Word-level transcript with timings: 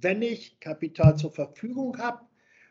wenn 0.00 0.22
ich 0.22 0.58
Kapital 0.60 1.16
zur 1.16 1.32
Verfügung 1.32 1.98
habe, 1.98 2.20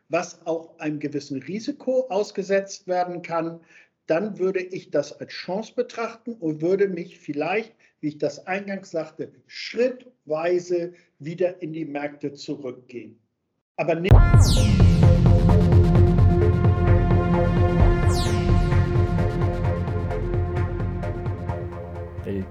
was 0.08 0.44
auch 0.46 0.78
einem 0.78 0.98
gewissen 0.98 1.42
Risiko 1.42 2.06
ausgesetzt 2.08 2.88
werden 2.88 3.22
kann, 3.22 3.60
dann 4.06 4.38
würde 4.38 4.60
ich 4.60 4.90
das 4.90 5.12
als 5.20 5.32
Chance 5.32 5.72
betrachten 5.74 6.32
und 6.34 6.62
würde 6.62 6.88
mich 6.88 7.18
vielleicht, 7.18 7.74
wie 8.00 8.08
ich 8.08 8.18
das 8.18 8.44
eingangs 8.46 8.90
sagte, 8.90 9.32
schrittweise 9.46 10.94
wieder 11.20 11.62
in 11.62 11.72
die 11.72 11.84
Märkte 11.84 12.32
zurückgehen. 12.32 13.20
Aber. 13.76 13.94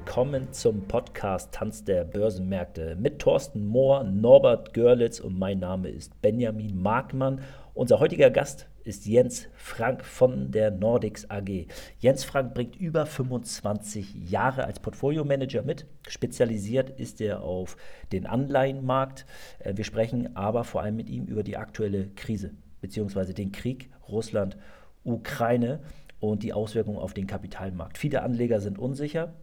Willkommen 0.10 0.52
zum 0.54 0.88
Podcast 0.88 1.54
Tanz 1.54 1.84
der 1.84 2.04
Börsenmärkte 2.04 2.96
mit 2.96 3.20
Thorsten 3.20 3.68
Mohr, 3.68 4.04
Norbert 4.04 4.74
Görlitz 4.74 5.20
und 5.20 5.38
mein 5.38 5.60
Name 5.60 5.90
ist 5.90 6.20
Benjamin 6.20 6.82
Markmann. 6.82 7.42
Unser 7.76 8.00
heutiger 8.00 8.32
Gast 8.32 8.68
ist 8.84 9.06
Jens 9.06 9.50
Frank 9.54 10.04
von 10.04 10.50
der 10.50 10.72
Nordics 10.72 11.30
AG. 11.30 11.68
Jens 12.00 12.24
Frank 12.24 12.56
bringt 12.56 12.76
über 12.76 13.06
25 13.06 14.32
Jahre 14.32 14.64
als 14.64 14.80
Portfolio-Manager 14.80 15.62
mit. 15.62 15.86
Spezialisiert 16.08 16.90
ist 16.90 17.22
er 17.22 17.44
auf 17.44 17.78
den 18.12 18.26
Anleihenmarkt. 18.26 19.28
Äh, 19.60 19.78
wir 19.78 19.84
sprechen 19.84 20.36
aber 20.36 20.64
vor 20.64 20.82
allem 20.82 20.96
mit 20.96 21.08
ihm 21.08 21.26
über 21.26 21.44
die 21.44 21.56
aktuelle 21.56 22.08
Krise 22.16 22.56
bzw. 22.82 23.34
den 23.34 23.52
Krieg 23.52 23.92
Russland-Ukraine 24.08 25.82
und 26.20 26.42
die 26.42 26.52
Auswirkungen 26.52 26.98
auf 26.98 27.14
den 27.14 27.28
Kapitalmarkt. 27.28 28.00
Viele 28.00 28.24
Anleger 28.24 28.60
sind 28.60 28.80
unsicher, 28.80 29.36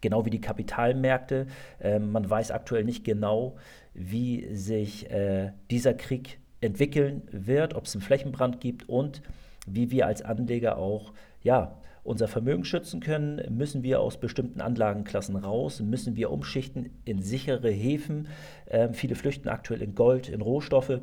genau 0.00 0.24
wie 0.24 0.30
die 0.30 0.40
Kapitalmärkte. 0.40 1.46
Ähm, 1.80 2.12
man 2.12 2.28
weiß 2.28 2.50
aktuell 2.50 2.84
nicht 2.84 3.04
genau, 3.04 3.56
wie 3.94 4.54
sich 4.54 5.10
äh, 5.10 5.52
dieser 5.70 5.94
Krieg 5.94 6.38
entwickeln 6.60 7.22
wird, 7.30 7.74
ob 7.74 7.84
es 7.84 7.94
einen 7.94 8.02
Flächenbrand 8.02 8.60
gibt 8.60 8.88
und 8.88 9.22
wie 9.66 9.90
wir 9.90 10.06
als 10.06 10.22
Anleger 10.22 10.78
auch 10.78 11.12
ja, 11.42 11.76
unser 12.04 12.26
Vermögen 12.26 12.64
schützen 12.64 13.00
können, 13.00 13.42
müssen 13.54 13.82
wir 13.82 14.00
aus 14.00 14.18
bestimmten 14.18 14.60
Anlagenklassen 14.60 15.36
raus, 15.36 15.80
müssen 15.80 16.16
wir 16.16 16.30
umschichten 16.30 16.90
in 17.04 17.20
sichere 17.20 17.70
Häfen. 17.70 18.28
Ähm, 18.68 18.94
viele 18.94 19.14
flüchten 19.14 19.48
aktuell 19.48 19.82
in 19.82 19.94
Gold, 19.94 20.28
in 20.28 20.40
Rohstoffe, 20.40 21.00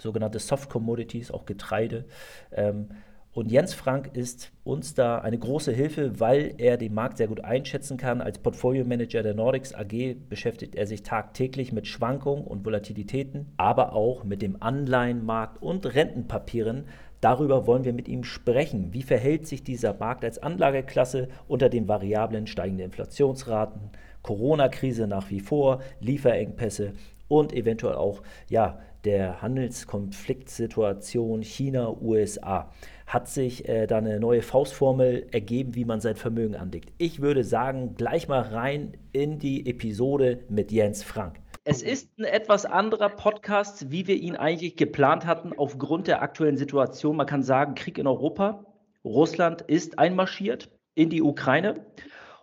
sogenannte 0.00 0.38
Soft 0.38 0.70
Commodities, 0.70 1.30
auch 1.30 1.44
Getreide. 1.44 2.06
Ähm, 2.50 2.88
und 3.36 3.52
Jens 3.52 3.74
Frank 3.74 4.12
ist 4.14 4.50
uns 4.64 4.94
da 4.94 5.18
eine 5.18 5.36
große 5.36 5.70
Hilfe, 5.70 6.20
weil 6.20 6.54
er 6.56 6.78
den 6.78 6.94
Markt 6.94 7.18
sehr 7.18 7.28
gut 7.28 7.44
einschätzen 7.44 7.98
kann. 7.98 8.22
Als 8.22 8.38
Portfolio-Manager 8.38 9.22
der 9.22 9.34
Nordics 9.34 9.74
AG 9.74 10.16
beschäftigt 10.30 10.74
er 10.74 10.86
sich 10.86 11.02
tagtäglich 11.02 11.70
mit 11.70 11.86
Schwankungen 11.86 12.46
und 12.46 12.64
Volatilitäten, 12.64 13.52
aber 13.58 13.92
auch 13.92 14.24
mit 14.24 14.40
dem 14.40 14.62
Anleihenmarkt 14.62 15.60
und 15.60 15.84
Rentenpapieren. 15.84 16.86
Darüber 17.20 17.66
wollen 17.66 17.84
wir 17.84 17.92
mit 17.92 18.08
ihm 18.08 18.24
sprechen. 18.24 18.94
Wie 18.94 19.02
verhält 19.02 19.46
sich 19.46 19.62
dieser 19.62 19.92
Markt 19.92 20.24
als 20.24 20.38
Anlageklasse 20.38 21.28
unter 21.46 21.68
den 21.68 21.88
Variablen 21.88 22.46
steigende 22.46 22.84
Inflationsraten, 22.84 23.90
Corona-Krise 24.22 25.06
nach 25.06 25.28
wie 25.28 25.40
vor, 25.40 25.82
Lieferengpässe 26.00 26.94
und 27.28 27.52
eventuell 27.52 27.96
auch 27.96 28.22
ja, 28.48 28.78
der 29.04 29.42
Handelskonfliktsituation 29.42 31.42
China-USA 31.42 32.72
hat 33.06 33.28
sich 33.28 33.68
äh, 33.68 33.86
da 33.86 33.98
eine 33.98 34.18
neue 34.18 34.42
Faustformel 34.42 35.28
ergeben, 35.30 35.74
wie 35.74 35.84
man 35.84 36.00
sein 36.00 36.16
Vermögen 36.16 36.56
anlegt. 36.56 36.92
Ich 36.98 37.20
würde 37.20 37.44
sagen, 37.44 37.94
gleich 37.94 38.28
mal 38.28 38.42
rein 38.42 38.96
in 39.12 39.38
die 39.38 39.66
Episode 39.66 40.40
mit 40.48 40.72
Jens 40.72 41.02
Frank. 41.02 41.40
Es 41.64 41.82
ist 41.82 42.16
ein 42.18 42.24
etwas 42.24 42.64
anderer 42.64 43.08
Podcast, 43.08 43.90
wie 43.90 44.06
wir 44.06 44.16
ihn 44.16 44.36
eigentlich 44.36 44.76
geplant 44.76 45.26
hatten, 45.26 45.52
aufgrund 45.56 46.06
der 46.06 46.22
aktuellen 46.22 46.56
Situation. 46.56 47.16
Man 47.16 47.26
kann 47.26 47.42
sagen, 47.42 47.74
Krieg 47.74 47.98
in 47.98 48.06
Europa. 48.06 48.64
Russland 49.04 49.62
ist 49.62 49.98
einmarschiert 49.98 50.70
in 50.94 51.10
die 51.10 51.22
Ukraine 51.22 51.84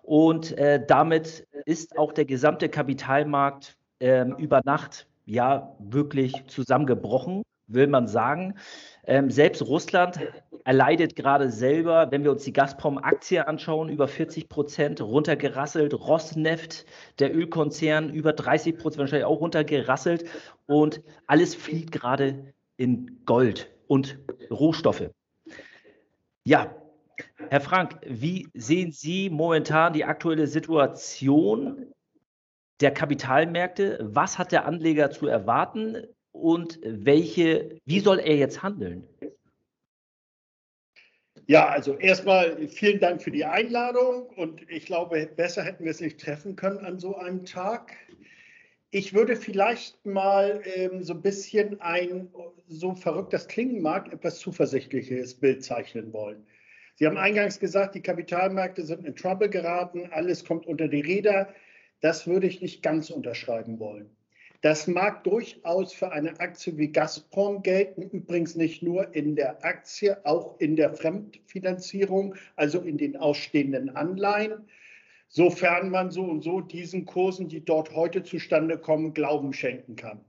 und 0.02 0.58
äh, 0.58 0.86
damit 0.86 1.48
ist 1.66 1.98
auch 1.98 2.12
der 2.12 2.26
gesamte 2.26 2.70
Kapitalmarkt 2.70 3.78
äh, 4.00 4.26
über 4.38 4.62
Nacht 4.66 5.08
ja 5.26 5.76
wirklich 5.80 6.46
zusammengebrochen, 6.48 7.44
will 7.68 7.88
man 7.88 8.08
sagen. 8.08 8.56
Ähm, 9.06 9.30
selbst 9.30 9.62
Russland 9.64 10.20
erleidet 10.64 11.16
gerade 11.16 11.50
selber, 11.50 12.12
wenn 12.12 12.24
wir 12.24 12.32
uns 12.32 12.44
die 12.44 12.54
Gazprom-Aktie 12.54 13.48
anschauen, 13.48 13.90
über 13.90 14.08
40 14.08 14.48
Prozent 14.48 15.02
runtergerasselt. 15.02 15.94
Rosneft, 15.94 16.86
der 17.20 17.36
Ölkonzern, 17.36 18.10
über 18.10 18.34
30 18.34 18.78
Prozent 18.78 19.00
wahrscheinlich 19.00 19.26
auch 19.26 19.42
runtergerasselt. 19.42 20.26
Und 20.66 21.02
alles 21.28 21.54
flieht 21.56 21.92
gerade 21.92 22.54
in 22.78 23.20
Gold 23.26 23.70
und 23.88 24.20
Rohstoffe. 24.50 25.10
Ja, 26.46 26.76
Herr 27.50 27.62
Frank, 27.62 28.00
wie 28.06 28.48
sehen 28.54 28.92
Sie 28.92 29.30
momentan 29.30 29.94
die 29.94 30.06
aktuelle 30.06 30.48
Situation 30.48 31.94
der 32.80 32.92
Kapitalmärkte? 32.92 34.00
Was 34.02 34.40
hat 34.40 34.52
der 34.52 34.66
Anleger 34.66 35.12
zu 35.12 35.28
erwarten? 35.28 36.08
Und 36.44 36.78
welche, 36.84 37.80
wie 37.86 38.02
soll 38.02 38.20
er 38.20 38.36
jetzt 38.36 38.62
handeln? 38.62 39.08
Ja, 41.48 41.68
also 41.68 41.98
erstmal 41.98 42.68
vielen 42.68 43.00
Dank 43.00 43.22
für 43.22 43.32
die 43.32 43.46
Einladung 43.46 44.28
und 44.36 44.70
ich 44.70 44.86
glaube, 44.86 45.26
besser 45.36 45.64
hätten 45.64 45.86
wir 45.86 45.92
es 45.92 46.02
nicht 46.02 46.20
treffen 46.20 46.58
können 46.58 46.80
an 46.80 47.00
so 47.00 47.16
einem 47.16 47.46
Tag. 47.46 47.96
Ich 48.92 49.14
würde 49.14 49.38
vielleicht 49.38 50.06
mal 50.06 50.62
ähm, 50.76 51.02
so 51.02 51.14
ein 51.14 51.22
bisschen 51.22 51.80
ein, 51.80 52.30
so 52.68 52.94
verrückt 52.94 53.34
das 53.34 53.48
klingen 53.48 53.82
mag, 53.82 54.12
etwas 54.12 54.40
zuversichtliches 54.40 55.36
Bild 55.36 55.64
zeichnen 55.64 56.12
wollen. 56.12 56.46
Sie 56.96 57.08
haben 57.08 57.18
eingangs 57.18 57.60
gesagt, 57.60 57.96
die 57.96 58.02
Kapitalmärkte 58.02 58.84
sind 58.84 59.06
in 59.06 59.16
Trouble 59.16 59.50
geraten, 59.50 60.10
alles 60.12 60.44
kommt 60.44 60.66
unter 60.66 60.90
die 60.90 61.02
Räder. 61.02 61.54
Das 62.02 62.28
würde 62.28 62.48
ich 62.48 62.62
nicht 62.62 62.84
ganz 62.84 63.10
unterschreiben 63.10 63.80
wollen. 63.80 64.16
Das 64.64 64.88
mag 64.88 65.26
durchaus 65.26 65.92
für 65.92 66.14
eine 66.14 66.40
Aktie 66.40 66.78
wie 66.78 66.88
Gazprom 66.88 67.64
gelten, 67.64 68.04
übrigens 68.04 68.56
nicht 68.56 68.82
nur 68.82 69.14
in 69.14 69.36
der 69.36 69.66
Aktie, 69.66 70.26
auch 70.26 70.58
in 70.58 70.78
der 70.78 70.94
Fremdfinanzierung, 70.94 72.36
also 72.56 72.80
in 72.80 72.98
den 72.98 73.18
ausstehenden 73.18 73.94
Anleihen, 73.94 74.70
sofern 75.28 75.90
man 75.90 76.12
so 76.12 76.24
und 76.24 76.46
so 76.46 76.62
diesen 76.62 77.06
Kursen, 77.06 77.50
die 77.50 77.66
dort 77.66 77.94
heute 77.94 78.24
zustande 78.24 78.78
kommen, 78.78 79.14
Glauben 79.14 79.52
schenken 79.52 79.98
kann. 79.98 80.24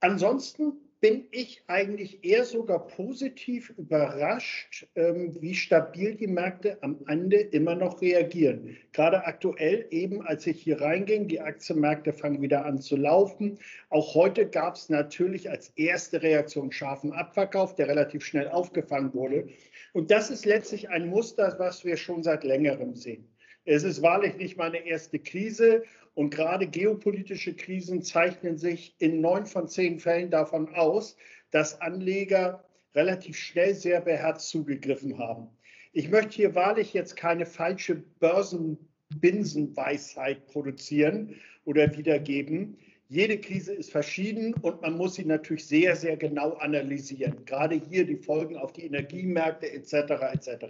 Ansonsten 0.00 0.72
bin 1.00 1.26
ich 1.30 1.62
eigentlich 1.66 2.24
eher 2.24 2.44
sogar 2.44 2.86
positiv 2.86 3.70
überrascht, 3.76 4.86
ähm, 4.94 5.36
wie 5.40 5.54
stabil 5.54 6.14
die 6.14 6.26
Märkte 6.26 6.78
am 6.82 6.98
Ende 7.06 7.36
immer 7.36 7.74
noch 7.74 8.00
reagieren. 8.00 8.76
Gerade 8.92 9.26
aktuell, 9.26 9.86
eben 9.90 10.22
als 10.26 10.46
ich 10.46 10.62
hier 10.62 10.80
reinging, 10.80 11.28
die 11.28 11.40
Aktienmärkte 11.40 12.12
fangen 12.12 12.40
wieder 12.40 12.64
an 12.64 12.80
zu 12.80 12.96
laufen. 12.96 13.58
Auch 13.90 14.14
heute 14.14 14.48
gab 14.48 14.76
es 14.76 14.88
natürlich 14.88 15.50
als 15.50 15.68
erste 15.76 16.22
Reaktion 16.22 16.72
scharfen 16.72 17.12
Abverkauf, 17.12 17.74
der 17.74 17.88
relativ 17.88 18.24
schnell 18.24 18.48
aufgefangen 18.48 19.12
wurde. 19.12 19.48
Und 19.92 20.10
das 20.10 20.30
ist 20.30 20.46
letztlich 20.46 20.88
ein 20.88 21.08
Muster, 21.08 21.54
was 21.58 21.84
wir 21.84 21.96
schon 21.96 22.22
seit 22.22 22.42
längerem 22.42 22.94
sehen. 22.94 23.28
Es 23.66 23.82
ist 23.82 24.00
wahrlich 24.00 24.36
nicht 24.36 24.56
meine 24.56 24.86
erste 24.86 25.18
Krise 25.18 25.82
und 26.16 26.30
gerade 26.30 26.66
geopolitische 26.66 27.54
Krisen 27.54 28.02
zeichnen 28.02 28.56
sich 28.56 28.96
in 28.98 29.20
neun 29.20 29.44
von 29.44 29.68
zehn 29.68 30.00
Fällen 30.00 30.30
davon 30.30 30.74
aus, 30.74 31.14
dass 31.50 31.82
Anleger 31.82 32.64
relativ 32.94 33.36
schnell 33.36 33.74
sehr 33.74 34.00
beherzt 34.00 34.48
zugegriffen 34.48 35.18
haben. 35.18 35.48
Ich 35.92 36.08
möchte 36.08 36.36
hier 36.36 36.54
wahrlich 36.54 36.94
jetzt 36.94 37.16
keine 37.16 37.44
falsche 37.44 37.96
Börsenbinsenweisheit 38.18 40.46
produzieren 40.46 41.34
oder 41.66 41.94
wiedergeben. 41.94 42.78
Jede 43.08 43.38
Krise 43.38 43.74
ist 43.74 43.90
verschieden 43.90 44.54
und 44.54 44.80
man 44.80 44.96
muss 44.96 45.16
sie 45.16 45.26
natürlich 45.26 45.66
sehr, 45.66 45.96
sehr 45.96 46.16
genau 46.16 46.54
analysieren. 46.54 47.44
Gerade 47.44 47.74
hier 47.74 48.06
die 48.06 48.16
Folgen 48.16 48.56
auf 48.56 48.72
die 48.72 48.86
Energiemärkte 48.86 49.70
etc. 49.70 49.92
etc. 50.32 50.64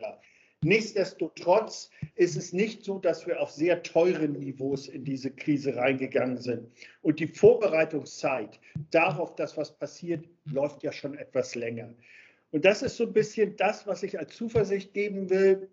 Nichtsdestotrotz 0.62 1.90
ist 2.14 2.36
es 2.36 2.52
nicht 2.52 2.84
so, 2.84 2.98
dass 2.98 3.26
wir 3.26 3.40
auf 3.40 3.50
sehr 3.50 3.82
teuren 3.82 4.32
Niveaus 4.32 4.88
in 4.88 5.04
diese 5.04 5.30
Krise 5.30 5.76
reingegangen 5.76 6.38
sind. 6.38 6.70
Und 7.02 7.20
die 7.20 7.28
Vorbereitungszeit 7.28 8.58
darauf, 8.90 9.34
dass 9.36 9.56
was 9.56 9.76
passiert, 9.78 10.26
läuft 10.44 10.82
ja 10.82 10.92
schon 10.92 11.16
etwas 11.18 11.54
länger. 11.54 11.94
Und 12.50 12.64
das 12.64 12.82
ist 12.82 12.96
so 12.96 13.04
ein 13.04 13.12
bisschen 13.12 13.56
das, 13.56 13.86
was 13.86 14.02
ich 14.02 14.18
als 14.18 14.34
Zuversicht 14.34 14.94
geben 14.94 15.28
will. 15.28 15.68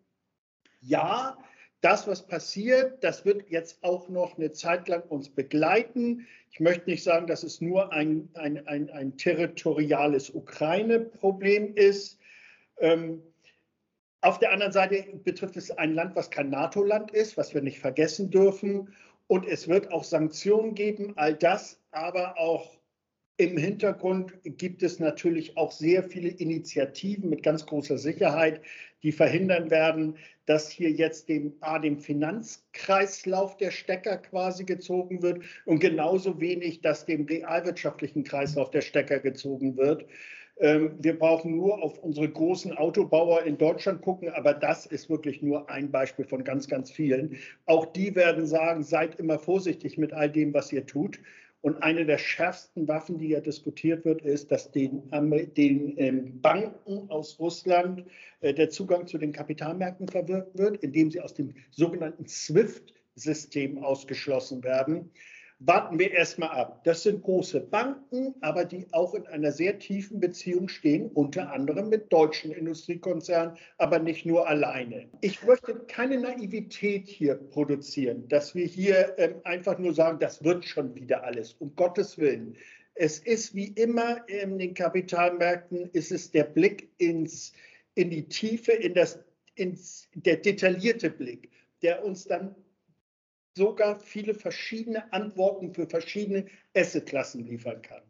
Ja, 0.81 1.37
das, 1.79 2.07
was 2.07 2.25
passiert, 2.25 3.03
das 3.03 3.25
wird 3.25 3.49
jetzt 3.49 3.83
auch 3.83 4.09
noch 4.09 4.37
eine 4.37 4.51
Zeit 4.51 4.87
lang 4.87 5.03
uns 5.03 5.29
begleiten. 5.29 6.27
Ich 6.51 6.59
möchte 6.59 6.89
nicht 6.89 7.03
sagen, 7.03 7.27
dass 7.27 7.43
es 7.43 7.61
nur 7.61 7.91
ein, 7.91 8.29
ein, 8.35 8.67
ein, 8.67 8.89
ein 8.89 9.17
territoriales 9.17 10.29
Ukraine-Problem 10.29 11.73
ist. 11.75 12.19
Ähm, 12.79 13.21
auf 14.23 14.39
der 14.39 14.51
anderen 14.51 14.71
Seite 14.71 15.03
betrifft 15.23 15.57
es 15.57 15.69
ein 15.71 15.93
Land, 15.93 16.15
was 16.15 16.31
kein 16.31 16.49
NATO-Land 16.49 17.11
ist, 17.11 17.37
was 17.37 17.53
wir 17.53 17.61
nicht 17.61 17.79
vergessen 17.79 18.29
dürfen. 18.29 18.93
Und 19.27 19.45
es 19.45 19.67
wird 19.67 19.91
auch 19.91 20.03
Sanktionen 20.03 20.75
geben. 20.75 21.13
All 21.17 21.33
das 21.33 21.81
aber 21.91 22.39
auch 22.39 22.77
im 23.37 23.57
Hintergrund 23.57 24.33
gibt 24.43 24.83
es 24.83 24.99
natürlich 24.99 25.57
auch 25.57 25.71
sehr 25.71 26.03
viele 26.03 26.29
Initiativen 26.29 27.29
mit 27.29 27.43
ganz 27.43 27.65
großer 27.65 27.97
Sicherheit, 27.97 28.61
die 29.01 29.11
verhindern 29.11 29.69
werden, 29.71 30.17
dass 30.45 30.69
hier 30.69 30.91
jetzt 30.91 31.27
dem, 31.29 31.53
A, 31.59 31.79
dem 31.79 31.97
Finanzkreislauf 31.97 33.57
der 33.57 33.71
Stecker 33.71 34.17
quasi 34.17 34.63
gezogen 34.63 35.21
wird 35.21 35.43
und 35.65 35.79
genauso 35.79 36.39
wenig, 36.39 36.81
dass 36.81 37.05
dem 37.05 37.25
realwirtschaftlichen 37.25 38.23
Kreislauf 38.23 38.71
der 38.71 38.81
Stecker 38.81 39.19
gezogen 39.19 39.75
wird. 39.77 40.05
Ähm, 40.63 40.95
wir 40.97 41.19
brauchen 41.19 41.57
nur 41.57 41.83
auf 41.83 41.99
unsere 41.99 42.29
großen 42.29 42.71
Autobauer 42.71 43.43
in 43.43 43.57
Deutschland 43.57 44.01
gucken, 44.01 44.29
aber 44.29 44.53
das 44.53 44.85
ist 44.85 45.09
wirklich 45.09 45.41
nur 45.41 45.69
ein 45.69 45.91
Beispiel 45.91 46.23
von 46.23 46.45
ganz, 46.45 46.69
ganz 46.69 46.89
vielen. 46.89 47.35
Auch 47.65 47.85
die 47.85 48.15
werden 48.15 48.45
sagen, 48.45 48.81
seid 48.81 49.19
immer 49.19 49.37
vorsichtig 49.37 49.97
mit 49.97 50.13
all 50.13 50.31
dem, 50.31 50.53
was 50.53 50.71
ihr 50.71 50.85
tut. 50.85 51.19
Und 51.59 51.83
eine 51.83 52.05
der 52.05 52.17
schärfsten 52.17 52.87
Waffen, 52.87 53.17
die 53.17 53.29
ja 53.29 53.41
diskutiert 53.41 54.05
wird, 54.05 54.21
ist, 54.21 54.51
dass 54.51 54.71
den, 54.71 55.03
den 55.57 55.97
ähm, 55.97 56.41
Banken 56.41 57.09
aus 57.09 57.37
Russland 57.39 58.05
äh, 58.39 58.53
der 58.53 58.69
Zugang 58.69 59.05
zu 59.05 59.17
den 59.17 59.33
Kapitalmärkten 59.33 60.07
verwirkt 60.07 60.57
wird, 60.57 60.77
indem 60.77 61.11
sie 61.11 61.19
aus 61.19 61.33
dem 61.33 61.53
sogenannten 61.71 62.25
SWIFT-System 62.25 63.83
ausgeschlossen 63.83 64.63
werden 64.63 65.11
warten 65.65 65.97
wir 65.97 66.11
erstmal 66.11 66.49
ab. 66.49 66.83
Das 66.83 67.03
sind 67.03 67.23
große 67.23 67.61
Banken, 67.61 68.35
aber 68.41 68.65
die 68.65 68.85
auch 68.91 69.13
in 69.13 69.25
einer 69.27 69.51
sehr 69.51 69.79
tiefen 69.79 70.19
Beziehung 70.19 70.67
stehen, 70.67 71.09
unter 71.13 71.51
anderem 71.51 71.89
mit 71.89 72.11
deutschen 72.11 72.51
Industriekonzernen, 72.51 73.57
aber 73.77 73.99
nicht 73.99 74.25
nur 74.25 74.47
alleine. 74.47 75.07
Ich 75.21 75.43
möchte 75.43 75.75
keine 75.87 76.19
Naivität 76.19 77.07
hier 77.07 77.35
produzieren, 77.35 78.27
dass 78.27 78.55
wir 78.55 78.65
hier 78.65 79.13
ähm, 79.17 79.35
einfach 79.43 79.77
nur 79.79 79.93
sagen, 79.93 80.19
das 80.19 80.43
wird 80.43 80.65
schon 80.65 80.93
wieder 80.95 81.23
alles, 81.23 81.53
um 81.53 81.75
Gottes 81.75 82.17
Willen. 82.17 82.55
Es 82.95 83.19
ist 83.19 83.55
wie 83.55 83.67
immer 83.69 84.27
in 84.27 84.59
den 84.59 84.73
Kapitalmärkten, 84.73 85.89
ist 85.93 86.11
es 86.11 86.29
der 86.31 86.43
Blick 86.43 86.89
ins, 86.97 87.53
in 87.95 88.09
die 88.09 88.27
Tiefe, 88.27 88.73
in 88.73 88.93
das, 88.93 89.19
ins, 89.55 90.09
der 90.13 90.37
detaillierte 90.37 91.09
Blick, 91.09 91.49
der 91.81 92.03
uns 92.03 92.25
dann 92.25 92.55
sogar 93.55 93.99
viele 93.99 94.33
verschiedene 94.33 95.11
Antworten 95.13 95.73
für 95.73 95.87
verschiedene 95.87 96.45
Assetklassen 96.75 97.45
liefern 97.45 97.81
kann. 97.81 98.01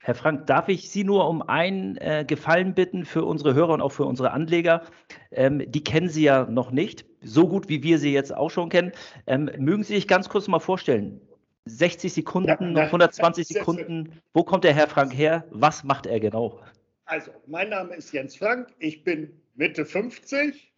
Herr 0.00 0.14
Frank, 0.14 0.46
darf 0.46 0.68
ich 0.68 0.90
Sie 0.90 1.04
nur 1.04 1.28
um 1.28 1.42
einen 1.42 1.96
äh, 1.96 2.24
Gefallen 2.26 2.74
bitten 2.74 3.04
für 3.04 3.24
unsere 3.24 3.54
Hörer 3.54 3.74
und 3.74 3.80
auch 3.80 3.92
für 3.92 4.04
unsere 4.04 4.32
Anleger? 4.32 4.82
Ähm, 5.30 5.62
die 5.70 5.84
kennen 5.84 6.08
Sie 6.08 6.24
ja 6.24 6.44
noch 6.44 6.70
nicht, 6.70 7.06
so 7.22 7.48
gut 7.48 7.68
wie 7.68 7.82
wir 7.82 7.98
sie 7.98 8.12
jetzt 8.12 8.34
auch 8.34 8.50
schon 8.50 8.68
kennen. 8.68 8.92
Ähm, 9.26 9.50
mögen 9.58 9.82
Sie 9.82 9.94
sich 9.94 10.08
ganz 10.08 10.28
kurz 10.28 10.48
mal 10.48 10.58
vorstellen? 10.58 11.20
60 11.66 12.12
Sekunden, 12.12 12.48
ja, 12.48 12.56
na, 12.60 12.82
120 12.82 13.46
na, 13.48 13.58
Sekunden. 13.58 14.20
Wo 14.34 14.42
kommt 14.42 14.64
der 14.64 14.74
Herr 14.74 14.88
Frank 14.88 15.16
her? 15.16 15.44
Was 15.50 15.84
macht 15.84 16.04
er 16.06 16.20
genau? 16.20 16.60
Also, 17.06 17.30
mein 17.46 17.70
Name 17.70 17.94
ist 17.94 18.12
Jens 18.12 18.36
Frank. 18.36 18.68
Ich 18.78 19.04
bin 19.04 19.40
Mitte 19.54 19.86
50, 19.86 20.73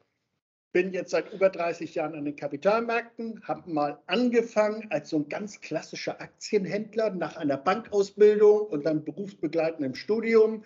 bin 0.72 0.92
jetzt 0.92 1.10
seit 1.10 1.32
über 1.32 1.48
30 1.48 1.94
Jahren 1.94 2.14
an 2.14 2.24
den 2.24 2.36
Kapitalmärkten, 2.36 3.42
habe 3.44 3.70
mal 3.70 3.98
angefangen 4.06 4.86
als 4.90 5.10
so 5.10 5.18
ein 5.18 5.28
ganz 5.28 5.60
klassischer 5.60 6.20
Aktienhändler 6.20 7.10
nach 7.10 7.36
einer 7.36 7.56
Bankausbildung 7.56 8.66
und 8.66 8.84
dann 8.84 9.04
berufsbegleitend 9.04 9.86
im 9.86 9.94
Studium 9.94 10.64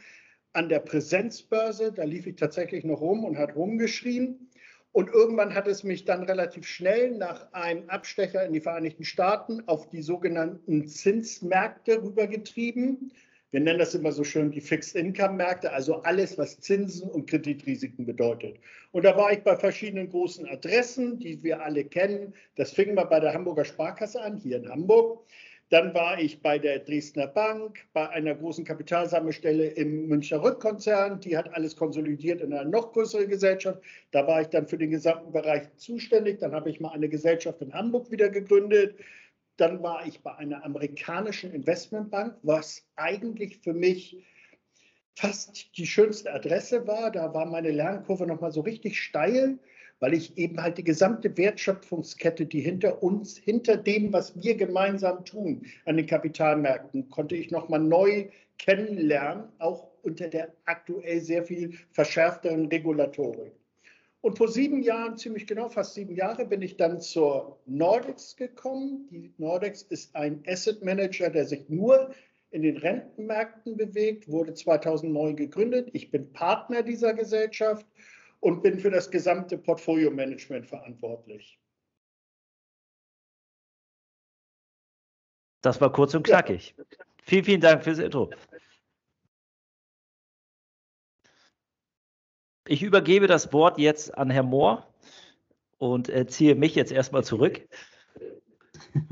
an 0.53 0.69
der 0.69 0.81
Präsenzbörse. 0.81 1.93
Da 1.93 2.05
lief 2.05 2.27
ich 2.27 2.37
tatsächlich 2.37 2.85
noch 2.85 3.01
rum 3.01 3.25
und 3.25 3.39
hat 3.39 3.55
rumgeschrien. 3.55 4.51
Und 4.93 5.09
irgendwann 5.09 5.55
hat 5.55 5.69
es 5.69 5.85
mich 5.85 6.05
dann 6.05 6.25
relativ 6.25 6.67
schnell 6.67 7.13
nach 7.13 7.53
einem 7.53 7.89
Abstecher 7.89 8.45
in 8.45 8.53
die 8.53 8.61
Vereinigten 8.61 9.05
Staaten 9.05 9.63
auf 9.67 9.89
die 9.89 10.03
sogenannten 10.03 10.89
Zinsmärkte 10.89 12.03
rübergetrieben. 12.03 13.13
Wir 13.53 13.61
nennen 13.61 13.81
das 13.81 13.95
immer 13.97 14.13
so 14.13 14.23
schön 14.23 14.53
die 14.53 14.61
Fixed-Income-Märkte, 14.61 15.73
also 15.73 16.03
alles, 16.03 16.39
was 16.39 16.61
Zinsen 16.61 17.11
und 17.11 17.29
Kreditrisiken 17.29 18.07
bedeutet. 18.07 18.59
Und 18.93 19.05
da 19.05 19.17
war 19.17 19.33
ich 19.33 19.43
bei 19.43 19.57
verschiedenen 19.57 20.09
großen 20.09 20.49
Adressen, 20.49 21.19
die 21.19 21.43
wir 21.43 21.61
alle 21.61 21.85
kennen. 21.85 22.33
Das 22.55 22.71
fing 22.71 22.95
mal 22.95 23.05
bei 23.05 23.19
der 23.19 23.35
Hamburger 23.35 23.65
Sparkasse 23.65 24.23
an, 24.23 24.37
hier 24.37 24.59
in 24.59 24.69
Hamburg. 24.69 25.27
Dann 25.71 25.95
war 25.95 26.21
ich 26.21 26.43
bei 26.43 26.59
der 26.59 26.81
Dresdner 26.81 27.29
Bank, 27.29 27.79
bei 27.93 28.09
einer 28.09 28.35
großen 28.35 28.65
Kapitalsammelstelle 28.65 29.67
im 29.69 30.09
Münchner 30.09 30.43
Rückkonzern. 30.43 31.21
Die 31.21 31.37
hat 31.37 31.55
alles 31.55 31.77
konsolidiert 31.77 32.41
in 32.41 32.53
eine 32.53 32.69
noch 32.69 32.93
größere 32.93 33.29
Gesellschaft. 33.29 33.81
Da 34.11 34.27
war 34.27 34.43
ich 34.43 34.49
dann 34.49 34.67
für 34.67 34.79
den 34.79 34.91
gesamten 34.91 35.31
Bereich 35.31 35.63
zuständig. 35.77 36.41
Dann 36.41 36.53
habe 36.53 36.71
ich 36.71 36.81
mal 36.81 36.91
eine 36.91 37.09
Gesellschaft 37.09 37.63
in 37.63 37.73
Hamburg 37.73 38.11
wieder 38.11 38.29
gegründet. 38.29 38.97
Dann 39.57 39.83
war 39.83 40.07
ich 40.07 40.23
bei 40.23 40.35
einer 40.37 40.65
amerikanischen 40.65 41.53
Investmentbank, 41.53 42.37
was 42.43 42.87
eigentlich 42.97 43.59
für 43.59 43.75
mich 43.75 44.25
fast 45.15 45.77
die 45.77 45.87
schönste 45.87 46.33
Adresse 46.33 46.87
war. 46.87 47.11
Da 47.11 47.35
war 47.35 47.47
meine 47.47 47.71
Lernkurve 47.71 48.27
nochmal 48.27 48.53
so 48.53 48.63
richtig 48.63 49.01
steil, 49.01 49.59
weil 49.99 50.15
ich 50.15 50.37
eben 50.39 50.63
halt 50.63 50.79
die 50.79 50.85
gesamte 50.85 51.37
Wertschöpfungskette, 51.37 52.47
die 52.47 52.61
hinter 52.61 53.03
uns, 53.03 53.37
hinter 53.37 53.77
dem, 53.77 54.13
was 54.13 54.43
wir 54.43 54.57
gemeinsam 54.57 55.25
tun 55.25 55.67
an 55.85 55.99
den 55.99 56.07
Kapitalmärkten, 56.07 57.11
konnte 57.11 57.37
ich 57.37 57.51
nochmal 57.51 57.81
neu 57.81 58.29
kennenlernen, 58.59 59.45
auch 59.59 59.89
unter 60.03 60.29
der 60.29 60.55
aktuell 60.65 61.21
sehr 61.21 61.45
viel 61.45 61.79
verschärfteren 61.91 62.67
Regulatorik. 62.67 63.53
Und 64.23 64.37
vor 64.37 64.49
sieben 64.49 64.83
Jahren, 64.83 65.17
ziemlich 65.17 65.47
genau, 65.47 65.71
fast 65.71 65.95
sieben 65.95 66.15
Jahre, 66.15 66.45
bin 66.45 66.61
ich 66.61 66.77
dann 66.77 67.01
zur 67.01 67.59
Nordex 67.65 68.37
gekommen. 68.37 69.09
Die 69.11 69.33
Nordex 69.39 69.83
ist 69.83 70.15
ein 70.15 70.43
Asset 70.47 70.85
Manager, 70.85 71.31
der 71.31 71.47
sich 71.47 71.69
nur 71.71 72.15
in 72.51 72.63
den 72.63 72.77
Rentenmärkten 72.77 73.77
bewegt, 73.77 74.29
wurde 74.29 74.53
2009 74.53 75.37
gegründet. 75.37 75.89
Ich 75.93 76.11
bin 76.11 76.33
Partner 76.33 76.83
dieser 76.83 77.15
Gesellschaft 77.15 77.87
und 78.41 78.63
bin 78.63 78.79
für 78.79 78.91
das 78.91 79.11
gesamte 79.11 79.57
Portfolio-Management 79.57 80.67
verantwortlich. 80.67 81.59
Das 85.63 85.81
war 85.81 85.93
kurz 85.93 86.15
und 86.15 86.25
knackig. 86.25 86.75
Ja. 86.77 86.85
Vielen, 87.23 87.45
vielen 87.45 87.61
Dank 87.61 87.85
fürs 87.85 87.99
Intro. 87.99 88.31
Ich 92.71 92.85
übergebe 92.85 93.27
das 93.27 93.53
Wort 93.53 93.79
jetzt 93.79 94.17
an 94.17 94.31
Herrn 94.31 94.47
Mohr 94.47 94.87
und 95.79 96.09
äh, 96.09 96.29
ziehe 96.29 96.55
mich 96.55 96.77
jetzt 96.77 96.93
erstmal 96.93 97.25
zurück. 97.25 97.63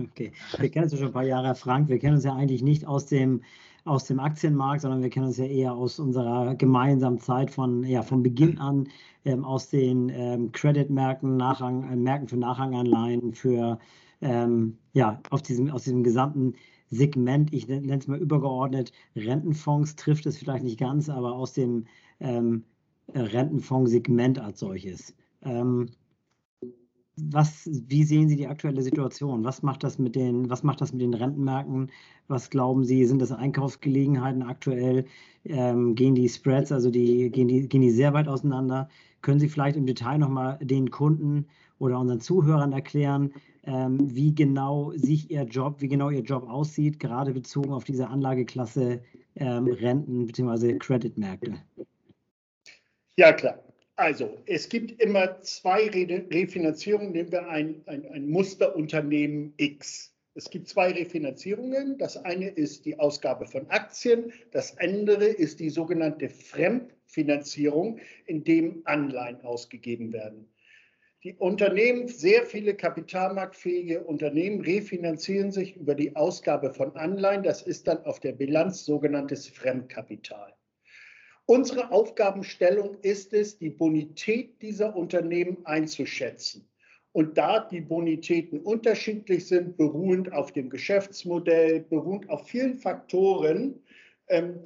Okay, 0.01 0.33
wir 0.59 0.71
kennen 0.71 0.85
uns 0.85 0.93
ja 0.93 0.99
schon 0.99 1.09
ein 1.09 1.13
paar 1.13 1.25
Jahre, 1.25 1.55
Frank. 1.55 1.89
Wir 1.89 2.01
kennen 2.01 2.15
uns 2.17 2.25
ja 2.25 2.35
eigentlich 2.35 2.63
nicht 2.63 2.85
aus 2.87 3.07
dem, 3.07 3.43
aus 3.85 4.05
dem 4.05 4.19
Aktienmarkt, 4.19 4.81
sondern 4.81 5.03
wir 5.03 5.11
kennen 5.11 5.27
uns 5.27 5.37
ja 5.37 5.45
eher 5.45 5.73
aus 5.73 6.01
unserer 6.01 6.57
gemeinsamen 6.57 7.19
Zeit 7.21 7.51
von, 7.51 7.85
ja, 7.85 8.03
von 8.03 8.25
Beginn 8.25 8.59
an 8.59 8.89
ähm, 9.25 9.45
aus 9.45 9.69
den 9.69 10.09
ähm, 10.09 10.51
Credit-Märkten, 10.51 11.37
Nachrang, 11.37 11.89
äh, 11.93 11.95
Märkten 11.95 12.27
für 12.29 12.37
Nachranganleihen, 12.37 13.35
für, 13.35 13.79
ähm, 14.21 14.79
ja, 14.95 15.21
auf 15.31 15.43
diesem, 15.43 15.71
aus 15.71 15.85
diesem 15.85 16.03
gesamten 16.03 16.55
Segment, 16.91 17.53
ich 17.53 17.69
nenne 17.69 17.99
es 17.99 18.09
mal 18.09 18.19
übergeordnet, 18.19 18.91
Rentenfonds 19.15 19.95
trifft 19.95 20.27
es 20.27 20.39
vielleicht 20.39 20.65
nicht 20.65 20.81
ganz, 20.81 21.09
aber 21.09 21.35
aus 21.35 21.53
dem 21.53 21.87
ähm, 22.19 22.65
Rentenfondssegment 23.15 24.39
als 24.39 24.61
solches. 24.61 25.15
Ähm, 25.43 25.91
was, 27.21 27.69
wie 27.89 28.05
sehen 28.05 28.29
Sie 28.29 28.37
die 28.37 28.47
aktuelle 28.47 28.83
Situation? 28.83 29.45
Was 29.45 29.63
macht 29.63 29.83
das 29.83 29.99
mit 29.99 30.15
den, 30.15 30.49
was 30.51 30.63
macht 30.63 30.81
das 30.81 30.93
mit 30.93 31.03
den 31.03 31.15
Rentenmärkten? 31.15 31.91
Was 32.29 32.51
glauben 32.51 32.85
Sie, 32.85 33.05
sind 33.05 33.21
das 33.21 33.33
Einkaufsgelegenheiten 33.33 34.43
aktuell? 34.43 35.05
Ähm, 35.45 35.95
gehen 35.95 36.15
die 36.15 36.29
Spreads, 36.29 36.71
also 36.71 36.91
die, 36.91 37.31
gehen, 37.31 37.49
die, 37.49 37.69
gehen 37.69 37.81
die 37.81 37.91
sehr 37.91 38.13
weit 38.15 38.29
auseinander? 38.29 38.89
Können 39.23 39.41
Sie 39.41 39.49
vielleicht 39.49 39.77
im 39.77 39.87
Detail 39.87 40.19
nochmal 40.19 40.59
den 40.63 40.91
Kunden 40.91 41.47
oder 41.79 41.99
unseren 41.99 42.21
Zuhörern 42.21 42.73
erklären, 42.73 43.33
ähm, 43.65 44.15
wie 44.15 44.35
genau 44.35 44.93
sich 44.95 45.31
Ihr 45.31 45.45
Job, 45.45 45.81
wie 45.81 45.89
genau 45.89 46.11
Ihr 46.11 46.23
Job 46.23 46.49
aussieht, 46.49 47.01
gerade 47.01 47.33
bezogen 47.33 47.73
auf 47.73 47.85
diese 47.85 48.09
Anlageklasse 48.09 49.01
ähm, 49.37 49.67
Renten 49.67 50.27
bzw. 50.27 50.79
Creditmärkte? 50.79 51.55
Ja, 53.19 53.33
klar. 53.33 53.61
Also, 53.97 54.39
es 54.47 54.69
gibt 54.69 55.03
immer 55.03 55.41
zwei 55.41 55.89
Re 55.89 56.25
Refinanzierungen. 56.33 57.11
Nehmen 57.11 57.33
wir 57.33 57.49
ein, 57.49 57.83
ein, 57.87 58.07
ein 58.13 58.29
Musterunternehmen 58.29 59.55
X. 59.57 60.15
Es 60.37 60.49
gibt 60.49 60.69
zwei 60.69 60.93
Refinanzierungen. 60.93 61.99
Das 61.99 62.17
eine 62.17 62.47
ist 62.47 62.85
die 62.85 62.97
Ausgabe 62.97 63.47
von 63.47 63.69
Aktien. 63.71 64.33
Das 64.53 64.79
andere 64.79 65.25
ist 65.25 65.59
die 65.59 65.69
sogenannte 65.69 66.29
Fremdfinanzierung, 66.29 67.99
in 68.27 68.45
dem 68.45 68.83
Anleihen 68.85 69.41
ausgegeben 69.41 70.13
werden. 70.13 70.49
Die 71.25 71.35
Unternehmen, 71.35 72.07
sehr 72.07 72.47
viele 72.47 72.77
kapitalmarktfähige 72.77 74.05
Unternehmen 74.05 74.61
refinanzieren 74.61 75.51
sich 75.51 75.75
über 75.75 75.97
die 75.97 76.15
Ausgabe 76.15 76.73
von 76.73 76.95
Anleihen. 76.95 77.43
Das 77.43 77.63
ist 77.63 77.89
dann 77.89 78.05
auf 78.05 78.21
der 78.21 78.31
Bilanz 78.31 78.85
sogenanntes 78.85 79.49
Fremdkapital. 79.49 80.55
Unsere 81.51 81.91
Aufgabenstellung 81.93 82.99
ist 83.01 83.33
es, 83.33 83.57
die 83.57 83.71
Bonität 83.71 84.61
dieser 84.61 84.95
Unternehmen 84.95 85.65
einzuschätzen. 85.65 86.69
Und 87.13 87.39
da 87.39 87.61
die 87.61 87.81
Bonitäten 87.81 88.61
unterschiedlich 88.61 89.47
sind, 89.47 89.79
beruhend 89.79 90.31
auf 90.31 90.53
dem 90.53 90.69
Geschäftsmodell, 90.69 91.81
beruhend 91.89 92.29
auf 92.29 92.47
vielen 92.47 92.75
Faktoren, 92.75 93.81
ähm, 94.29 94.61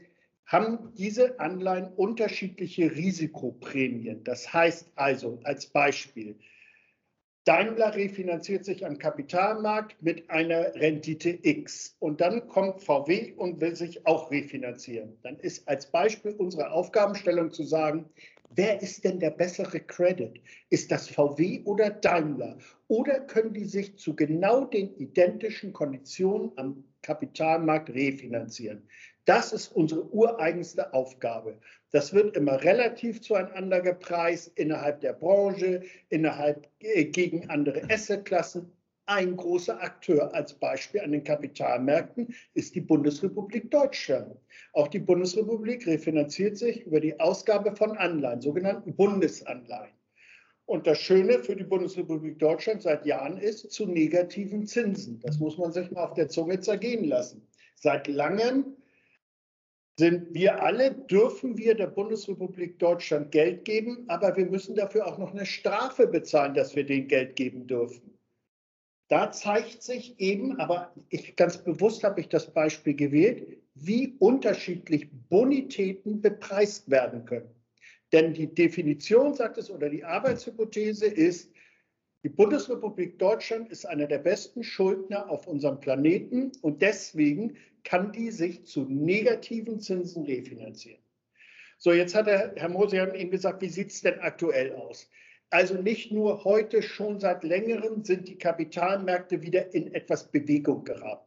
haben 0.44 0.92
diese 0.96 1.38
Anleihen 1.38 1.92
unterschiedliche 1.94 2.90
Risikoprämien. 2.90 4.24
Das 4.24 4.52
heißt 4.52 4.90
also 4.96 5.38
als 5.44 5.66
Beispiel, 5.66 6.34
Daimler 7.44 7.96
refinanziert 7.96 8.64
sich 8.64 8.86
am 8.86 8.98
Kapitalmarkt 8.98 10.00
mit 10.00 10.30
einer 10.30 10.72
Rendite 10.76 11.40
X 11.42 11.96
und 11.98 12.20
dann 12.20 12.46
kommt 12.46 12.80
VW 12.84 13.32
und 13.32 13.60
will 13.60 13.74
sich 13.74 14.06
auch 14.06 14.30
refinanzieren. 14.30 15.18
Dann 15.24 15.40
ist 15.40 15.66
als 15.68 15.90
Beispiel 15.90 16.36
unsere 16.36 16.70
Aufgabenstellung 16.70 17.50
zu 17.50 17.64
sagen, 17.64 18.08
wer 18.50 18.80
ist 18.80 19.02
denn 19.02 19.18
der 19.18 19.30
bessere 19.30 19.80
Credit? 19.80 20.40
Ist 20.70 20.92
das 20.92 21.08
VW 21.08 21.62
oder 21.64 21.90
Daimler? 21.90 22.58
Oder 22.86 23.18
können 23.18 23.54
die 23.54 23.64
sich 23.64 23.98
zu 23.98 24.14
genau 24.14 24.64
den 24.64 24.94
identischen 24.98 25.72
Konditionen 25.72 26.52
am 26.54 26.84
Kapitalmarkt 27.02 27.90
refinanzieren? 27.90 28.86
Das 29.24 29.52
ist 29.52 29.66
unsere 29.68 30.04
ureigenste 30.12 30.92
Aufgabe. 30.94 31.58
Das 31.92 32.14
wird 32.14 32.36
immer 32.36 32.62
relativ 32.62 33.20
zueinander 33.20 33.82
gepreist 33.82 34.50
innerhalb 34.54 35.00
der 35.02 35.12
Branche, 35.12 35.82
innerhalb 36.08 36.66
äh, 36.80 37.04
gegen 37.04 37.48
andere 37.50 37.82
Assetklassen. 37.90 38.72
Ein 39.04 39.36
großer 39.36 39.82
Akteur 39.82 40.32
als 40.34 40.54
Beispiel 40.54 41.02
an 41.02 41.12
den 41.12 41.22
Kapitalmärkten 41.22 42.34
ist 42.54 42.74
die 42.74 42.80
Bundesrepublik 42.80 43.70
Deutschland. 43.70 44.36
Auch 44.72 44.88
die 44.88 45.00
Bundesrepublik 45.00 45.86
refinanziert 45.86 46.56
sich 46.56 46.86
über 46.86 46.98
die 46.98 47.18
Ausgabe 47.20 47.76
von 47.76 47.96
Anleihen, 47.98 48.40
sogenannten 48.40 48.94
Bundesanleihen. 48.96 49.92
Und 50.64 50.86
das 50.86 50.98
Schöne 50.98 51.40
für 51.40 51.56
die 51.56 51.64
Bundesrepublik 51.64 52.38
Deutschland 52.38 52.80
seit 52.80 53.04
Jahren 53.04 53.36
ist 53.36 53.70
zu 53.70 53.84
negativen 53.84 54.66
Zinsen. 54.66 55.20
Das 55.20 55.38
muss 55.38 55.58
man 55.58 55.72
sich 55.72 55.90
mal 55.90 56.04
auf 56.04 56.14
der 56.14 56.28
Zunge 56.28 56.60
zergehen 56.60 57.04
lassen. 57.04 57.46
Seit 57.74 58.06
langem 58.06 58.76
sind 60.02 60.34
wir 60.34 60.60
alle, 60.60 60.90
dürfen 60.90 61.56
wir 61.56 61.76
der 61.76 61.86
Bundesrepublik 61.86 62.76
Deutschland 62.80 63.30
Geld 63.30 63.64
geben, 63.64 64.02
aber 64.08 64.36
wir 64.36 64.46
müssen 64.46 64.74
dafür 64.74 65.06
auch 65.06 65.16
noch 65.16 65.30
eine 65.30 65.46
Strafe 65.46 66.08
bezahlen, 66.08 66.54
dass 66.54 66.74
wir 66.74 66.84
den 66.84 67.06
Geld 67.06 67.36
geben 67.36 67.68
dürfen. 67.68 68.18
Da 69.06 69.30
zeigt 69.30 69.80
sich 69.84 70.18
eben, 70.18 70.58
aber 70.58 70.92
ich, 71.10 71.36
ganz 71.36 71.56
bewusst 71.56 72.02
habe 72.02 72.20
ich 72.20 72.28
das 72.28 72.52
Beispiel 72.52 72.94
gewählt, 72.94 73.46
wie 73.76 74.16
unterschiedlich 74.18 75.08
Bonitäten 75.28 76.20
bepreist 76.20 76.90
werden 76.90 77.24
können. 77.24 77.54
Denn 78.10 78.34
die 78.34 78.52
Definition, 78.52 79.34
sagt 79.34 79.56
es, 79.56 79.70
oder 79.70 79.88
die 79.88 80.02
Arbeitshypothese 80.02 81.06
ist, 81.06 81.51
die 82.24 82.28
Bundesrepublik 82.28 83.18
Deutschland 83.18 83.70
ist 83.70 83.84
einer 83.84 84.06
der 84.06 84.18
besten 84.18 84.62
Schuldner 84.62 85.28
auf 85.28 85.46
unserem 85.46 85.80
Planeten 85.80 86.52
und 86.62 86.80
deswegen 86.80 87.56
kann 87.84 88.12
die 88.12 88.30
sich 88.30 88.64
zu 88.64 88.82
negativen 88.82 89.80
Zinsen 89.80 90.24
refinanzieren. 90.24 91.02
So, 91.78 91.92
jetzt 91.92 92.14
hat 92.14 92.28
der, 92.28 92.52
Herr 92.54 92.72
haben 92.72 93.14
eben 93.14 93.30
gesagt, 93.32 93.60
wie 93.60 93.68
sieht 93.68 93.90
es 93.90 94.02
denn 94.02 94.20
aktuell 94.20 94.72
aus? 94.74 95.10
Also 95.50 95.74
nicht 95.74 96.12
nur 96.12 96.44
heute, 96.44 96.80
schon 96.80 97.18
seit 97.18 97.42
längerem 97.42 98.04
sind 98.04 98.28
die 98.28 98.38
Kapitalmärkte 98.38 99.42
wieder 99.42 99.74
in 99.74 99.92
etwas 99.92 100.30
Bewegung 100.30 100.84
geraten. 100.84 101.26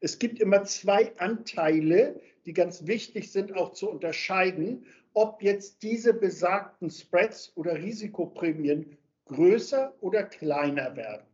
Es 0.00 0.18
gibt 0.18 0.40
immer 0.40 0.64
zwei 0.64 1.16
Anteile, 1.18 2.20
die 2.44 2.52
ganz 2.52 2.86
wichtig 2.86 3.30
sind, 3.30 3.56
auch 3.56 3.72
zu 3.72 3.88
unterscheiden, 3.88 4.84
ob 5.14 5.42
jetzt 5.42 5.82
diese 5.82 6.12
besagten 6.12 6.90
Spreads 6.90 7.52
oder 7.54 7.76
Risikoprämien 7.76 8.98
größer 9.26 9.94
oder 10.00 10.24
kleiner 10.24 10.96
werden. 10.96 11.26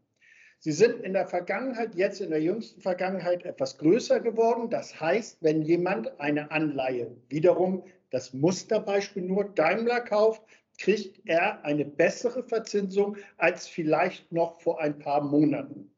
Sie 0.59 0.73
sind 0.73 1.01
in 1.01 1.15
der 1.15 1.27
Vergangenheit, 1.27 1.95
jetzt 1.95 2.21
in 2.21 2.31
der 2.31 2.43
jüngsten 2.43 2.83
Vergangenheit 2.83 3.45
etwas 3.45 3.79
größer 3.79 4.21
geworden. 4.21 4.69
Das 4.69 5.01
heißt, 5.01 5.39
wenn 5.41 5.63
jemand 5.63 6.21
eine 6.21 6.51
Anleihe 6.51 7.17
wiederum, 7.29 7.85
das 8.11 8.35
Musterbeispiel 8.35 9.23
nur 9.23 9.45
Daimler 9.45 10.01
kauft, 10.01 10.43
kriegt 10.79 11.27
er 11.27 11.65
eine 11.65 11.85
bessere 11.85 12.43
Verzinsung 12.43 13.17
als 13.39 13.69
vielleicht 13.69 14.31
noch 14.33 14.61
vor 14.61 14.81
ein 14.81 14.99
paar 14.99 15.23
Monaten. 15.23 15.95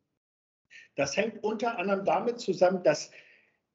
Das 0.95 1.17
hängt 1.17 1.43
unter 1.43 1.79
anderem 1.79 2.05
damit 2.05 2.39
zusammen, 2.39 2.83
dass 2.83 3.11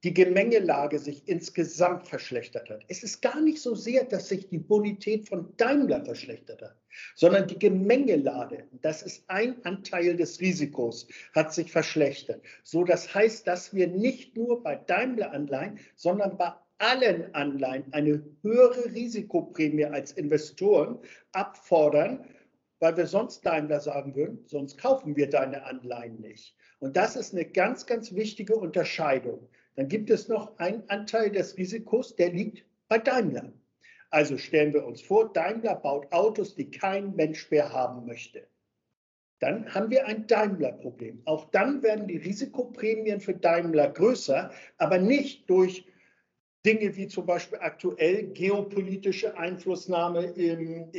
die 0.04 0.14
Gemengelage 0.14 0.98
sich 0.98 1.26
insgesamt 1.26 2.06
verschlechtert 2.06 2.70
hat. 2.70 2.84
Es 2.88 3.02
ist 3.02 3.20
gar 3.20 3.40
nicht 3.40 3.60
so 3.60 3.74
sehr, 3.74 4.04
dass 4.04 4.28
sich 4.28 4.48
die 4.48 4.58
Bonität 4.58 5.28
von 5.28 5.52
Daimler 5.56 6.04
verschlechtert 6.04 6.62
hat, 6.62 6.76
sondern 7.16 7.48
die 7.48 7.58
Gemengelage, 7.58 8.68
das 8.80 9.02
ist 9.02 9.24
ein 9.28 9.56
Anteil 9.64 10.16
des 10.16 10.40
Risikos, 10.40 11.08
hat 11.34 11.52
sich 11.52 11.72
verschlechtert. 11.72 12.42
So, 12.62 12.84
das 12.84 13.12
heißt, 13.12 13.46
dass 13.46 13.74
wir 13.74 13.88
nicht 13.88 14.36
nur 14.36 14.62
bei 14.62 14.76
Daimler-Anleihen, 14.76 15.80
sondern 15.96 16.36
bei 16.36 16.52
allen 16.78 17.34
Anleihen 17.34 17.92
eine 17.92 18.24
höhere 18.42 18.94
Risikoprämie 18.94 19.86
als 19.86 20.12
Investoren 20.12 20.98
abfordern, 21.32 22.24
weil 22.78 22.96
wir 22.96 23.08
sonst 23.08 23.44
Daimler 23.44 23.80
sagen 23.80 24.14
würden, 24.14 24.44
sonst 24.46 24.78
kaufen 24.78 25.16
wir 25.16 25.28
deine 25.28 25.64
Anleihen 25.64 26.20
nicht. 26.20 26.56
Und 26.78 26.96
das 26.96 27.16
ist 27.16 27.34
eine 27.34 27.44
ganz, 27.44 27.86
ganz 27.86 28.14
wichtige 28.14 28.54
Unterscheidung. 28.54 29.48
Dann 29.78 29.86
gibt 29.86 30.10
es 30.10 30.26
noch 30.26 30.58
einen 30.58 30.82
Anteil 30.88 31.30
des 31.30 31.56
Risikos, 31.56 32.16
der 32.16 32.32
liegt 32.32 32.64
bei 32.88 32.98
Daimler. 32.98 33.52
Also 34.10 34.36
stellen 34.36 34.74
wir 34.74 34.84
uns 34.84 35.00
vor, 35.00 35.32
Daimler 35.32 35.76
baut 35.76 36.10
Autos, 36.10 36.56
die 36.56 36.68
kein 36.68 37.14
Mensch 37.14 37.48
mehr 37.52 37.72
haben 37.72 38.04
möchte. 38.04 38.48
Dann 39.38 39.72
haben 39.72 39.88
wir 39.88 40.04
ein 40.04 40.26
Daimler-Problem. 40.26 41.22
Auch 41.26 41.48
dann 41.52 41.80
werden 41.84 42.08
die 42.08 42.16
Risikoprämien 42.16 43.20
für 43.20 43.34
Daimler 43.34 43.90
größer, 43.90 44.50
aber 44.78 44.98
nicht 44.98 45.48
durch 45.48 45.86
Dinge 46.66 46.96
wie 46.96 47.06
zum 47.06 47.26
Beispiel 47.26 47.58
aktuell 47.60 48.24
geopolitische 48.32 49.38
Einflussnahme 49.38 50.24
in, 50.24 50.90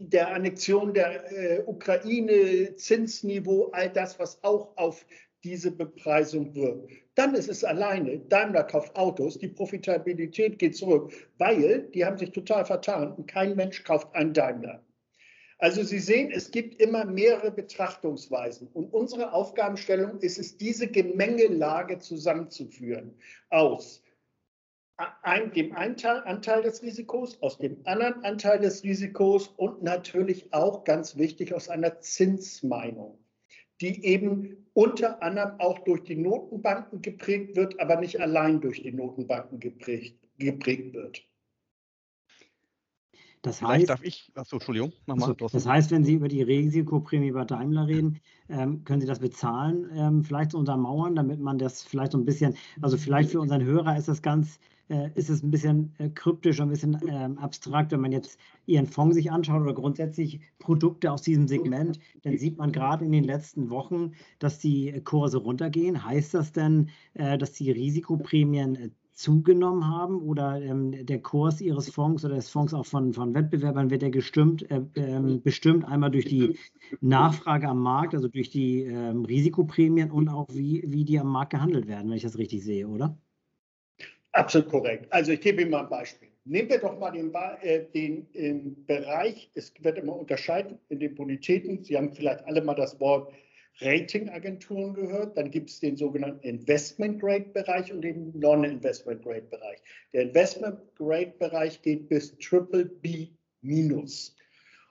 der 0.00 0.34
Annexion 0.34 0.92
der 0.94 1.32
äh, 1.32 1.62
Ukraine, 1.64 2.74
Zinsniveau, 2.74 3.70
all 3.70 3.88
das, 3.88 4.18
was 4.18 4.42
auch 4.42 4.76
auf 4.76 5.06
diese 5.44 5.70
Bepreisung 5.70 6.52
wirkt. 6.56 6.90
Dann 7.20 7.34
ist 7.34 7.50
es 7.50 7.64
alleine, 7.64 8.18
Daimler 8.18 8.64
kauft 8.64 8.96
Autos, 8.96 9.36
die 9.36 9.48
Profitabilität 9.48 10.58
geht 10.58 10.74
zurück, 10.74 11.12
weil 11.36 11.82
die 11.90 12.02
haben 12.02 12.16
sich 12.16 12.30
total 12.30 12.64
vertan 12.64 13.12
und 13.12 13.26
kein 13.26 13.56
Mensch 13.56 13.84
kauft 13.84 14.14
einen 14.14 14.32
Daimler. 14.32 14.82
Also 15.58 15.82
Sie 15.82 15.98
sehen, 15.98 16.30
es 16.30 16.50
gibt 16.50 16.80
immer 16.80 17.04
mehrere 17.04 17.50
Betrachtungsweisen 17.50 18.68
und 18.68 18.94
unsere 18.94 19.34
Aufgabenstellung 19.34 20.18
ist 20.20 20.38
es, 20.38 20.56
diese 20.56 20.86
Gemengelage 20.86 21.98
zusammenzuführen 21.98 23.14
aus 23.50 24.02
ein, 25.22 25.52
dem 25.52 25.76
einen 25.76 25.98
Teil, 25.98 26.22
Anteil 26.24 26.62
des 26.62 26.80
Risikos, 26.80 27.42
aus 27.42 27.58
dem 27.58 27.82
anderen 27.84 28.24
Anteil 28.24 28.60
des 28.60 28.82
Risikos 28.82 29.48
und 29.48 29.82
natürlich 29.82 30.54
auch 30.54 30.84
ganz 30.84 31.18
wichtig 31.18 31.52
aus 31.52 31.68
einer 31.68 32.00
Zinsmeinung 32.00 33.18
die 33.80 34.04
eben 34.04 34.59
unter 34.74 35.22
anderem 35.22 35.58
auch 35.58 35.78
durch 35.80 36.02
die 36.04 36.16
Notenbanken 36.16 37.02
geprägt 37.02 37.56
wird, 37.56 37.78
aber 37.80 37.96
nicht 38.00 38.20
allein 38.20 38.60
durch 38.60 38.82
die 38.82 38.92
Notenbanken 38.92 39.60
geprägt, 39.60 40.16
geprägt 40.38 40.94
wird. 40.94 41.22
Das 43.42 43.62
heißt, 43.62 43.88
darf 43.88 44.02
ich, 44.02 44.30
achso, 44.34 44.56
Entschuldigung, 44.56 44.92
nochmal. 45.06 45.30
Also, 45.30 45.48
das 45.48 45.66
heißt, 45.66 45.90
wenn 45.90 46.04
Sie 46.04 46.14
über 46.14 46.28
die 46.28 46.42
Risikoprämie 46.42 47.32
bei 47.32 47.44
Daimler 47.44 47.86
reden, 47.86 48.20
ähm, 48.50 48.84
können 48.84 49.00
Sie 49.00 49.06
das 49.06 49.20
bezahlen, 49.20 49.90
ähm, 49.94 50.22
vielleicht 50.22 50.50
so 50.50 50.58
untermauern, 50.58 51.14
damit 51.14 51.40
man 51.40 51.56
das 51.56 51.82
vielleicht 51.82 52.12
so 52.12 52.18
ein 52.18 52.26
bisschen, 52.26 52.54
also 52.82 52.98
vielleicht 52.98 53.30
für 53.30 53.40
unseren 53.40 53.64
Hörer 53.64 53.96
ist 53.96 54.08
das 54.08 54.20
ganz 54.20 54.56
äh, 54.56 54.79
ist 55.14 55.30
es 55.30 55.42
ein 55.42 55.50
bisschen 55.50 55.94
äh, 55.98 56.08
kryptisch, 56.08 56.60
ein 56.60 56.68
bisschen 56.68 56.98
ähm, 57.08 57.38
abstrakt, 57.38 57.92
wenn 57.92 58.00
man 58.00 58.12
jetzt 58.12 58.38
Ihren 58.66 58.86
Fonds 58.86 59.16
sich 59.16 59.30
anschaut 59.30 59.62
oder 59.62 59.74
grundsätzlich 59.74 60.40
Produkte 60.58 61.10
aus 61.12 61.22
diesem 61.22 61.48
Segment, 61.48 61.98
dann 62.22 62.36
sieht 62.38 62.58
man 62.58 62.72
gerade 62.72 63.04
in 63.04 63.12
den 63.12 63.24
letzten 63.24 63.70
Wochen, 63.70 64.12
dass 64.38 64.58
die 64.58 65.00
Kurse 65.04 65.38
runtergehen. 65.38 66.04
Heißt 66.04 66.34
das 66.34 66.52
denn, 66.52 66.90
äh, 67.14 67.38
dass 67.38 67.52
die 67.52 67.70
Risikoprämien 67.70 68.74
äh, 68.76 68.90
zugenommen 69.20 69.86
haben 69.86 70.20
oder 70.22 70.62
ähm, 70.62 71.04
der 71.04 71.20
Kurs 71.20 71.60
Ihres 71.60 71.90
Fonds 71.90 72.24
oder 72.24 72.36
des 72.36 72.48
Fonds 72.48 72.72
auch 72.72 72.86
von, 72.86 73.12
von 73.12 73.34
Wettbewerbern 73.34 73.90
wird 73.90 74.02
der 74.02 74.10
gestimmt, 74.10 74.68
äh, 74.70 74.80
äh, 74.94 75.38
bestimmt 75.38 75.84
einmal 75.84 76.10
durch 76.10 76.24
die 76.24 76.56
Nachfrage 77.00 77.68
am 77.68 77.80
Markt, 77.80 78.14
also 78.14 78.28
durch 78.28 78.50
die 78.50 78.82
ähm, 78.84 79.24
Risikoprämien 79.24 80.10
und 80.10 80.28
auch 80.28 80.46
wie, 80.50 80.84
wie 80.86 81.04
die 81.04 81.18
am 81.18 81.28
Markt 81.28 81.50
gehandelt 81.50 81.86
werden, 81.86 82.08
wenn 82.08 82.16
ich 82.16 82.22
das 82.22 82.38
richtig 82.38 82.64
sehe, 82.64 82.88
oder? 82.88 83.18
Absolut 84.32 84.68
korrekt. 84.68 85.12
Also 85.12 85.32
ich 85.32 85.40
gebe 85.40 85.62
Ihnen 85.62 85.70
mal 85.70 85.82
ein 85.82 85.88
Beispiel. 85.88 86.28
Nehmen 86.44 86.68
wir 86.70 86.78
doch 86.78 86.98
mal 86.98 87.10
den, 87.10 87.32
äh, 87.62 87.84
den 87.92 88.26
ähm, 88.34 88.84
Bereich, 88.86 89.50
es 89.54 89.72
wird 89.80 89.98
immer 89.98 90.16
unterscheiden 90.16 90.78
in 90.88 91.00
den 91.00 91.14
Bonitäten. 91.14 91.84
Sie 91.84 91.96
haben 91.96 92.12
vielleicht 92.12 92.44
alle 92.46 92.62
mal 92.62 92.74
das 92.74 92.98
Wort 93.00 93.32
Ratingagenturen 93.80 94.94
gehört. 94.94 95.36
Dann 95.36 95.50
gibt 95.50 95.70
es 95.70 95.80
den 95.80 95.96
sogenannten 95.96 96.46
Investment 96.46 97.20
Grade 97.20 97.46
Bereich 97.52 97.92
und 97.92 98.02
den 98.02 98.38
Non-Investment 98.38 99.22
Grade 99.22 99.42
Bereich. 99.42 99.78
Der 100.12 100.22
Investment 100.22 100.78
Grade 100.96 101.34
Bereich 101.38 101.80
geht 101.82 102.08
bis 102.08 102.36
Triple 102.38 102.84
B 102.84 103.28
minus. 103.62 104.36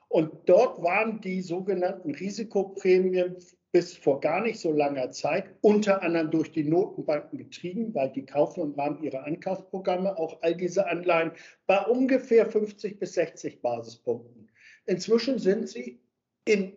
Und 0.08 0.32
dort 0.46 0.82
waren 0.82 1.20
die 1.20 1.40
sogenannten 1.40 2.14
Risikoprämien 2.14 3.36
bis 3.72 3.96
vor 3.96 4.20
gar 4.20 4.42
nicht 4.42 4.58
so 4.58 4.72
langer 4.72 5.10
Zeit 5.10 5.44
unter 5.60 6.02
anderem 6.02 6.30
durch 6.30 6.50
die 6.50 6.64
Notenbanken 6.64 7.38
getrieben, 7.38 7.94
weil 7.94 8.10
die 8.10 8.26
kaufen 8.26 8.62
im 8.62 8.74
Rahmen 8.74 9.02
ihrer 9.02 9.24
Ankaufsprogramme 9.24 10.18
auch 10.18 10.42
all 10.42 10.56
diese 10.56 10.86
Anleihen 10.88 11.32
bei 11.66 11.78
ungefähr 11.84 12.46
50 12.46 12.98
bis 12.98 13.14
60 13.14 13.62
Basispunkten. 13.62 14.50
Inzwischen 14.86 15.38
sind 15.38 15.68
sie 15.68 16.00
in, 16.44 16.72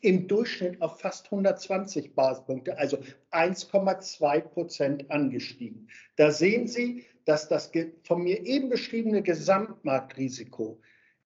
im 0.00 0.26
Durchschnitt 0.26 0.80
auf 0.80 1.00
fast 1.00 1.26
120 1.26 2.14
Basispunkte, 2.14 2.78
also 2.78 2.98
1,2 3.30 4.40
Prozent 4.40 5.10
angestiegen. 5.10 5.88
Da 6.16 6.30
sehen 6.30 6.66
Sie, 6.66 7.04
dass 7.24 7.48
das 7.48 7.70
von 8.04 8.22
mir 8.22 8.44
eben 8.44 8.70
beschriebene 8.70 9.22
Gesamtmarktrisiko 9.22 10.80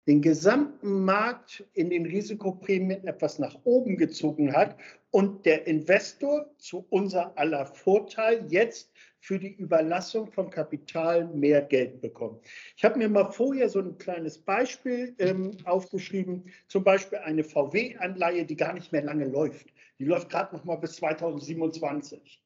den 0.07 0.23
gesamten 0.23 1.05
Markt 1.05 1.65
in 1.75 1.91
den 1.91 2.07
Risikoprämien 2.07 3.07
etwas 3.07 3.39
nach 3.39 3.57
oben 3.65 3.97
gezogen 3.97 4.55
hat 4.55 4.77
und 5.11 5.45
der 5.45 5.67
Investor 5.67 6.47
zu 6.59 6.87
unser 6.91 7.37
aller 7.37 7.67
Vorteil 7.67 8.47
jetzt 8.49 8.93
für 9.19 9.41
die 9.41 9.55
Überlassung 9.55 10.31
von 10.31 10.51
Kapital 10.51 11.27
mehr 11.27 11.63
Geld 11.63 12.01
bekommt. 12.01 12.45
Ich 12.77 12.85
habe 12.85 12.99
mir 12.99 13.09
mal 13.09 13.33
vorher 13.33 13.69
so 13.69 13.81
ein 13.81 13.99
kleines 13.99 14.39
Beispiel 14.39 15.17
ähm, 15.19 15.57
aufgeschrieben, 15.65 16.45
zum 16.69 16.85
Beispiel 16.85 17.19
eine 17.19 17.43
VW-Anleihe, 17.43 18.45
die 18.45 18.57
gar 18.57 18.75
nicht 18.75 18.93
mehr 18.93 19.03
lange 19.03 19.25
läuft. 19.25 19.67
Die 19.99 20.05
läuft 20.05 20.31
gerade 20.31 20.55
noch 20.55 20.65
mal 20.65 20.77
bis 20.77 20.97
2027. 20.97 22.41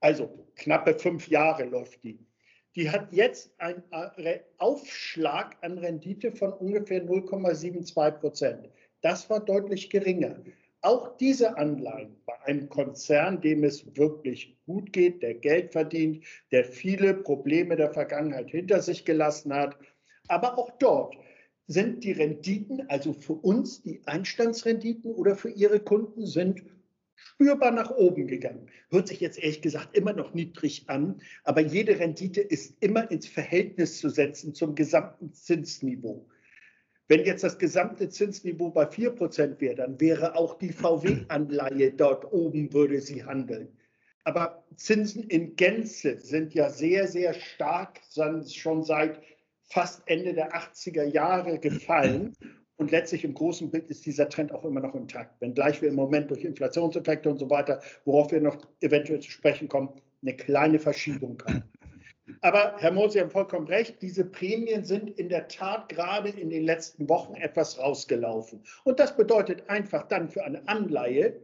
Also 0.00 0.48
knappe 0.56 0.94
fünf 0.94 1.28
Jahre 1.28 1.64
läuft 1.64 2.02
die 2.02 2.18
die 2.74 2.90
hat 2.90 3.12
jetzt 3.12 3.50
einen 3.58 3.82
äh, 3.90 4.40
Aufschlag 4.58 5.56
an 5.60 5.78
Rendite 5.78 6.32
von 6.32 6.52
ungefähr 6.52 7.04
0,72 7.04 8.10
Prozent. 8.12 8.68
Das 9.02 9.28
war 9.28 9.40
deutlich 9.40 9.90
geringer. 9.90 10.36
Auch 10.80 11.16
diese 11.16 11.56
Anleihen 11.56 12.16
bei 12.26 12.40
einem 12.42 12.68
Konzern, 12.68 13.40
dem 13.40 13.62
es 13.62 13.96
wirklich 13.96 14.56
gut 14.66 14.92
geht, 14.92 15.22
der 15.22 15.34
Geld 15.34 15.72
verdient, 15.72 16.24
der 16.50 16.64
viele 16.64 17.14
Probleme 17.14 17.76
der 17.76 17.92
Vergangenheit 17.92 18.50
hinter 18.50 18.80
sich 18.82 19.04
gelassen 19.04 19.52
hat, 19.52 19.76
aber 20.28 20.58
auch 20.58 20.70
dort 20.78 21.16
sind 21.68 22.02
die 22.04 22.12
Renditen, 22.12 22.88
also 22.88 23.12
für 23.12 23.34
uns 23.34 23.82
die 23.82 24.02
Einstandsrenditen 24.06 25.12
oder 25.12 25.36
für 25.36 25.50
Ihre 25.50 25.78
Kunden, 25.78 26.26
sind 26.26 26.62
spürbar 27.24 27.70
nach 27.70 27.90
oben 27.90 28.26
gegangen. 28.26 28.70
Hört 28.90 29.08
sich 29.08 29.20
jetzt 29.20 29.38
ehrlich 29.38 29.62
gesagt 29.62 29.96
immer 29.96 30.12
noch 30.12 30.34
niedrig 30.34 30.84
an, 30.88 31.20
aber 31.44 31.60
jede 31.60 31.98
Rendite 31.98 32.40
ist 32.40 32.76
immer 32.80 33.10
ins 33.10 33.26
Verhältnis 33.26 33.98
zu 33.98 34.08
setzen 34.08 34.54
zum 34.54 34.74
gesamten 34.74 35.32
Zinsniveau. 35.32 36.28
Wenn 37.08 37.24
jetzt 37.24 37.44
das 37.44 37.58
gesamte 37.58 38.08
Zinsniveau 38.08 38.70
bei 38.70 38.84
4% 38.84 39.60
wäre, 39.60 39.74
dann 39.74 40.00
wäre 40.00 40.36
auch 40.36 40.58
die 40.58 40.72
VW-Anleihe 40.72 41.92
dort 41.92 42.32
oben, 42.32 42.72
würde 42.72 43.00
sie 43.00 43.24
handeln. 43.24 43.68
Aber 44.24 44.64
Zinsen 44.76 45.24
in 45.24 45.56
Gänze 45.56 46.18
sind 46.20 46.54
ja 46.54 46.70
sehr, 46.70 47.08
sehr 47.08 47.34
stark 47.34 48.00
schon 48.14 48.82
seit 48.84 49.20
fast 49.64 50.02
Ende 50.06 50.32
der 50.32 50.54
80er 50.54 51.04
Jahre 51.04 51.58
gefallen. 51.58 52.34
Und 52.76 52.90
letztlich 52.90 53.24
im 53.24 53.34
großen 53.34 53.70
Bild 53.70 53.90
ist 53.90 54.06
dieser 54.06 54.28
Trend 54.28 54.52
auch 54.52 54.64
immer 54.64 54.80
noch 54.80 54.94
intakt. 54.94 55.40
Wenngleich 55.40 55.82
wir 55.82 55.88
im 55.88 55.94
Moment 55.94 56.30
durch 56.30 56.44
Inflationseffekte 56.44 57.30
und 57.30 57.38
so 57.38 57.48
weiter, 57.50 57.80
worauf 58.04 58.32
wir 58.32 58.40
noch 58.40 58.56
eventuell 58.80 59.20
zu 59.20 59.30
sprechen 59.30 59.68
kommen, 59.68 59.90
eine 60.22 60.36
kleine 60.36 60.78
Verschiebung 60.78 61.42
haben. 61.46 61.64
Aber 62.40 62.76
Herr 62.78 62.92
Mohr, 62.92 63.10
Sie 63.10 63.20
haben 63.20 63.30
vollkommen 63.30 63.66
recht, 63.66 64.00
diese 64.00 64.24
Prämien 64.24 64.84
sind 64.84 65.10
in 65.18 65.28
der 65.28 65.48
Tat 65.48 65.88
gerade 65.88 66.30
in 66.30 66.50
den 66.50 66.64
letzten 66.64 67.08
Wochen 67.08 67.34
etwas 67.34 67.78
rausgelaufen. 67.78 68.62
Und 68.84 69.00
das 69.00 69.16
bedeutet 69.16 69.68
einfach 69.68 70.08
dann 70.08 70.28
für 70.28 70.44
eine 70.44 70.66
Anleihe 70.68 71.40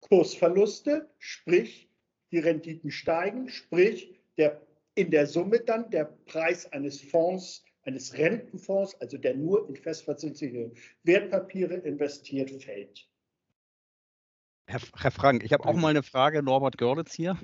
Kursverluste, 0.00 1.08
sprich 1.18 1.90
die 2.30 2.38
Renditen 2.38 2.90
steigen, 2.90 3.48
sprich 3.48 4.20
der, 4.36 4.60
in 4.94 5.10
der 5.10 5.26
Summe 5.26 5.60
dann 5.60 5.90
der 5.90 6.04
Preis 6.26 6.70
eines 6.72 7.00
Fonds 7.00 7.64
eines 7.88 8.12
Rentenfonds, 8.12 8.94
also 9.00 9.16
der 9.16 9.34
nur 9.34 9.66
in 9.68 9.74
festverzinsliche 9.74 10.70
Wertpapiere 11.04 11.74
investiert, 11.74 12.50
fällt. 12.62 13.08
Herr, 14.66 14.80
Herr 14.96 15.10
Frank, 15.10 15.42
ich 15.42 15.54
habe 15.54 15.64
auch 15.64 15.74
mal 15.74 15.88
eine 15.88 16.02
Frage, 16.02 16.42
Norbert 16.42 16.76
Görlitz 16.76 17.14
hier. 17.14 17.38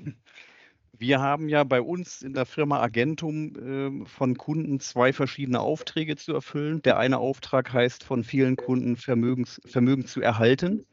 Wir 0.96 1.20
haben 1.20 1.48
ja 1.48 1.64
bei 1.64 1.80
uns 1.80 2.22
in 2.22 2.34
der 2.34 2.46
Firma 2.46 2.80
Agentum 2.80 4.04
äh, 4.04 4.06
von 4.06 4.36
Kunden 4.36 4.78
zwei 4.78 5.12
verschiedene 5.12 5.58
Aufträge 5.58 6.14
zu 6.14 6.32
erfüllen. 6.32 6.82
Der 6.82 6.98
eine 6.98 7.18
Auftrag 7.18 7.72
heißt 7.72 8.04
von 8.04 8.22
vielen 8.22 8.54
Kunden 8.54 8.96
Vermögens, 8.96 9.60
Vermögen 9.64 10.06
zu 10.06 10.20
erhalten. 10.20 10.86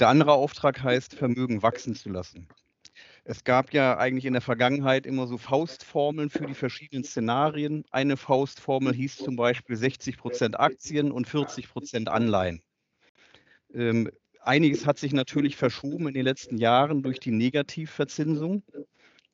Der 0.00 0.08
andere 0.08 0.32
Auftrag 0.32 0.82
heißt 0.82 1.14
Vermögen 1.14 1.62
wachsen 1.62 1.94
zu 1.94 2.08
lassen. 2.08 2.48
Es 3.30 3.44
gab 3.44 3.74
ja 3.74 3.98
eigentlich 3.98 4.24
in 4.24 4.32
der 4.32 4.40
Vergangenheit 4.40 5.04
immer 5.04 5.26
so 5.26 5.36
Faustformeln 5.36 6.30
für 6.30 6.46
die 6.46 6.54
verschiedenen 6.54 7.04
Szenarien. 7.04 7.84
Eine 7.90 8.16
Faustformel 8.16 8.94
hieß 8.94 9.18
zum 9.18 9.36
Beispiel 9.36 9.76
60 9.76 10.16
Prozent 10.16 10.58
Aktien 10.58 11.12
und 11.12 11.28
40 11.28 11.68
Prozent 11.68 12.08
Anleihen. 12.08 12.62
Ähm, 13.74 14.10
einiges 14.40 14.86
hat 14.86 14.98
sich 14.98 15.12
natürlich 15.12 15.56
verschoben 15.56 16.08
in 16.08 16.14
den 16.14 16.24
letzten 16.24 16.56
Jahren 16.56 17.02
durch 17.02 17.20
die 17.20 17.30
Negativverzinsung. 17.30 18.62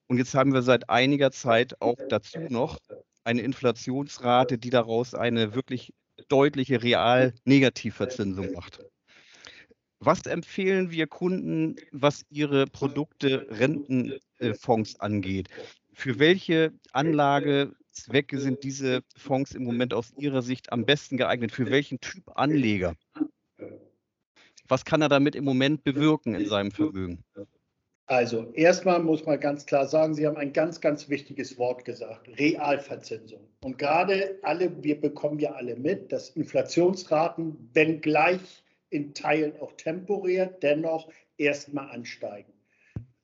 Und 0.08 0.18
jetzt 0.18 0.34
haben 0.34 0.52
wir 0.52 0.62
seit 0.62 0.90
einiger 0.90 1.30
Zeit 1.30 1.80
auch 1.80 1.98
dazu 2.08 2.40
noch 2.40 2.80
eine 3.22 3.42
Inflationsrate, 3.42 4.58
die 4.58 4.70
daraus 4.70 5.14
eine 5.14 5.54
wirklich 5.54 5.94
deutliche 6.26 6.82
Real-Negativverzinsung 6.82 8.54
macht. 8.54 8.80
Was 10.04 10.26
empfehlen 10.26 10.90
wir 10.90 11.06
Kunden, 11.06 11.76
was 11.90 12.26
ihre 12.28 12.66
Produkte 12.66 13.46
Rentenfonds 13.48 15.00
angeht? 15.00 15.48
Für 15.94 16.18
welche 16.18 16.74
Anlagezwecke 16.92 18.38
sind 18.38 18.64
diese 18.64 19.02
Fonds 19.16 19.54
im 19.54 19.64
Moment 19.64 19.94
aus 19.94 20.12
Ihrer 20.18 20.42
Sicht 20.42 20.72
am 20.72 20.84
besten 20.84 21.16
geeignet? 21.16 21.52
Für 21.52 21.70
welchen 21.70 22.00
Typ 22.00 22.36
Anleger? 22.36 22.96
Was 24.68 24.84
kann 24.84 25.00
er 25.00 25.08
damit 25.08 25.36
im 25.36 25.44
Moment 25.44 25.84
bewirken 25.84 26.34
in 26.34 26.48
seinem 26.48 26.70
Vermögen? 26.70 27.24
Also 28.06 28.52
erstmal 28.52 29.02
muss 29.02 29.24
man 29.24 29.40
ganz 29.40 29.64
klar 29.64 29.86
sagen, 29.86 30.14
Sie 30.14 30.26
haben 30.26 30.36
ein 30.36 30.52
ganz, 30.52 30.82
ganz 30.82 31.08
wichtiges 31.08 31.56
Wort 31.56 31.86
gesagt, 31.86 32.28
Realverzinsung. 32.38 33.48
Und 33.62 33.78
gerade 33.78 34.38
alle, 34.42 34.70
wir 34.84 35.00
bekommen 35.00 35.38
ja 35.38 35.52
alle 35.52 35.76
mit, 35.76 36.12
dass 36.12 36.28
Inflationsraten, 36.28 37.70
wenngleich 37.72 38.63
in 38.94 39.12
Teilen 39.12 39.60
auch 39.60 39.72
temporär, 39.72 40.46
dennoch 40.46 41.10
erstmal 41.36 41.90
ansteigen. 41.90 42.52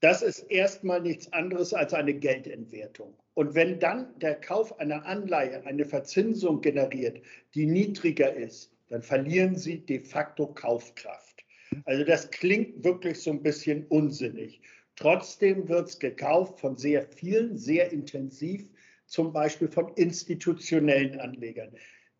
Das 0.00 0.22
ist 0.22 0.50
erstmal 0.50 1.00
nichts 1.00 1.32
anderes 1.32 1.72
als 1.74 1.94
eine 1.94 2.14
Geldentwertung. 2.14 3.14
Und 3.34 3.54
wenn 3.54 3.78
dann 3.78 4.18
der 4.18 4.34
Kauf 4.34 4.78
einer 4.80 5.04
Anleihe 5.06 5.64
eine 5.66 5.84
Verzinsung 5.84 6.60
generiert, 6.60 7.20
die 7.54 7.66
niedriger 7.66 8.34
ist, 8.34 8.72
dann 8.88 9.02
verlieren 9.02 9.56
Sie 9.56 9.78
de 9.78 10.00
facto 10.00 10.48
Kaufkraft. 10.48 11.44
Also 11.84 12.02
das 12.04 12.30
klingt 12.30 12.82
wirklich 12.82 13.20
so 13.20 13.30
ein 13.30 13.42
bisschen 13.42 13.86
unsinnig. 13.86 14.60
Trotzdem 14.96 15.68
wird 15.68 15.88
es 15.88 15.98
gekauft 15.98 16.58
von 16.60 16.76
sehr 16.76 17.02
vielen, 17.02 17.56
sehr 17.56 17.92
intensiv, 17.92 18.68
zum 19.06 19.32
Beispiel 19.32 19.68
von 19.68 19.92
institutionellen 19.94 21.20
Anlegern 21.20 21.70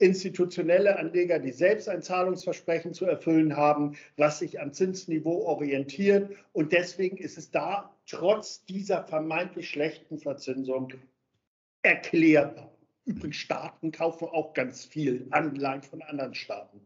institutionelle 0.00 0.98
Anleger, 0.98 1.38
die 1.38 1.52
selbst 1.52 1.88
ein 1.88 2.02
Zahlungsversprechen 2.02 2.94
zu 2.94 3.04
erfüllen 3.04 3.56
haben, 3.56 3.96
was 4.16 4.38
sich 4.38 4.58
am 4.58 4.72
Zinsniveau 4.72 5.44
orientiert. 5.44 6.30
Und 6.52 6.72
deswegen 6.72 7.18
ist 7.18 7.36
es 7.36 7.50
da 7.50 7.94
trotz 8.06 8.64
dieser 8.64 9.04
vermeintlich 9.04 9.68
schlechten 9.68 10.18
Verzinsung 10.18 10.94
erklärbar. 11.82 12.74
Übrigens, 13.04 13.36
Staaten 13.36 13.92
kaufen 13.92 14.28
auch 14.28 14.54
ganz 14.54 14.86
viel 14.86 15.26
Anleihen 15.30 15.82
von 15.82 16.00
anderen 16.02 16.34
Staaten. 16.34 16.80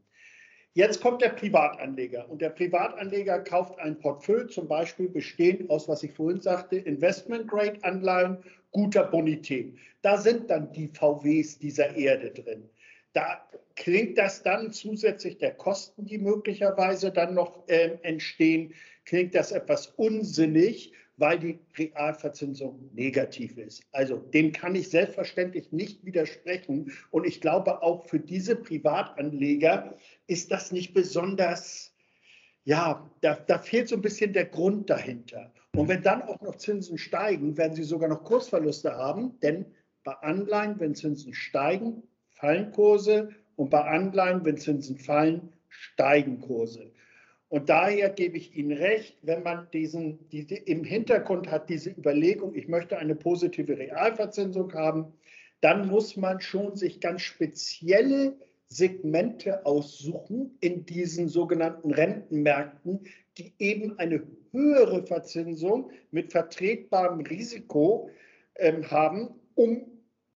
Jetzt 0.72 1.00
kommt 1.00 1.22
der 1.22 1.28
Privatanleger 1.28 2.28
und 2.28 2.42
der 2.42 2.50
Privatanleger 2.50 3.38
kauft 3.40 3.78
ein 3.78 3.96
Portfolio, 3.96 4.48
zum 4.48 4.66
Beispiel 4.66 5.08
bestehend 5.08 5.70
aus, 5.70 5.86
was 5.86 6.02
ich 6.02 6.12
vorhin 6.12 6.40
sagte, 6.40 6.76
Investment-Grade-Anleihen 6.78 8.38
guter 8.72 9.04
Bonität. 9.04 9.76
Da 10.02 10.16
sind 10.18 10.50
dann 10.50 10.72
die 10.72 10.88
VWs 10.88 11.60
dieser 11.60 11.94
Erde 11.94 12.30
drin 12.30 12.68
da 13.14 13.48
klingt 13.76 14.18
das 14.18 14.42
dann 14.42 14.72
zusätzlich 14.72 15.38
der 15.38 15.54
Kosten, 15.54 16.04
die 16.04 16.18
möglicherweise 16.18 17.10
dann 17.10 17.34
noch 17.34 17.66
äh, 17.68 17.98
entstehen, 18.02 18.74
klingt 19.04 19.34
das 19.34 19.52
etwas 19.52 19.86
unsinnig, 19.96 20.92
weil 21.16 21.38
die 21.38 21.58
Realverzinsung 21.78 22.90
negativ 22.92 23.56
ist. 23.56 23.84
Also 23.92 24.16
dem 24.16 24.52
kann 24.52 24.74
ich 24.74 24.90
selbstverständlich 24.90 25.70
nicht 25.70 26.04
widersprechen. 26.04 26.92
Und 27.10 27.24
ich 27.24 27.40
glaube, 27.40 27.82
auch 27.82 28.04
für 28.06 28.18
diese 28.18 28.56
Privatanleger 28.56 29.96
ist 30.26 30.50
das 30.50 30.72
nicht 30.72 30.92
besonders, 30.92 31.94
ja, 32.64 33.08
da, 33.20 33.34
da 33.34 33.58
fehlt 33.58 33.88
so 33.88 33.94
ein 33.94 34.02
bisschen 34.02 34.32
der 34.32 34.46
Grund 34.46 34.90
dahinter. 34.90 35.52
Und 35.76 35.88
wenn 35.88 36.02
dann 36.02 36.22
auch 36.22 36.40
noch 36.40 36.56
Zinsen 36.56 36.98
steigen, 36.98 37.56
werden 37.56 37.74
sie 37.74 37.84
sogar 37.84 38.08
noch 38.08 38.24
Kursverluste 38.24 38.96
haben, 38.96 39.38
denn 39.40 39.66
bei 40.02 40.12
Anleihen, 40.14 40.80
wenn 40.80 40.94
Zinsen 40.94 41.32
steigen, 41.32 42.02
fallen 42.44 42.72
Kurse 42.72 43.30
und 43.56 43.70
bei 43.70 43.80
Anleihen, 43.80 44.44
wenn 44.44 44.58
Zinsen 44.58 44.98
fallen, 44.98 45.48
steigen 45.70 46.40
Kurse. 46.40 46.90
Und 47.48 47.70
daher 47.70 48.10
gebe 48.10 48.36
ich 48.36 48.54
Ihnen 48.54 48.76
recht, 48.76 49.16
wenn 49.22 49.42
man 49.42 49.66
diesen, 49.72 50.28
diese, 50.28 50.56
im 50.56 50.84
Hintergrund 50.84 51.50
hat 51.50 51.70
diese 51.70 51.88
Überlegung, 51.90 52.54
ich 52.54 52.68
möchte 52.68 52.98
eine 52.98 53.14
positive 53.14 53.78
Realverzinsung 53.78 54.74
haben, 54.74 55.14
dann 55.62 55.88
muss 55.88 56.18
man 56.18 56.38
schon 56.42 56.76
sich 56.76 57.00
ganz 57.00 57.22
spezielle 57.22 58.36
Segmente 58.66 59.64
aussuchen 59.64 60.58
in 60.60 60.84
diesen 60.84 61.28
sogenannten 61.28 61.92
Rentenmärkten, 61.92 63.04
die 63.38 63.54
eben 63.58 63.98
eine 63.98 64.22
höhere 64.52 65.02
Verzinsung 65.06 65.90
mit 66.10 66.30
vertretbarem 66.30 67.20
Risiko 67.20 68.10
ähm, 68.56 68.90
haben, 68.90 69.30
um 69.54 69.93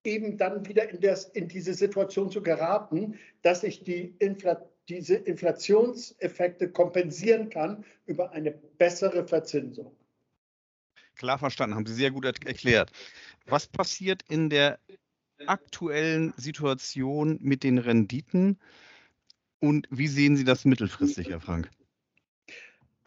eben 0.09 0.37
dann 0.37 0.67
wieder 0.67 0.89
in, 0.89 0.99
das, 0.99 1.25
in 1.25 1.47
diese 1.47 1.73
Situation 1.73 2.31
zu 2.31 2.41
geraten, 2.41 3.19
dass 3.41 3.63
ich 3.63 3.83
die 3.83 4.15
Infla 4.19 4.61
diese 4.87 5.15
Inflationseffekte 5.15 6.71
kompensieren 6.71 7.51
kann 7.51 7.85
über 8.07 8.31
eine 8.31 8.51
bessere 8.51 9.27
Verzinsung. 9.27 9.95
Klar 11.15 11.37
verstanden, 11.37 11.75
haben 11.75 11.85
Sie 11.85 11.93
sehr 11.93 12.09
gut 12.09 12.25
erklärt. 12.25 12.91
Was 13.45 13.67
passiert 13.67 14.23
in 14.29 14.49
der 14.49 14.79
aktuellen 15.45 16.33
Situation 16.37 17.37
mit 17.41 17.63
den 17.63 17.77
Renditen 17.77 18.57
und 19.59 19.87
wie 19.91 20.07
sehen 20.07 20.37
Sie 20.37 20.43
das 20.43 20.65
mittelfristig, 20.65 21.29
Herr 21.29 21.39
Frank? 21.39 21.69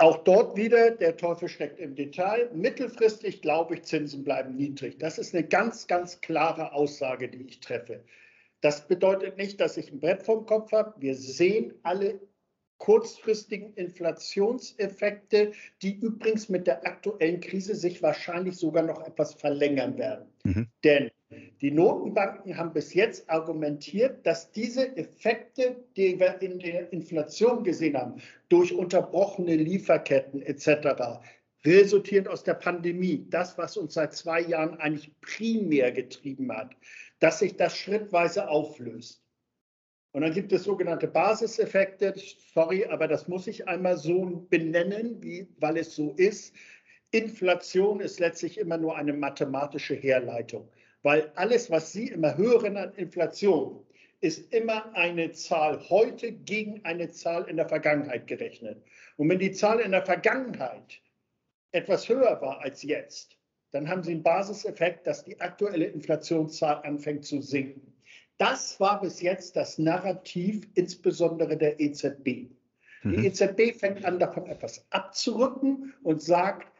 Auch 0.02 0.24
dort 0.24 0.56
wieder, 0.56 0.90
der 0.90 1.16
Teufel 1.16 1.48
steckt 1.48 1.78
im 1.78 1.94
Detail. 1.94 2.50
Mittelfristig 2.52 3.40
glaube 3.40 3.74
ich, 3.74 3.82
Zinsen 3.84 4.24
bleiben 4.24 4.56
niedrig. 4.56 4.98
Das 4.98 5.16
ist 5.16 5.32
eine 5.32 5.46
ganz, 5.46 5.86
ganz 5.86 6.20
klare 6.20 6.72
Aussage, 6.72 7.28
die 7.28 7.44
ich 7.44 7.60
treffe. 7.60 8.02
Das 8.62 8.88
bedeutet 8.88 9.36
nicht, 9.36 9.60
dass 9.60 9.76
ich 9.76 9.92
ein 9.92 10.00
Brett 10.00 10.24
vom 10.24 10.44
Kopf 10.44 10.72
habe. 10.72 11.00
Wir 11.00 11.14
sehen 11.14 11.74
alle 11.84 12.18
kurzfristigen 12.78 13.74
Inflationseffekte, 13.74 15.52
die 15.82 15.94
übrigens 16.00 16.48
mit 16.48 16.66
der 16.66 16.84
aktuellen 16.84 17.38
Krise 17.38 17.76
sich 17.76 18.02
wahrscheinlich 18.02 18.56
sogar 18.56 18.82
noch 18.82 19.06
etwas 19.06 19.34
verlängern 19.34 19.98
werden. 19.98 20.26
Mhm. 20.42 20.66
Denn 20.82 21.12
die 21.60 21.70
Notenbanken 21.70 22.56
haben 22.56 22.72
bis 22.72 22.94
jetzt 22.94 23.28
argumentiert, 23.30 24.26
dass 24.26 24.50
diese 24.50 24.96
Effekte, 24.96 25.76
die 25.96 26.18
wir 26.18 26.40
in 26.42 26.58
der 26.58 26.92
Inflation 26.92 27.62
gesehen 27.62 27.96
haben, 27.96 28.20
durch 28.48 28.74
unterbrochene 28.74 29.56
Lieferketten 29.56 30.42
etc., 30.42 31.20
resultierend 31.64 32.28
aus 32.28 32.42
der 32.42 32.54
Pandemie, 32.54 33.26
das, 33.30 33.56
was 33.56 33.76
uns 33.76 33.94
seit 33.94 34.14
zwei 34.14 34.40
Jahren 34.40 34.76
eigentlich 34.80 35.12
primär 35.20 35.92
getrieben 35.92 36.50
hat, 36.50 36.74
dass 37.20 37.38
sich 37.38 37.56
das 37.56 37.76
schrittweise 37.76 38.48
auflöst. 38.48 39.22
Und 40.10 40.22
dann 40.22 40.34
gibt 40.34 40.52
es 40.52 40.64
sogenannte 40.64 41.06
Basiseffekte. 41.06 42.14
Sorry, 42.52 42.84
aber 42.84 43.08
das 43.08 43.28
muss 43.28 43.46
ich 43.46 43.68
einmal 43.68 43.96
so 43.96 44.46
benennen, 44.50 45.22
wie, 45.22 45.48
weil 45.58 45.78
es 45.78 45.94
so 45.94 46.12
ist. 46.16 46.54
Inflation 47.12 48.00
ist 48.00 48.20
letztlich 48.20 48.58
immer 48.58 48.76
nur 48.76 48.96
eine 48.96 49.12
mathematische 49.12 49.94
Herleitung 49.94 50.68
weil 51.02 51.32
alles, 51.34 51.70
was 51.70 51.92
Sie 51.92 52.08
immer 52.08 52.36
hören 52.36 52.76
an 52.76 52.94
Inflation, 52.94 53.84
ist 54.20 54.52
immer 54.52 54.94
eine 54.94 55.32
Zahl 55.32 55.80
heute 55.90 56.32
gegen 56.32 56.84
eine 56.84 57.10
Zahl 57.10 57.44
in 57.48 57.56
der 57.56 57.68
Vergangenheit 57.68 58.28
gerechnet. 58.28 58.82
Und 59.16 59.28
wenn 59.28 59.40
die 59.40 59.52
Zahl 59.52 59.80
in 59.80 59.90
der 59.90 60.06
Vergangenheit 60.06 61.00
etwas 61.72 62.08
höher 62.08 62.40
war 62.40 62.60
als 62.60 62.82
jetzt, 62.82 63.36
dann 63.72 63.88
haben 63.88 64.02
Sie 64.02 64.12
einen 64.12 64.22
Basiseffekt, 64.22 65.06
dass 65.06 65.24
die 65.24 65.40
aktuelle 65.40 65.86
Inflationszahl 65.86 66.82
anfängt 66.84 67.24
zu 67.24 67.40
sinken. 67.40 67.92
Das 68.38 68.78
war 68.78 69.00
bis 69.00 69.20
jetzt 69.20 69.56
das 69.56 69.78
Narrativ, 69.78 70.68
insbesondere 70.74 71.56
der 71.56 71.80
EZB. 71.80 72.24
Die 72.24 73.08
mhm. 73.08 73.24
EZB 73.24 73.76
fängt 73.76 74.04
an, 74.04 74.18
davon 74.18 74.46
etwas 74.46 74.84
abzurücken 74.90 75.94
und 76.02 76.22
sagt, 76.22 76.72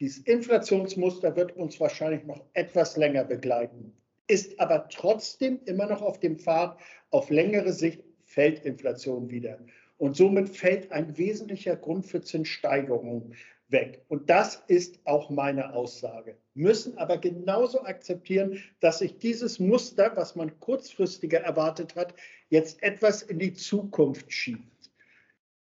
dieses 0.00 0.18
Inflationsmuster 0.18 1.34
wird 1.36 1.56
uns 1.56 1.80
wahrscheinlich 1.80 2.24
noch 2.24 2.44
etwas 2.54 2.96
länger 2.96 3.24
begleiten, 3.24 3.92
ist 4.28 4.58
aber 4.60 4.88
trotzdem 4.88 5.60
immer 5.64 5.86
noch 5.86 6.02
auf 6.02 6.20
dem 6.20 6.38
Pfad, 6.38 6.78
auf 7.10 7.30
längere 7.30 7.72
Sicht 7.72 8.02
fällt 8.24 8.64
Inflation 8.64 9.30
wieder. 9.30 9.58
Und 9.96 10.16
somit 10.16 10.50
fällt 10.50 10.92
ein 10.92 11.18
wesentlicher 11.18 11.74
Grund 11.74 12.06
für 12.06 12.20
Zinssteigerungen 12.20 13.34
weg. 13.68 14.02
Und 14.08 14.30
das 14.30 14.62
ist 14.68 15.00
auch 15.04 15.30
meine 15.30 15.74
Aussage. 15.74 16.36
Müssen 16.54 16.96
aber 16.98 17.18
genauso 17.18 17.82
akzeptieren, 17.82 18.62
dass 18.80 19.00
sich 19.00 19.18
dieses 19.18 19.58
Muster, 19.58 20.12
was 20.14 20.36
man 20.36 20.58
kurzfristiger 20.60 21.40
erwartet 21.40 21.96
hat, 21.96 22.14
jetzt 22.48 22.82
etwas 22.82 23.22
in 23.22 23.38
die 23.38 23.52
Zukunft 23.52 24.32
schiebt. 24.32 24.77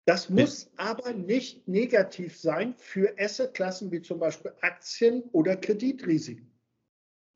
Das 0.06 0.30
muss 0.30 0.70
aber 0.76 1.14
nicht 1.14 1.66
negativ 1.68 2.38
sein 2.38 2.76
für 2.78 3.16
Assetklassen 3.18 3.92
wie 3.92 4.02
zum 4.02 4.20
Beispiel 4.20 4.54
Aktien 4.62 5.24
oder 5.32 5.56
Kreditrisiken. 5.56 6.52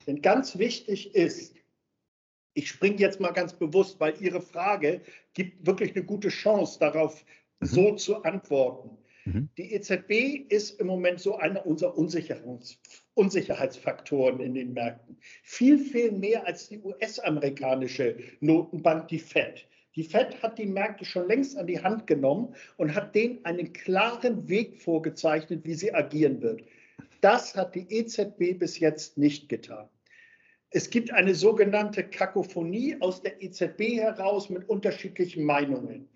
Denn 0.06 0.22
ganz 0.22 0.58
wichtig 0.58 1.16
ist, 1.16 1.56
ich 2.54 2.68
springe 2.70 2.98
jetzt 2.98 3.20
mal 3.20 3.32
ganz 3.32 3.54
bewusst, 3.54 4.00
weil 4.00 4.14
Ihre 4.22 4.42
Frage 4.42 5.02
gibt 5.34 5.66
wirklich 5.66 5.96
eine 5.96 6.04
gute 6.04 6.30
Chance 6.30 6.78
darauf, 6.80 7.26
mhm. 7.60 7.66
so 7.66 7.96
zu 7.96 8.24
antworten. 8.24 8.98
Mhm. 9.26 9.50
Die 9.58 9.74
EZB 9.74 10.46
ist 10.50 10.80
im 10.80 10.88
Moment 10.88 11.20
so 11.20 11.38
einer 11.38 11.66
unserer 11.66 11.98
Unsicherheitsfaktoren 11.98 14.40
in 14.40 14.54
den 14.56 14.74
Märkten. 14.74 15.18
Viel, 15.44 15.78
viel 15.78 16.12
mehr 16.12 16.48
als 16.48 16.70
die 16.70 16.80
US-amerikanische 16.80 18.18
Notenbank, 18.40 19.10
die 19.10 19.20
Fed. 19.20 19.68
Die 19.98 20.04
Fed 20.04 20.44
hat 20.44 20.60
die 20.60 20.68
Märkte 20.68 21.06
schon 21.06 21.28
längst 21.28 21.58
an 21.58 21.66
die 21.66 21.82
Hand 21.82 22.06
genommen 22.06 22.54
und 22.78 22.94
hat 22.94 23.16
denen 23.16 23.44
einen 23.46 23.74
klaren 23.74 24.48
Weg 24.48 24.80
vorgezeichnet, 24.80 25.66
wie 25.66 25.74
sie 25.74 25.92
agieren 25.92 26.40
wird. 26.44 26.62
Das 27.22 27.56
hat 27.56 27.74
die 27.74 27.88
EZB 27.90 28.60
bis 28.60 28.78
jetzt 28.78 29.18
nicht 29.18 29.50
getan. 29.50 29.90
Es 30.70 30.92
gibt 30.92 31.12
eine 31.12 31.34
sogenannte 31.34 32.04
Kakophonie 32.04 32.96
aus 33.00 33.24
der 33.24 33.42
EZB 33.42 33.98
heraus 33.98 34.52
mit 34.52 34.70
unterschiedlichen 34.70 35.44
Meinungen. 35.44 36.08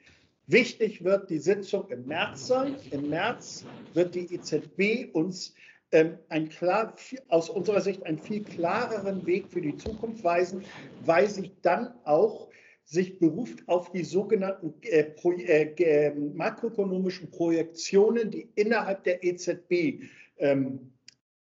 Wichtig 0.46 1.04
wird 1.04 1.32
die 1.32 1.40
Sitzung 1.40 1.90
im 1.90 2.06
März 2.06 2.46
sein. 2.46 2.76
Im 2.92 3.10
März 3.10 3.66
wird 3.96 4.14
die 4.14 4.32
EZB 4.32 5.12
uns 5.16 5.56
ähm, 5.92 6.20
ein 6.30 6.50
klar, 6.50 6.94
aus 7.30 7.50
unserer 7.50 7.82
Sicht 7.82 8.06
einen 8.06 8.20
viel 8.20 8.44
klareren 8.44 9.26
Weg 9.26 9.48
für 9.50 9.62
die 9.62 9.76
Zukunft 9.76 10.24
weisen, 10.24 10.64
weil 11.04 11.28
sich 11.28 11.52
dann 11.64 11.96
auch 12.04 12.52
sich 12.84 13.20
beruft 13.20 13.68
auf 13.68 13.92
die 13.92 14.04
sogenannten 14.04 14.74
äh, 14.82 15.04
pro, 15.04 15.32
äh, 15.32 15.74
äh, 15.78 16.14
makroökonomischen 16.14 17.32
Projektionen, 17.32 18.32
die 18.32 18.50
innerhalb 18.56 19.04
der 19.04 19.24
EZB 19.24 20.04
ähm, 20.38 20.92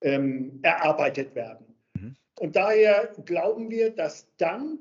ähm, 0.02 0.60
erarbeitet 0.62 1.34
werden. 1.34 1.66
Mhm. 1.96 2.16
Und 2.40 2.56
daher 2.56 3.14
glauben 3.26 3.70
wir, 3.70 3.90
dass 3.90 4.28
dann 4.38 4.80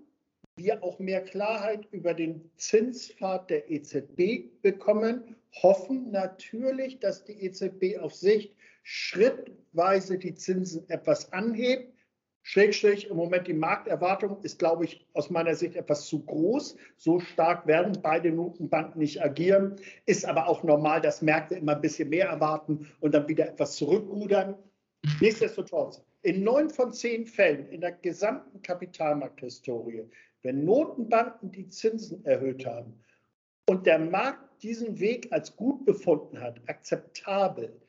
wir 0.57 0.83
auch 0.83 0.99
mehr 0.99 1.23
Klarheit 1.23 1.87
über 1.93 2.13
den 2.13 2.51
Zinspfad 2.57 3.49
der 3.49 3.71
EZB 3.71 4.51
bekommen, 4.61 5.37
hoffen 5.63 6.11
natürlich, 6.11 6.99
dass 6.99 7.25
die 7.25 7.45
EZB 7.45 7.99
auf 7.99 8.15
Sicht 8.15 8.55
schrittweise 8.83 10.19
die 10.19 10.35
Zinsen 10.35 10.89
etwas 10.91 11.33
anhebt, 11.33 11.92
Schrägstrich, 12.45 13.09
im 13.09 13.17
Moment 13.17 13.47
die 13.47 13.55
Markterwartung 13.55 14.43
ist, 14.43 14.59
glaube 14.59 14.85
ich, 14.85 15.07
aus 15.13 15.31
meiner 15.31 15.55
Sicht 15.55 15.77
etwas 15.77 16.07
zu 16.07 16.25
groß. 16.25 16.77
So 16.97 17.21
stark 17.21 17.67
werden 17.69 17.99
beide 18.03 18.33
Notenbanken 18.33 19.01
nicht 19.01 19.23
agieren. 19.23 19.77
Ist 20.07 20.25
aber 20.25 20.49
auch 20.49 20.65
normal, 20.65 21.01
dass 21.01 21.23
Märkte 21.23 21.55
immer 21.55 21.77
ein 21.77 21.81
bisschen 21.81 22.09
mehr 22.09 22.27
erwarten 22.27 22.89
und 23.01 23.15
dann 23.15 23.29
wieder 23.29 23.49
etwas 23.49 23.77
zurückrudern. 23.77 24.57
Nichtsdestotrotz, 25.21 26.03
in 26.23 26.43
neun 26.43 26.69
von 26.69 26.93
zehn 26.93 27.27
Fällen 27.27 27.69
in 27.69 27.81
der 27.81 27.93
gesamten 27.93 28.61
Kapitalmarkthistorie, 28.63 30.05
wenn 30.43 30.65
Notenbanken 30.65 31.53
die 31.53 31.69
Zinsen 31.69 32.25
erhöht 32.25 32.67
haben 32.67 33.01
und 33.69 33.87
der 33.87 33.99
Markt 33.99 34.63
diesen 34.63 34.99
Weg 34.99 35.33
als 35.33 35.55
gut 35.57 35.85
befunden 35.85 36.41
hat, 36.41 36.61
akzeptabel, 36.69 37.81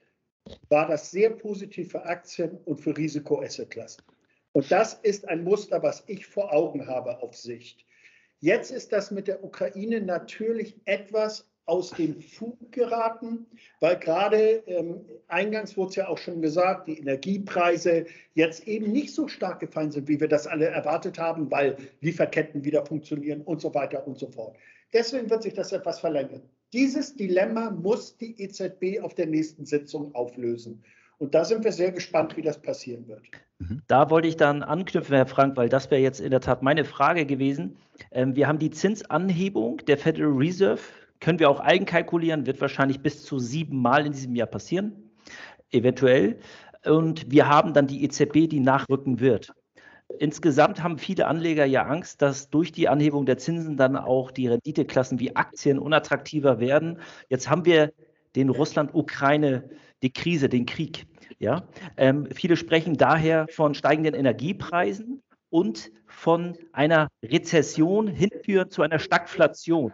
war 0.70 0.88
das 0.88 1.10
sehr 1.10 1.32
positiv 1.32 1.92
für 1.92 2.06
Aktien 2.06 2.58
und 2.66 2.80
für 2.80 2.96
Risikoassetklassen. 2.96 4.04
Und 4.54 4.72
das 4.72 4.94
ist 4.94 5.28
ein 5.28 5.44
Muster, 5.44 5.84
was 5.84 6.04
ich 6.08 6.26
vor 6.26 6.54
Augen 6.54 6.88
habe 6.88 7.22
auf 7.22 7.36
Sicht. 7.36 7.86
Jetzt 8.40 8.72
ist 8.72 8.92
das 8.92 9.12
mit 9.12 9.28
der 9.28 9.44
Ukraine 9.44 10.02
natürlich 10.02 10.80
etwas 10.86 11.50
aus 11.66 11.92
dem 11.92 12.20
Fug 12.22 12.72
geraten, 12.72 13.46
weil 13.80 13.98
gerade 13.98 14.64
ähm, 14.68 15.06
eingangs 15.28 15.78
wurde 15.78 15.90
es 15.92 15.96
ja 15.96 16.08
auch 16.10 16.18
schon 16.18 16.42
gesagt, 16.42 16.88
die 16.88 17.00
Energiepreise 17.00 18.06
jetzt 18.34 18.68
eben 18.68 18.92
nicht 18.92 19.14
so 19.14 19.28
stark 19.28 19.62
gefallen 19.62 19.92
sind, 19.92 20.08
wie 20.10 20.20
wir 20.20 20.28
das 20.28 20.46
alle 20.46 20.66
erwartet 20.66 21.18
haben, 21.18 21.50
weil 21.50 21.78
Lieferketten 22.02 22.66
wieder 22.66 22.86
funktionieren 22.86 23.42
und 23.42 23.62
so 23.62 23.74
weiter 23.74 24.06
und 24.06 24.20
so 24.20 24.28
fort. 24.28 24.58
Deswegen 24.92 25.30
wird 25.30 25.44
sich 25.44 25.54
das 25.54 25.72
etwas 25.72 26.00
verlängern. 26.00 26.42
Dieses 26.74 27.16
Dilemma 27.16 27.72
muss 27.72 28.18
die 28.18 28.42
EZB 28.42 29.02
auf 29.02 29.16
der 29.16 29.28
nächsten 29.28 29.66
Sitzung 29.66 30.14
auflösen. 30.14 30.84
Und 31.18 31.36
da 31.36 31.46
sind 31.46 31.64
wir 31.64 31.72
sehr 31.72 31.92
gespannt, 31.92 32.36
wie 32.38 32.42
das 32.42 32.62
passieren 32.62 33.08
wird. 33.08 33.22
Mhm. 33.60 33.82
Da 33.88 34.10
wollte 34.10 34.28
ich 34.28 34.38
dann 34.38 34.64
anknüpfen, 34.64 35.16
Herr 35.16 35.26
Frank, 35.26 35.56
weil 35.58 35.70
das 35.70 35.90
wäre 35.92 36.02
jetzt 36.02 36.20
in 36.20 36.32
der 36.32 36.42
Tat 36.42 36.64
meine 36.64 36.86
Frage 36.86 37.26
gewesen. 37.26 37.78
Ähm, 38.12 38.36
wir 38.36 38.48
haben 38.48 38.60
die 38.60 38.72
Zinsanhebung 38.72 39.78
der 39.88 39.98
Federal 39.98 40.34
Reserve, 40.34 40.82
können 41.20 41.40
wir 41.40 41.50
auch 41.50 41.60
eigenkalkulieren, 41.60 42.46
wird 42.46 42.60
wahrscheinlich 42.60 43.02
bis 43.02 43.24
zu 43.24 43.40
sieben 43.40 43.82
Mal 43.82 44.06
in 44.06 44.12
diesem 44.12 44.36
Jahr 44.36 44.48
passieren, 44.48 45.12
eventuell. 45.72 46.40
Und 46.86 47.32
wir 47.32 47.48
haben 47.48 47.74
dann 47.74 47.88
die 47.88 48.04
EZB, 48.04 48.50
die 48.50 48.60
nachrücken 48.60 49.20
wird. 49.20 49.54
Insgesamt 50.20 50.84
haben 50.84 50.98
viele 50.98 51.28
Anleger 51.28 51.66
ja 51.66 51.84
Angst, 51.84 52.22
dass 52.22 52.50
durch 52.50 52.72
die 52.72 52.88
Anhebung 52.88 53.26
der 53.26 53.38
Zinsen 53.38 53.78
dann 53.78 53.96
auch 53.96 54.32
die 54.32 54.48
Renditeklassen 54.48 55.20
wie 55.20 55.36
Aktien 55.36 55.80
unattraktiver 55.80 56.60
werden. 56.60 57.00
Jetzt 57.30 57.50
haben 57.50 57.66
wir 57.66 57.94
den 58.36 58.50
Russland-Ukraine, 58.50 59.70
die 60.04 60.14
Krise, 60.14 60.50
den 60.50 60.66
Krieg. 60.66 61.08
Ja? 61.40 61.64
Ähm, 61.98 62.28
viele 62.32 62.56
sprechen 62.56 62.96
daher 62.98 63.48
von 63.50 63.74
steigenden 63.74 64.14
Energiepreisen 64.14 65.24
und 65.50 65.92
von 66.08 66.58
einer 66.72 67.08
Rezession 67.24 68.08
hinführend 68.08 68.72
zu 68.72 68.82
einer 68.82 69.00
Stagflation. 69.00 69.94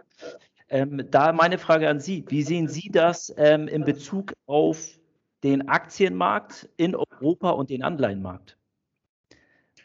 Ähm, 0.69 1.07
da 1.09 1.31
meine 1.31 1.57
Frage 1.57 1.89
an 1.89 1.99
Sie, 1.99 2.25
wie 2.27 2.43
sehen 2.43 2.67
Sie 2.67 2.89
das 2.91 3.33
ähm, 3.37 3.67
in 3.67 3.83
Bezug 3.85 4.33
auf 4.45 4.99
den 5.43 5.67
Aktienmarkt 5.69 6.69
in 6.77 6.95
Europa 6.95 7.51
und 7.51 7.69
den 7.69 7.83
Anleihenmarkt? 7.83 8.57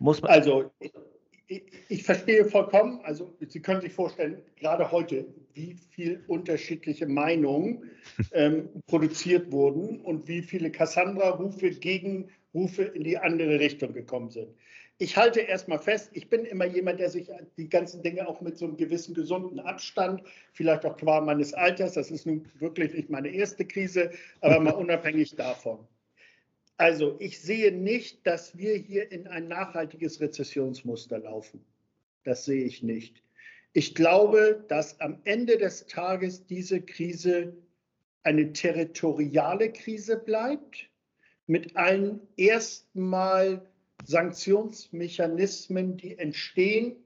Man 0.01 0.17
also, 0.25 0.73
ich, 1.89 2.03
verstehe 2.03 2.45
vollkommen, 2.45 3.01
also 3.05 3.35
Sie 3.49 3.61
können 3.61 3.81
sich 3.81 3.93
vorstellen, 3.93 4.43
gerade 4.57 4.91
heute, 4.91 5.27
wie 5.55 5.77
viele 5.91 6.21
unterschiedliche 6.27 7.07
Meinungen 7.07 7.91
ähm, 8.33 8.69
produziert 8.87 9.53
wurden 9.53 10.01
und 10.01 10.27
wie 10.27 10.43
viele 10.43 10.71
Cassandra-Rufe, 10.71 11.71
Gegenrufe 11.71 12.83
in 12.83 13.05
die 13.05 13.19
andere 13.19 13.61
Richtung 13.61 13.93
gekommen 13.93 14.31
sind. 14.31 14.49
Ich 14.99 15.17
halte 15.17 15.41
erstmal 15.41 15.81
fest, 15.81 16.11
ich 16.13 16.29
bin 16.29 16.45
immer 16.45 16.67
jemand, 16.67 17.01
der 17.01 17.11
sich 17.11 17.29
die 17.57 17.69
ganzen 17.69 18.03
Dinge 18.03 18.29
auch 18.29 18.41
mit 18.41 18.57
so 18.57 18.67
einem 18.67 18.77
gewissen 18.77 19.13
gesunden 19.13 19.59
Abstand, 19.59 20.23
vielleicht 20.53 20.87
auch 20.87 20.97
qua 20.97 21.21
meines 21.21 21.53
Alters, 21.53 21.95
das 21.95 22.13
ist 22.13 22.27
nun 22.27 22.49
wirklich 22.61 22.95
nicht 22.95 23.11
meine 23.11 23.29
erste 23.29 23.65
Krise, 23.65 24.11
aber 24.41 24.61
mal 24.61 24.71
unabhängig 24.71 25.35
davon. 25.35 25.81
Also 26.77 27.17
ich 27.21 27.41
sehe 27.41 27.73
nicht, 27.73 28.27
dass 28.27 28.59
wir 28.59 28.75
hier 28.77 29.13
in 29.13 29.27
ein 29.29 29.49
nachhaltiges 29.49 30.21
Rezessionsmuster 30.21 31.21
laufen. 31.21 31.65
Das 32.25 32.45
sehe 32.45 32.65
ich 32.65 32.83
nicht. 32.83 33.23
Ich 33.75 33.95
glaube, 33.95 34.65
dass 34.69 35.01
am 35.01 35.21
Ende 35.25 35.57
des 35.59 35.87
Tages 35.87 36.47
diese 36.47 36.81
Krise 36.81 37.57
eine 38.23 38.53
territoriale 38.53 39.71
Krise 39.73 40.17
bleibt, 40.17 40.89
mit 41.47 41.77
allen 41.77 42.21
erstmal 42.37 43.67
Sanktionsmechanismen, 44.05 45.97
die 45.97 46.19
entstehen, 46.19 46.97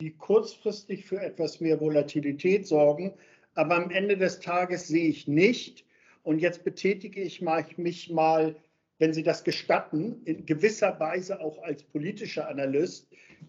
die 0.00 0.10
kurzfristig 0.10 1.04
für 1.06 1.20
etwas 1.20 1.60
mehr 1.60 1.80
Volatilität 1.80 2.66
sorgen. 2.66 3.14
Aber 3.54 3.76
am 3.76 3.90
Ende 3.90 4.16
des 4.16 4.40
Tages 4.40 4.88
sehe 4.88 5.08
ich 5.08 5.28
nicht, 5.28 5.84
und 6.24 6.38
jetzt 6.38 6.64
betätige 6.64 7.20
ich 7.20 7.42
mich 7.76 8.10
mal 8.10 8.56
wenn 8.98 9.12
Sie 9.12 9.22
das 9.22 9.44
gestatten, 9.44 10.22
in 10.24 10.46
gewisser 10.46 10.98
Weise 11.00 11.40
auch 11.40 11.62
als 11.62 11.82
politischer 11.82 12.48
Analyst, 12.48 13.08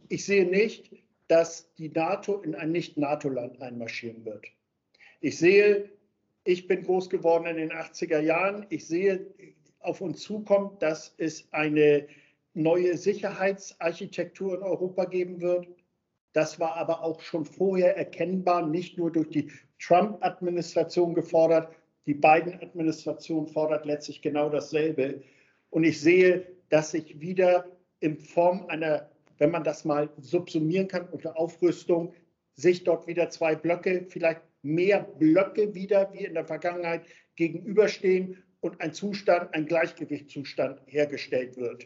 ich 0.10 0.26
sehe 0.26 0.46
nicht, 0.46 0.92
dass 1.28 1.74
die 1.76 1.90
NATO 1.90 2.42
in 2.42 2.56
ein 2.56 2.72
Nicht-NATO-Land 2.72 3.62
einmarschieren 3.62 4.26
wird. 4.26 4.46
Ich 5.22 5.38
sehe, 5.38 5.90
ich 6.44 6.68
bin 6.68 6.84
groß 6.84 7.10
geworden 7.10 7.48
in 7.48 7.58
den 7.58 7.72
80er 7.72 8.20
Jahren, 8.20 8.66
ich 8.70 8.88
sehe 8.88 9.26
auf 9.80 10.02
uns 10.02 10.22
zukommt, 10.22 10.82
dass 10.82 11.14
es 11.18 11.48
eine 11.52 12.08
neue 12.54 12.98
Sicherheitsarchitektur 12.98 14.56
in 14.56 14.64
Europa 14.64 15.06
geben 15.06 15.42
wird. 15.42 15.68
Das 16.34 16.60
war 16.60 16.76
aber 16.76 17.04
auch 17.04 17.22
schon 17.22 17.46
vorher 17.46 17.96
erkennbar, 17.96 18.68
nicht 18.68 18.98
nur 18.98 19.12
durch 19.12 19.30
die 19.30 19.52
Trump-Administration 19.80 21.14
gefordert. 21.14 21.74
Die 22.06 22.14
Biden-Administration 22.14 23.48
fordert 23.48 23.86
letztlich 23.86 24.22
genau 24.22 24.50
dasselbe. 24.50 25.22
Und 25.76 25.84
ich 25.84 26.00
sehe, 26.00 26.48
dass 26.70 26.92
sich 26.92 27.20
wieder 27.20 27.70
in 28.00 28.18
Form 28.18 28.66
einer, 28.68 29.12
wenn 29.40 29.52
man 29.52 29.66
das 29.66 29.84
mal 29.84 30.10
subsumieren 30.22 30.88
kann, 30.88 31.10
unter 31.10 31.38
Aufrüstung, 31.38 32.14
sich 32.54 32.86
dort 32.86 33.08
wieder 33.08 33.30
zwei 33.30 33.56
Blöcke, 33.56 34.06
vielleicht 34.08 34.42
mehr 34.62 35.02
Blöcke 35.02 35.76
wieder 35.76 36.14
wie 36.14 36.24
in 36.24 36.34
der 36.34 36.46
Vergangenheit 36.46 37.06
gegenüberstehen 37.36 38.42
und 38.62 38.80
ein 38.80 38.94
Zustand, 38.94 39.54
ein 39.54 39.66
Gleichgewichtszustand 39.66 40.82
hergestellt 40.86 41.58
wird. 41.58 41.86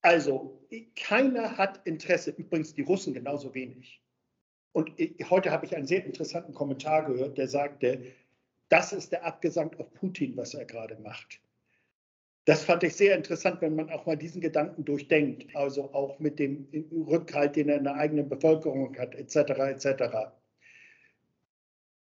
Also, 0.00 0.64
keiner 0.94 1.58
hat 1.58 1.84
Interesse, 1.84 2.30
übrigens 2.30 2.74
die 2.74 2.82
Russen 2.82 3.12
genauso 3.12 3.52
wenig. 3.54 4.00
Und 4.70 4.92
heute 5.30 5.50
habe 5.50 5.66
ich 5.66 5.74
einen 5.74 5.88
sehr 5.88 6.04
interessanten 6.04 6.54
Kommentar 6.54 7.06
gehört, 7.06 7.38
der 7.38 7.48
sagte, 7.48 8.06
das 8.68 8.92
ist 8.92 9.10
der 9.10 9.24
Abgesang 9.24 9.74
auf 9.80 9.92
Putin, 9.94 10.36
was 10.36 10.54
er 10.54 10.64
gerade 10.64 10.94
macht. 11.00 11.40
Das 12.46 12.62
fand 12.62 12.82
ich 12.82 12.94
sehr 12.94 13.16
interessant, 13.16 13.62
wenn 13.62 13.74
man 13.74 13.90
auch 13.90 14.04
mal 14.04 14.16
diesen 14.16 14.42
Gedanken 14.42 14.84
durchdenkt, 14.84 15.56
also 15.56 15.84
auch 15.94 16.18
mit 16.18 16.38
dem 16.38 16.68
Rückhalt, 16.92 17.56
den 17.56 17.70
er 17.70 17.78
in 17.78 17.84
der 17.84 17.94
eigenen 17.94 18.28
Bevölkerung 18.28 18.94
hat, 18.98 19.14
etc. 19.14 19.36
etc. 19.36 20.02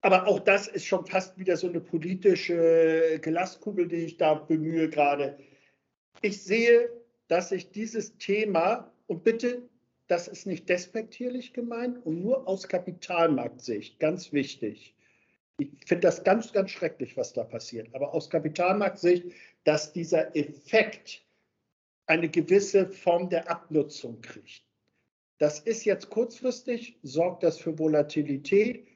Aber 0.02 0.28
auch 0.28 0.40
das 0.40 0.70
ist 0.70 0.86
schon 0.86 1.06
fast 1.06 1.38
wieder 1.38 1.58
so 1.58 1.68
eine 1.68 1.82
politische 1.82 3.20
Glaskugel, 3.22 3.90
die 3.90 3.98
ich 3.98 4.16
da 4.16 4.34
bemühe 4.36 4.90
gerade. 4.90 5.38
Ich 6.22 6.42
sehe, 6.42 6.90
dass 7.28 7.50
sich 7.50 7.72
dieses 7.72 8.18
Thema, 8.18 8.94
und 9.08 9.26
bitte, 9.26 9.68
das 10.08 10.30
ist 10.30 10.48
nicht 10.48 10.70
despektierlich 10.70 11.52
gemeint 11.54 12.04
und 12.06 12.22
nur 12.22 12.48
aus 12.48 12.68
Kapitalmarktsicht, 12.68 14.00
ganz 14.00 14.32
wichtig. 14.32 14.96
Ich 15.60 15.70
finde 15.86 16.08
das 16.08 16.24
ganz, 16.24 16.52
ganz 16.54 16.72
schrecklich, 16.72 17.18
was 17.18 17.34
da 17.34 17.44
passiert. 17.44 17.94
Aber 17.94 18.14
aus 18.14 18.30
Kapitalmarktsicht 18.30 19.26
dass 19.64 19.94
dieser 19.94 20.36
Effekt 20.36 21.24
eine 22.06 22.30
gewisse 22.30 22.90
Form 22.90 23.30
der 23.30 23.50
Abnutzung 23.50 24.22
kriegt. 24.22 24.64
Das 25.38 25.60
ist 25.60 25.86
jetzt 25.86 26.10
kurzfristig, 26.10 26.98
sorgt 27.04 27.44
das 27.44 27.60
für 27.60 27.78
Volatilität, 27.78 28.88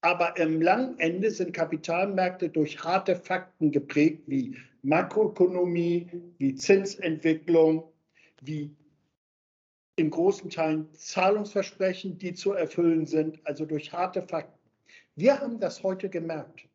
aber 0.00 0.36
im 0.36 0.60
langen 0.60 0.98
Ende 0.98 1.30
sind 1.30 1.54
Kapitalmärkte 1.54 2.50
durch 2.50 2.82
harte 2.82 3.16
Fakten 3.16 3.70
geprägt, 3.70 4.24
wie 4.26 4.56
Makroökonomie, 4.82 6.08
wie 6.38 6.54
Zinsentwicklung, 6.54 7.84
wie 8.42 8.76
in 9.96 10.10
großen 10.10 10.50
Teilen 10.50 10.92
Zahlungsversprechen, 10.92 12.18
die 12.18 12.34
zu 12.34 12.52
erfüllen 12.52 13.06
sind, 13.06 13.40
also 13.46 13.64
durch 13.64 13.92
harte 13.92 14.20
Fakten. 14.20 14.63
Wir 15.16 15.40
haben 15.40 15.60
das 15.60 15.82
heute 15.82 16.08
gemerkt. 16.08 16.66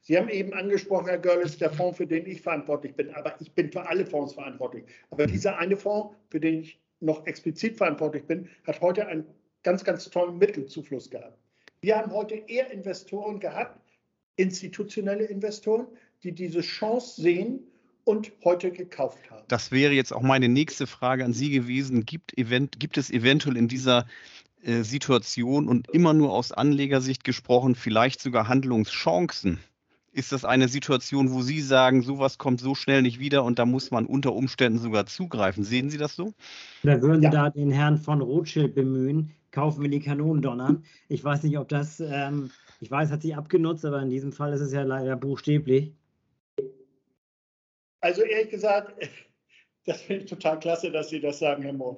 Sie 0.00 0.16
haben 0.16 0.28
eben 0.28 0.52
angesprochen, 0.54 1.06
Herr 1.06 1.18
Görlitz, 1.18 1.58
der 1.58 1.70
Fonds, 1.70 1.96
für 1.96 2.06
den 2.06 2.26
ich 2.26 2.40
verantwortlich 2.40 2.94
bin. 2.94 3.14
Aber 3.14 3.34
ich 3.40 3.52
bin 3.52 3.70
für 3.70 3.86
alle 3.86 4.06
Fonds 4.06 4.34
verantwortlich. 4.34 4.84
Aber 5.10 5.26
dieser 5.26 5.58
eine 5.58 5.76
Fonds, 5.76 6.14
für 6.30 6.40
den 6.40 6.60
ich 6.60 6.78
noch 7.00 7.26
explizit 7.26 7.76
verantwortlich 7.76 8.24
bin, 8.24 8.48
hat 8.66 8.80
heute 8.80 9.06
einen 9.06 9.26
ganz, 9.62 9.84
ganz 9.84 10.08
tollen 10.08 10.38
Mittelzufluss 10.38 11.10
gehabt. 11.10 11.38
Wir 11.80 11.96
haben 11.96 12.12
heute 12.12 12.34
eher 12.34 12.70
Investoren 12.70 13.40
gehabt, 13.40 13.78
institutionelle 14.36 15.24
Investoren, 15.24 15.86
die 16.22 16.32
diese 16.32 16.62
Chance 16.62 17.20
sehen 17.20 17.60
und 18.04 18.32
heute 18.44 18.70
gekauft 18.70 19.30
haben. 19.30 19.44
Das 19.48 19.72
wäre 19.72 19.92
jetzt 19.92 20.12
auch 20.12 20.22
meine 20.22 20.48
nächste 20.48 20.86
Frage 20.86 21.24
an 21.24 21.32
Sie 21.32 21.50
gewesen. 21.50 22.04
Gibt, 22.04 22.36
event, 22.38 22.78
gibt 22.80 22.96
es 22.96 23.10
eventuell 23.10 23.56
in 23.56 23.68
dieser 23.68 24.06
äh, 24.64 24.82
Situation 24.82 25.68
und 25.68 25.90
immer 25.90 26.14
nur 26.14 26.32
aus 26.32 26.52
Anlegersicht 26.52 27.24
gesprochen, 27.24 27.74
vielleicht 27.74 28.20
sogar 28.20 28.48
Handlungschancen? 28.48 29.60
Ist 30.12 30.30
das 30.30 30.44
eine 30.44 30.68
Situation, 30.68 31.32
wo 31.32 31.42
Sie 31.42 31.60
sagen, 31.60 32.02
sowas 32.02 32.38
kommt 32.38 32.60
so 32.60 32.74
schnell 32.74 33.02
nicht 33.02 33.18
wieder 33.18 33.44
und 33.44 33.58
da 33.58 33.66
muss 33.66 33.90
man 33.90 34.06
unter 34.06 34.32
Umständen 34.32 34.78
sogar 34.78 35.06
zugreifen? 35.06 35.64
Sehen 35.64 35.90
Sie 35.90 35.98
das 35.98 36.14
so? 36.14 36.34
Da 36.84 37.02
würden 37.02 37.20
Sie 37.20 37.24
ja. 37.24 37.30
da 37.30 37.50
den 37.50 37.72
Herrn 37.72 37.98
von 37.98 38.20
Rothschild 38.20 38.74
bemühen, 38.76 39.32
kaufen 39.50 39.82
wir 39.82 39.90
die 39.90 40.00
Kanonen 40.00 40.40
donnern. 40.40 40.84
Ich 41.08 41.24
weiß 41.24 41.42
nicht, 41.42 41.58
ob 41.58 41.68
das, 41.68 41.98
ähm, 41.98 42.50
ich 42.80 42.90
weiß, 42.90 43.10
hat 43.10 43.22
sich 43.22 43.36
abgenutzt, 43.36 43.84
aber 43.84 44.00
in 44.02 44.10
diesem 44.10 44.32
Fall 44.32 44.52
ist 44.52 44.60
es 44.60 44.72
ja 44.72 44.82
leider 44.82 45.16
buchstäblich. 45.16 45.92
Also 48.00 48.22
ehrlich 48.22 48.50
gesagt, 48.50 48.94
das 49.84 50.00
finde 50.02 50.22
ich 50.24 50.30
total 50.30 50.60
klasse, 50.60 50.92
dass 50.92 51.10
Sie 51.10 51.20
das 51.20 51.40
sagen, 51.40 51.64
Herr 51.64 51.72
Mohr. 51.72 51.96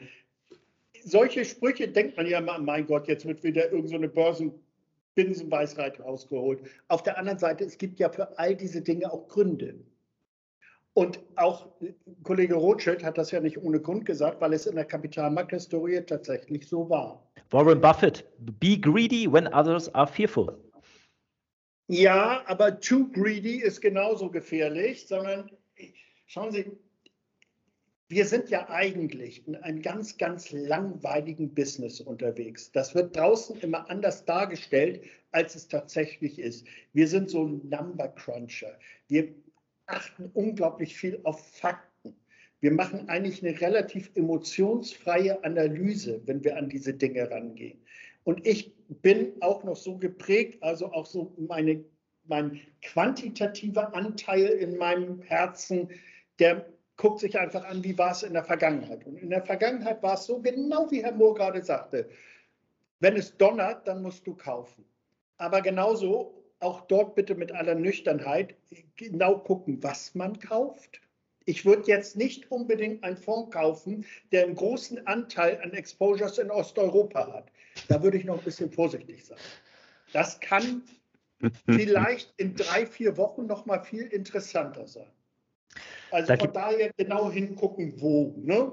Solche 1.09 1.45
Sprüche 1.45 1.87
denkt 1.87 2.17
man 2.17 2.27
ja 2.27 2.41
mal, 2.41 2.59
mein 2.59 2.85
Gott, 2.85 3.07
jetzt 3.07 3.25
wird 3.25 3.45
wieder 3.45 3.71
irgendeine 3.71 4.09
so 4.09 4.13
Börsen 4.13 4.53
Binsenweisheit 5.15 6.01
rausgeholt. 6.01 6.61
Auf 6.89 7.05
der 7.05 7.17
anderen 7.17 7.39
Seite, 7.39 7.65
es 7.65 7.79
gibt 7.79 8.01
ja 8.01 8.11
für 8.11 8.37
all 8.41 8.57
diese 8.57 8.83
Dinge 8.83 9.13
auch 9.13 9.29
Gründe. 9.29 9.77
Und 10.95 11.21
auch 11.37 11.69
Kollege 12.25 12.57
Rothschild 12.57 13.05
hat 13.05 13.19
das 13.19 13.31
ja 13.31 13.39
nicht 13.39 13.57
ohne 13.59 13.81
Grund 13.81 14.05
gesagt, 14.05 14.41
weil 14.41 14.53
es 14.53 14.67
in 14.67 14.75
der 14.75 14.85
Kapitalmarkthistorie 14.85 16.01
tatsächlich 16.01 16.67
so 16.67 16.91
war. 16.91 17.25
Warren 17.51 17.81
Buffett, 17.81 18.25
be 18.59 18.77
greedy 18.77 19.31
when 19.31 19.47
others 19.55 19.95
are 19.95 20.09
fearful. 20.09 20.59
Ja, 21.87 22.43
aber 22.47 22.81
too 22.81 23.09
greedy 23.13 23.61
ist 23.61 23.81
genauso 23.81 24.29
gefährlich, 24.29 25.07
sondern 25.07 25.53
schauen 26.27 26.51
Sie, 26.51 26.65
wir 28.09 28.25
sind 28.25 28.51
ja 28.51 28.69
eigentlich 28.69 29.47
in 29.49 29.57
einem 29.57 29.83
ganz, 29.83 30.17
ganz 30.17 30.53
langweiligen 30.53 31.53
Business 31.53 32.01
unterwegs. 32.01 32.71
Das 32.71 32.95
wird 32.95 33.17
draußen 33.17 33.59
immer 33.61 33.91
anders 33.91 34.25
dargestellt, 34.25 35.03
als 35.33 35.57
es 35.57 35.67
tatsächlich 35.67 36.39
ist. 36.39 36.67
Wir 36.93 37.09
sind 37.09 37.31
so 37.31 37.47
ein 37.47 37.69
Number 37.69 38.09
Cruncher. 38.09 38.79
Wir 39.09 39.35
achten 39.87 40.31
unglaublich 40.35 40.97
viel 40.97 41.19
auf 41.25 41.45
Fakten. 41.57 42.15
Wir 42.61 42.71
machen 42.71 43.09
eigentlich 43.09 43.45
eine 43.45 43.61
relativ 43.61 44.11
emotionsfreie 44.15 45.43
Analyse, 45.45 46.23
wenn 46.27 46.43
wir 46.45 46.57
an 46.57 46.69
diese 46.69 46.95
Dinge 46.95 47.29
rangehen. 47.29 47.79
Und 48.25 48.47
ich 48.47 48.73
bin 48.89 49.33
auch 49.41 49.65
noch 49.65 49.77
so 49.77 49.99
geprägt, 49.99 50.63
also 50.63 50.93
auch 50.93 51.07
so 51.07 51.35
meine, 51.39 51.85
mein 52.25 52.61
quantitativer 52.83 53.95
Anteil 53.95 54.47
in 54.47 54.77
meinem 54.77 55.23
Herzen, 55.23 55.89
der 56.39 56.67
guckt 56.97 57.21
sich 57.21 57.39
einfach 57.39 57.65
an, 57.65 57.85
wie 57.85 57.97
war 57.99 58.13
es 58.13 58.23
in 58.23 58.33
der 58.33 58.45
Vergangenheit. 58.45 59.05
Und 59.07 59.17
in 59.17 59.31
der 59.31 59.43
Vergangenheit 59.43 60.03
war 60.03 60.15
es 60.15 60.25
so, 60.25 60.41
genau 60.41 60.91
wie 60.91 61.03
Herr 61.03 61.13
Mohr 61.13 61.35
gerade 61.35 61.63
sagte, 61.63 62.09
wenn 63.01 63.17
es 63.17 63.37
donnert, 63.37 63.87
dann 63.87 64.03
musst 64.03 64.27
du 64.27 64.35
kaufen. 64.35 64.85
Aber 65.37 65.61
genauso 65.61 66.43
auch 66.61 66.81
dort 66.83 67.15
bitte 67.15 67.35
mit 67.35 67.53
aller 67.53 67.75
Nüchternheit 67.75 68.55
genau 68.97 69.39
gucken, 69.39 69.83
was 69.83 70.15
man 70.15 70.39
kauft. 70.39 71.01
Ich 71.45 71.65
würde 71.65 71.87
jetzt 71.87 72.17
nicht 72.17 72.51
unbedingt 72.51 73.05
einen 73.05 73.17
Fonds 73.17 73.53
kaufen, 73.53 74.05
der 74.33 74.45
einen 74.45 74.57
großen 74.57 75.07
Anteil 75.07 75.61
an 75.63 75.73
Exposures 75.73 76.39
in 76.39 76.51
Osteuropa 76.51 77.33
hat. 77.33 77.53
Da 77.89 78.03
würde 78.03 78.17
ich 78.17 78.25
noch 78.25 78.39
ein 78.39 78.45
bisschen 78.45 78.73
vorsichtig 78.73 79.25
sein. 79.25 79.39
Das 80.13 80.41
kann 80.41 80.83
vielleicht 81.67 82.33
in 82.39 82.57
drei, 82.57 82.87
vier 82.87 83.17
Wochen 83.17 83.47
noch 83.47 83.67
mal 83.67 83.85
viel 83.85 84.07
interessanter 84.07 84.87
sein. 84.87 85.07
Also 86.11 86.35
da 86.35 86.39
von 86.39 86.53
daher 86.53 86.91
genau 86.97 87.31
hingucken, 87.31 88.01
wo. 88.01 88.35
Ne? 88.37 88.73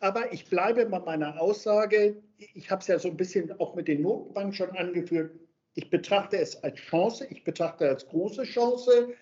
Aber 0.00 0.32
ich 0.32 0.46
bleibe 0.46 0.86
bei 0.86 0.98
meiner 0.98 1.40
Aussage, 1.40 2.16
ich 2.36 2.70
habe 2.70 2.80
es 2.80 2.88
ja 2.88 2.98
so 2.98 3.08
ein 3.08 3.16
bisschen 3.16 3.58
auch 3.58 3.74
mit 3.74 3.88
den 3.88 4.02
Notenbanken 4.02 4.52
schon 4.52 4.70
angeführt, 4.76 5.32
ich 5.76 5.90
betrachte 5.90 6.36
es 6.38 6.62
als 6.62 6.78
Chance, 6.78 7.26
ich 7.30 7.42
betrachte 7.42 7.84
es 7.84 7.90
als 7.90 8.08
große 8.08 8.44
Chance, 8.44 9.14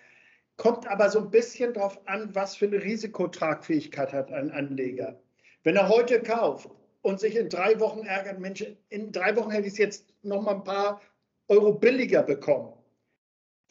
kommt 0.57 0.87
aber 0.87 1.09
so 1.09 1.19
ein 1.19 1.31
bisschen 1.31 1.73
darauf 1.73 1.99
an, 2.07 2.33
was 2.35 2.55
für 2.55 2.65
eine 2.67 2.83
Risikotragfähigkeit 2.83 4.13
hat 4.13 4.31
ein 4.31 4.51
Anleger. 4.51 5.19
Wenn 5.63 5.77
er 5.77 5.89
heute 5.89 6.21
kauft 6.21 6.69
und 7.01 7.19
sich 7.19 7.35
in 7.35 7.49
drei 7.49 7.79
Wochen 7.79 8.05
ärgert, 8.05 8.39
Mensch, 8.39 8.65
in 8.89 9.11
drei 9.11 9.35
Wochen 9.35 9.51
hätte 9.51 9.67
ich 9.67 9.73
es 9.73 9.79
jetzt 9.79 10.13
noch 10.21 10.41
mal 10.41 10.55
ein 10.55 10.63
paar 10.63 11.01
Euro 11.47 11.73
billiger 11.73 12.21
bekommen 12.23 12.73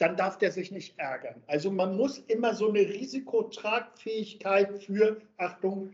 dann 0.03 0.17
darf 0.17 0.37
der 0.37 0.51
sich 0.51 0.69
nicht 0.69 0.99
ärgern. 0.99 1.41
Also 1.47 1.71
man 1.71 1.95
muss 1.95 2.17
immer 2.17 2.53
so 2.53 2.67
eine 2.67 2.81
Risikotragfähigkeit 2.81 4.83
für, 4.83 5.21
Achtung, 5.37 5.93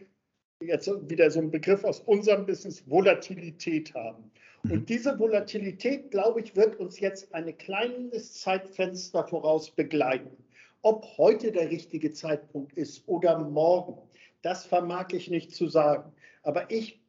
jetzt 0.63 0.89
wieder 1.07 1.29
so 1.29 1.39
ein 1.39 1.51
Begriff 1.51 1.83
aus 1.83 1.99
unserem 1.99 2.47
Business, 2.47 2.89
Volatilität 2.89 3.93
haben. 3.93 4.31
Mhm. 4.63 4.71
Und 4.71 4.89
diese 4.89 5.19
Volatilität, 5.19 6.09
glaube 6.09 6.41
ich, 6.41 6.55
wird 6.55 6.77
uns 6.77 6.99
jetzt 6.99 7.31
ein 7.35 7.55
kleines 7.59 8.33
Zeitfenster 8.33 9.27
voraus 9.27 9.69
begleiten. 9.69 10.35
Ob 10.81 11.05
heute 11.19 11.51
der 11.51 11.69
richtige 11.69 12.11
Zeitpunkt 12.11 12.73
ist 12.73 13.07
oder 13.07 13.37
morgen, 13.37 14.01
das 14.41 14.65
vermag 14.65 15.09
ich 15.11 15.29
nicht 15.29 15.53
zu 15.53 15.67
sagen. 15.67 16.11
Aber 16.41 16.71
ich, 16.71 16.99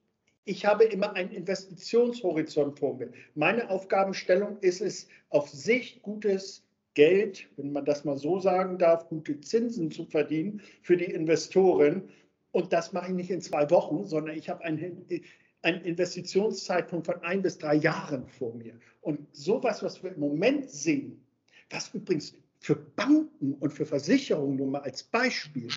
ich 0.44 0.66
habe 0.66 0.84
immer 0.84 1.14
einen 1.14 1.30
Investitionshorizont 1.30 2.78
vor 2.78 2.98
mir. 2.98 3.10
Meine 3.34 3.70
Aufgabenstellung 3.70 4.58
ist 4.60 4.82
es, 4.82 5.08
auf 5.30 5.48
Sicht 5.48 6.02
gutes 6.02 6.62
Geld, 6.94 7.48
wenn 7.56 7.72
man 7.72 7.84
das 7.84 8.04
mal 8.04 8.16
so 8.16 8.40
sagen 8.40 8.78
darf, 8.78 9.08
gute 9.08 9.40
Zinsen 9.40 9.90
zu 9.90 10.04
verdienen 10.06 10.62
für 10.82 10.96
die 10.96 11.04
Investoren. 11.04 12.08
Und 12.52 12.72
das 12.72 12.92
mache 12.92 13.08
ich 13.08 13.14
nicht 13.14 13.30
in 13.30 13.40
zwei 13.40 13.70
Wochen, 13.70 14.04
sondern 14.06 14.36
ich 14.36 14.48
habe 14.48 14.64
einen, 14.64 15.06
einen 15.62 15.84
Investitionszeitpunkt 15.84 17.06
von 17.06 17.22
ein 17.22 17.42
bis 17.42 17.58
drei 17.58 17.76
Jahren 17.76 18.26
vor 18.26 18.54
mir. 18.54 18.74
Und 19.00 19.34
sowas, 19.34 19.82
was 19.82 20.02
wir 20.02 20.12
im 20.12 20.20
Moment 20.20 20.70
sehen, 20.70 21.24
was 21.70 21.94
übrigens 21.94 22.34
für 22.58 22.74
Banken 22.74 23.54
und 23.54 23.72
für 23.72 23.86
Versicherungen 23.86 24.56
nur 24.56 24.66
mal 24.66 24.82
als 24.82 25.02
Beispiel 25.02 25.68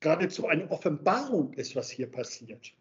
geradezu 0.00 0.46
eine 0.46 0.70
Offenbarung 0.70 1.52
ist, 1.54 1.74
was 1.74 1.90
hier 1.90 2.10
passiert. 2.10 2.72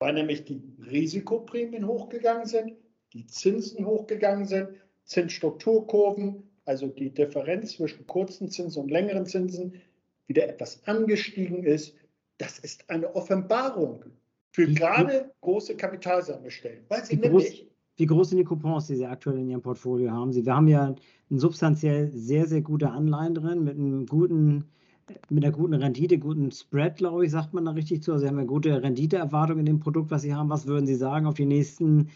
Weil 0.00 0.14
nämlich 0.14 0.44
die 0.44 0.62
Risikoprämien 0.90 1.86
hochgegangen 1.86 2.46
sind, 2.46 2.74
die 3.12 3.26
Zinsen 3.26 3.86
hochgegangen 3.86 4.46
sind, 4.46 4.68
Zinsstrukturkurven, 5.04 6.49
also 6.70 6.86
die 6.86 7.10
Differenz 7.10 7.72
zwischen 7.72 8.06
kurzen 8.06 8.48
Zinsen 8.48 8.84
und 8.84 8.92
längeren 8.92 9.26
Zinsen, 9.26 9.74
wieder 10.28 10.48
etwas 10.48 10.80
angestiegen 10.86 11.64
ist. 11.64 11.96
Das 12.38 12.60
ist 12.60 12.88
eine 12.88 13.12
Offenbarung 13.16 14.04
für 14.52 14.68
wie, 14.68 14.74
gerade 14.74 15.32
große 15.40 15.76
Kapitalsammelstellen. 15.76 16.84
Weil 16.88 17.04
sie 17.04 17.16
wie, 17.16 17.22
nämlich, 17.22 17.62
groß, 17.62 17.70
wie 17.96 18.06
groß 18.06 18.28
sind 18.28 18.38
die 18.38 18.44
Coupons, 18.44 18.86
die 18.86 18.94
Sie 18.94 19.04
aktuell 19.04 19.38
in 19.38 19.48
Ihrem 19.48 19.62
Portfolio 19.62 20.12
haben? 20.12 20.32
Sie, 20.32 20.46
wir 20.46 20.54
haben 20.54 20.68
ja 20.68 20.94
substanziell 21.28 22.12
sehr, 22.12 22.46
sehr 22.46 22.62
gute 22.62 22.88
Anleihen 22.88 23.34
drin 23.34 23.64
mit 23.64 23.74
einem 23.74 24.06
guten 24.06 24.66
mit 25.28 25.44
einer 25.44 25.52
guten 25.52 25.74
Rendite, 25.74 26.18
guten 26.18 26.52
Spread, 26.52 26.98
glaube 26.98 27.24
ich, 27.24 27.32
sagt 27.32 27.52
man 27.52 27.64
da 27.64 27.72
richtig 27.72 28.04
zu. 28.04 28.12
Also 28.12 28.22
Sie 28.22 28.28
haben 28.28 28.38
eine 28.38 28.46
gute 28.46 28.80
Renditeerwartung 28.80 29.58
in 29.58 29.66
dem 29.66 29.80
Produkt, 29.80 30.12
was 30.12 30.22
Sie 30.22 30.32
haben. 30.32 30.50
Was 30.50 30.68
würden 30.68 30.86
Sie 30.86 30.94
sagen 30.94 31.26
auf 31.26 31.34
die 31.34 31.46
nächsten 31.46 32.10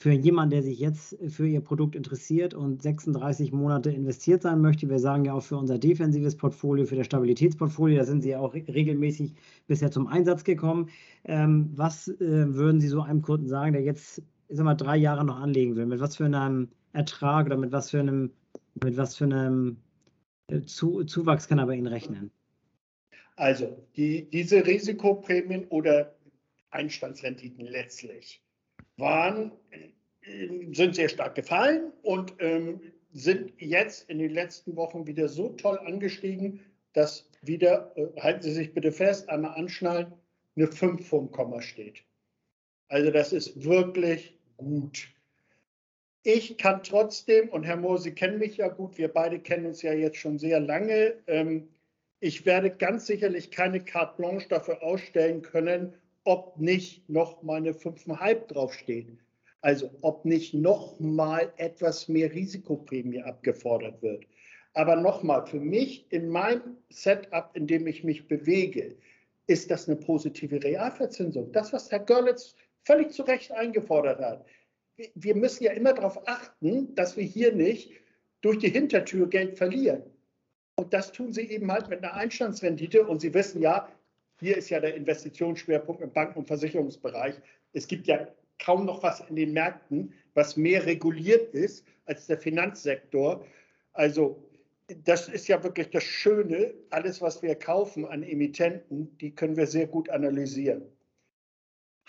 für 0.00 0.12
jemanden, 0.12 0.50
der 0.50 0.62
sich 0.62 0.78
jetzt 0.78 1.18
für 1.28 1.48
Ihr 1.48 1.60
Produkt 1.60 1.96
interessiert 1.96 2.54
und 2.54 2.80
36 2.80 3.52
Monate 3.52 3.90
investiert 3.90 4.42
sein 4.42 4.60
möchte, 4.60 4.88
wir 4.88 5.00
sagen 5.00 5.24
ja 5.24 5.32
auch 5.32 5.42
für 5.42 5.56
unser 5.56 5.76
defensives 5.76 6.36
Portfolio, 6.36 6.86
für 6.86 6.94
das 6.94 7.06
Stabilitätsportfolio, 7.06 7.98
da 7.98 8.04
sind 8.04 8.22
Sie 8.22 8.30
ja 8.30 8.38
auch 8.38 8.54
regelmäßig 8.54 9.34
bisher 9.66 9.90
zum 9.90 10.06
Einsatz 10.06 10.44
gekommen. 10.44 10.88
Ähm, 11.24 11.72
was 11.74 12.06
äh, 12.06 12.16
würden 12.20 12.80
Sie 12.80 12.86
so 12.86 13.02
einem 13.02 13.22
Kunden 13.22 13.48
sagen, 13.48 13.72
der 13.72 13.82
jetzt, 13.82 14.22
sag 14.48 14.64
mal, 14.64 14.76
drei 14.76 14.96
Jahre 14.96 15.24
noch 15.24 15.40
anlegen 15.40 15.74
will? 15.74 15.86
Mit 15.86 15.98
was 15.98 16.16
für 16.16 16.26
einem 16.26 16.68
Ertrag 16.92 17.46
oder 17.46 17.56
mit 17.56 17.72
was 17.72 17.90
für 17.90 17.98
einem, 17.98 18.30
mit 18.80 18.96
was 18.96 19.16
für 19.16 19.24
einem 19.24 19.78
äh, 20.46 20.62
Zu 20.62 21.02
Zuwachs 21.04 21.48
kann 21.48 21.58
er 21.58 21.66
bei 21.66 21.74
Ihnen 21.74 21.88
rechnen? 21.88 22.30
Also, 23.34 23.76
die, 23.96 24.30
diese 24.30 24.64
Risikoprämien 24.64 25.66
oder 25.68 26.14
Einstandsrenditen 26.70 27.66
letztlich 27.66 28.42
waren, 28.98 29.52
äh, 29.70 30.74
sind 30.74 30.94
sehr 30.94 31.08
stark 31.08 31.34
gefallen 31.34 31.92
und 32.02 32.34
ähm, 32.38 32.80
sind 33.12 33.52
jetzt 33.58 34.08
in 34.10 34.18
den 34.18 34.30
letzten 34.30 34.76
Wochen 34.76 35.06
wieder 35.06 35.28
so 35.28 35.50
toll 35.50 35.78
angestiegen, 35.78 36.60
dass 36.92 37.30
wieder, 37.42 37.92
äh, 37.96 38.20
halten 38.20 38.42
Sie 38.42 38.52
sich 38.52 38.74
bitte 38.74 38.92
fest, 38.92 39.28
einmal 39.28 39.54
anschnallen, 39.54 40.12
eine 40.56 40.66
5 40.66 41.06
vom 41.06 41.30
Komma 41.30 41.62
steht. 41.62 42.04
Also 42.88 43.10
das 43.10 43.32
ist 43.32 43.64
wirklich 43.64 44.36
gut. 44.56 45.08
Ich 46.24 46.58
kann 46.58 46.82
trotzdem, 46.82 47.48
und 47.48 47.64
Herr 47.64 47.76
Mohr, 47.76 47.98
Sie 47.98 48.12
kennen 48.12 48.38
mich 48.38 48.56
ja 48.56 48.68
gut, 48.68 48.98
wir 48.98 49.08
beide 49.08 49.38
kennen 49.38 49.66
uns 49.66 49.82
ja 49.82 49.92
jetzt 49.92 50.18
schon 50.18 50.38
sehr 50.38 50.60
lange, 50.60 51.14
ähm, 51.26 51.68
ich 52.20 52.44
werde 52.44 52.70
ganz 52.70 53.06
sicherlich 53.06 53.52
keine 53.52 53.80
Carte 53.84 54.16
Blanche 54.16 54.48
dafür 54.48 54.82
ausstellen 54.82 55.42
können, 55.42 55.94
ob 56.24 56.58
nicht 56.58 57.08
noch 57.08 57.42
mal 57.42 57.56
eine 57.56 57.72
5,5 57.72 58.46
draufsteht. 58.46 59.18
Also 59.60 59.90
ob 60.02 60.24
nicht 60.24 60.54
noch 60.54 61.00
mal 61.00 61.52
etwas 61.56 62.08
mehr 62.08 62.32
Risikoprämie 62.32 63.22
abgefordert 63.22 64.00
wird. 64.02 64.24
Aber 64.74 64.94
nochmal, 64.94 65.46
für 65.46 65.58
mich 65.58 66.06
in 66.12 66.28
meinem 66.28 66.76
Setup, 66.90 67.50
in 67.54 67.66
dem 67.66 67.86
ich 67.86 68.04
mich 68.04 68.28
bewege, 68.28 68.96
ist 69.48 69.70
das 69.70 69.88
eine 69.88 69.96
positive 69.96 70.62
Realverzinsung. 70.62 71.50
Das, 71.52 71.72
was 71.72 71.90
Herr 71.90 72.00
Görlitz 72.00 72.54
völlig 72.84 73.10
zu 73.12 73.22
Recht 73.22 73.50
eingefordert 73.50 74.20
hat. 74.20 74.46
Wir 75.14 75.34
müssen 75.34 75.64
ja 75.64 75.72
immer 75.72 75.94
darauf 75.94 76.28
achten, 76.28 76.94
dass 76.94 77.16
wir 77.16 77.24
hier 77.24 77.52
nicht 77.52 77.92
durch 78.40 78.58
die 78.58 78.70
Hintertür 78.70 79.28
Geld 79.28 79.58
verlieren. 79.58 80.02
Und 80.76 80.94
das 80.94 81.10
tun 81.10 81.32
sie 81.32 81.50
eben 81.50 81.72
halt 81.72 81.88
mit 81.88 82.04
einer 82.04 82.14
Einstandsrendite. 82.14 83.04
Und 83.06 83.20
Sie 83.20 83.34
wissen 83.34 83.60
ja, 83.60 83.88
hier 84.40 84.56
ist 84.56 84.70
ja 84.70 84.80
der 84.80 84.94
Investitionsschwerpunkt 84.94 86.00
im 86.02 86.12
Banken- 86.12 86.38
und 86.40 86.46
Versicherungsbereich. 86.46 87.34
Es 87.72 87.86
gibt 87.86 88.06
ja 88.06 88.28
kaum 88.58 88.84
noch 88.86 89.02
was 89.02 89.20
in 89.28 89.36
den 89.36 89.52
Märkten, 89.52 90.12
was 90.34 90.56
mehr 90.56 90.84
reguliert 90.86 91.54
ist 91.54 91.84
als 92.06 92.26
der 92.26 92.38
Finanzsektor. 92.38 93.44
Also 93.92 94.48
das 95.04 95.28
ist 95.28 95.48
ja 95.48 95.62
wirklich 95.62 95.90
das 95.90 96.04
Schöne. 96.04 96.74
Alles, 96.90 97.20
was 97.20 97.42
wir 97.42 97.54
kaufen 97.54 98.06
an 98.06 98.22
Emittenten, 98.22 99.16
die 99.18 99.34
können 99.34 99.56
wir 99.56 99.66
sehr 99.66 99.86
gut 99.86 100.08
analysieren. 100.08 100.82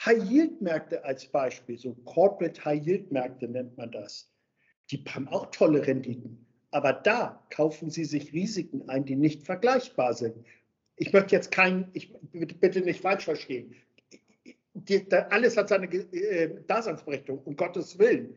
High-Yield-Märkte 0.05 1.03
als 1.03 1.25
Beispiel, 1.25 1.77
so 1.77 1.93
Corporate 2.05 2.63
High-Yield-Märkte 2.63 3.49
nennt 3.49 3.77
man 3.77 3.91
das, 3.91 4.31
die 4.91 5.03
haben 5.09 5.27
auch 5.27 5.47
tolle 5.51 5.85
Renditen. 5.85 6.45
Aber 6.71 6.93
da 6.93 7.43
kaufen 7.49 7.89
sie 7.89 8.05
sich 8.05 8.31
Risiken 8.31 8.87
ein, 8.87 9.03
die 9.03 9.15
nicht 9.15 9.43
vergleichbar 9.43 10.13
sind 10.13 10.45
ich 10.99 11.13
möchte 11.13 11.33
jetzt 11.33 11.51
kein, 11.51 11.89
ich 11.93 12.13
bitte 12.59 12.81
nicht 12.81 13.01
falsch 13.01 13.23
verstehen. 13.23 13.73
Die, 14.73 15.07
da, 15.07 15.27
alles 15.29 15.55
hat 15.57 15.69
seine 15.69 15.87
äh, 15.87 16.61
Daseinsberechtigung, 16.67 17.39
um 17.45 17.55
Gottes 17.55 17.97
Willen. 17.97 18.35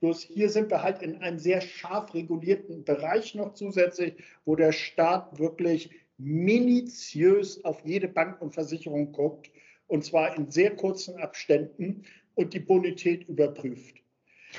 Bloß 0.00 0.22
hier 0.22 0.48
sind 0.48 0.70
wir 0.70 0.82
halt 0.82 1.02
in 1.02 1.16
einem 1.16 1.38
sehr 1.38 1.60
scharf 1.60 2.14
regulierten 2.14 2.84
Bereich 2.84 3.34
noch 3.34 3.54
zusätzlich, 3.54 4.14
wo 4.44 4.54
der 4.54 4.72
Staat 4.72 5.38
wirklich 5.38 5.90
minutiös 6.16 7.64
auf 7.64 7.80
jede 7.84 8.08
Bank 8.08 8.40
und 8.40 8.54
Versicherung 8.54 9.12
guckt 9.12 9.50
und 9.88 10.04
zwar 10.04 10.36
in 10.36 10.50
sehr 10.50 10.76
kurzen 10.76 11.16
Abständen 11.16 12.04
und 12.34 12.54
die 12.54 12.60
Bonität 12.60 13.28
überprüft. 13.28 13.96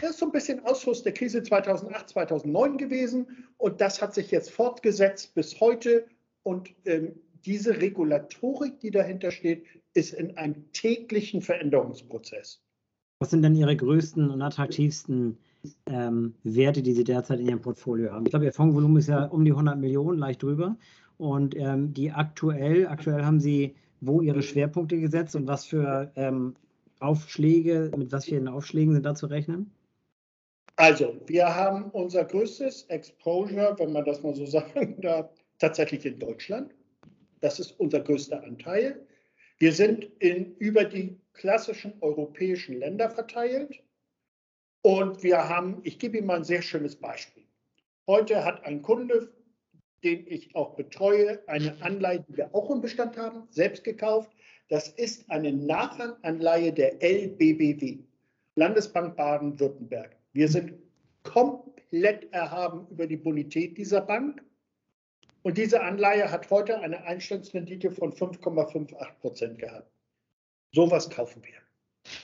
Das 0.02 0.12
ist 0.12 0.20
so 0.20 0.26
ein 0.26 0.32
bisschen 0.32 0.60
Ausfluss 0.66 1.02
der 1.02 1.14
Krise 1.14 1.42
2008, 1.42 2.10
2009 2.10 2.78
gewesen 2.78 3.48
und 3.58 3.80
das 3.80 4.02
hat 4.02 4.14
sich 4.14 4.32
jetzt 4.32 4.52
fortgesetzt 4.52 5.34
bis 5.34 5.60
heute 5.60 6.08
und 6.44 6.74
ähm, 6.86 7.20
diese 7.48 7.82
Regulatorik, 7.82 8.80
die 8.80 8.92
dahinter 8.92 9.32
steht, 9.32 9.66
ist 9.94 10.14
in 10.14 10.38
einem 10.38 10.72
täglichen 10.74 11.42
Veränderungsprozess. 11.42 12.62
Was 13.20 13.32
sind 13.32 13.42
denn 13.42 13.56
Ihre 13.56 13.76
größten 13.76 14.30
und 14.30 14.42
attraktivsten 14.42 15.38
ähm, 15.88 16.36
Werte, 16.44 16.84
die 16.84 16.94
Sie 16.94 17.04
derzeit 17.04 17.40
in 17.40 17.48
Ihrem 17.48 17.62
Portfolio 17.62 18.12
haben? 18.12 18.26
Ich 18.26 18.30
glaube, 18.32 18.46
Ihr 18.46 18.54
Fondsvolumen 18.54 18.98
ist 18.98 19.08
ja 19.08 19.26
um 19.26 19.44
die 19.44 19.52
100 19.52 19.80
Millionen, 19.80 20.20
leicht 20.20 20.44
drüber. 20.44 20.78
Und 21.18 21.56
ähm, 21.56 21.94
die 21.94 22.12
aktuell, 22.12 22.88
aktuell 22.88 23.24
haben 23.24 23.40
Sie 23.40 23.76
wo 24.02 24.22
Ihre 24.22 24.44
Schwerpunkte 24.44 25.00
gesetzt 25.00 25.36
und 25.36 25.48
was 25.48 25.66
für 25.66 26.12
ähm, 26.16 26.56
Aufschläge, 27.00 27.92
mit 27.98 28.12
was 28.12 28.26
für 28.26 28.52
Aufschlägen 28.52 28.94
sind 28.94 29.06
da 29.06 29.16
zu 29.16 29.28
rechnen? 29.28 29.72
Also, 30.76 31.16
wir 31.26 31.56
haben 31.56 31.90
unser 31.92 32.24
größtes 32.24 32.84
Exposure, 32.84 33.76
wenn 33.80 33.94
man 33.94 34.06
das 34.06 34.22
mal 34.22 34.36
so 34.36 34.46
sagen 34.46 35.02
darf, 35.02 35.30
tatsächlich 35.58 36.06
in 36.06 36.20
Deutschland. 36.20 36.76
Das 37.42 37.60
ist 37.60 37.72
unser 37.80 38.00
größter 38.00 38.44
Anteil. 38.44 39.06
Wir 39.60 39.74
sind 39.74 40.06
in, 40.20 40.56
über 40.58 40.86
die 40.86 41.20
klassischen 41.34 41.94
europäischen 42.02 42.80
Länder 42.80 43.10
verteilt. 43.10 43.84
Und 44.82 45.24
wir 45.24 45.50
haben, 45.50 45.80
ich 45.84 46.00
gebe 46.00 46.18
Ihnen 46.18 46.28
mal 46.28 46.38
ein 46.38 46.44
sehr 46.44 46.62
schönes 46.62 46.96
Beispiel. 46.96 47.44
Heute 48.08 48.46
hat 48.46 48.64
ein 48.66 48.82
Kunde, 48.82 49.34
den 50.04 50.26
ich 50.28 50.56
auch 50.56 50.76
betreue, 50.76 51.42
eine 51.48 51.82
Anleihe, 51.82 52.24
die 52.28 52.38
wir 52.38 52.54
auch 52.54 52.70
im 52.70 52.82
Bestand 52.82 53.18
haben, 53.18 53.48
selbst 53.50 53.84
gekauft. 53.84 54.32
Das 54.70 54.90
ist 54.90 55.30
eine 55.30 55.52
Nachranganleihe 55.52 56.72
der 56.72 57.02
LBBW, 57.02 58.00
Landesbank 58.56 59.16
Baden-Württemberg. 59.16 60.16
Wir 60.34 60.48
sind 60.48 60.74
komplett 61.24 62.32
erhaben 62.32 62.88
über 62.90 63.08
die 63.08 63.18
Bonität 63.18 63.78
dieser 63.78 64.02
Bank. 64.02 64.44
Und 65.44 65.58
diese 65.58 65.82
Anleihe 65.82 66.32
hat 66.32 66.50
heute 66.50 66.80
eine 66.80 67.04
Einstandsrendite 67.04 67.92
von 67.92 68.12
5,58 68.12 69.20
Prozent 69.20 69.60
gehabt. 69.60 69.92
Sowas 70.74 71.10
kaufen 71.10 71.44
wir. 71.44 71.56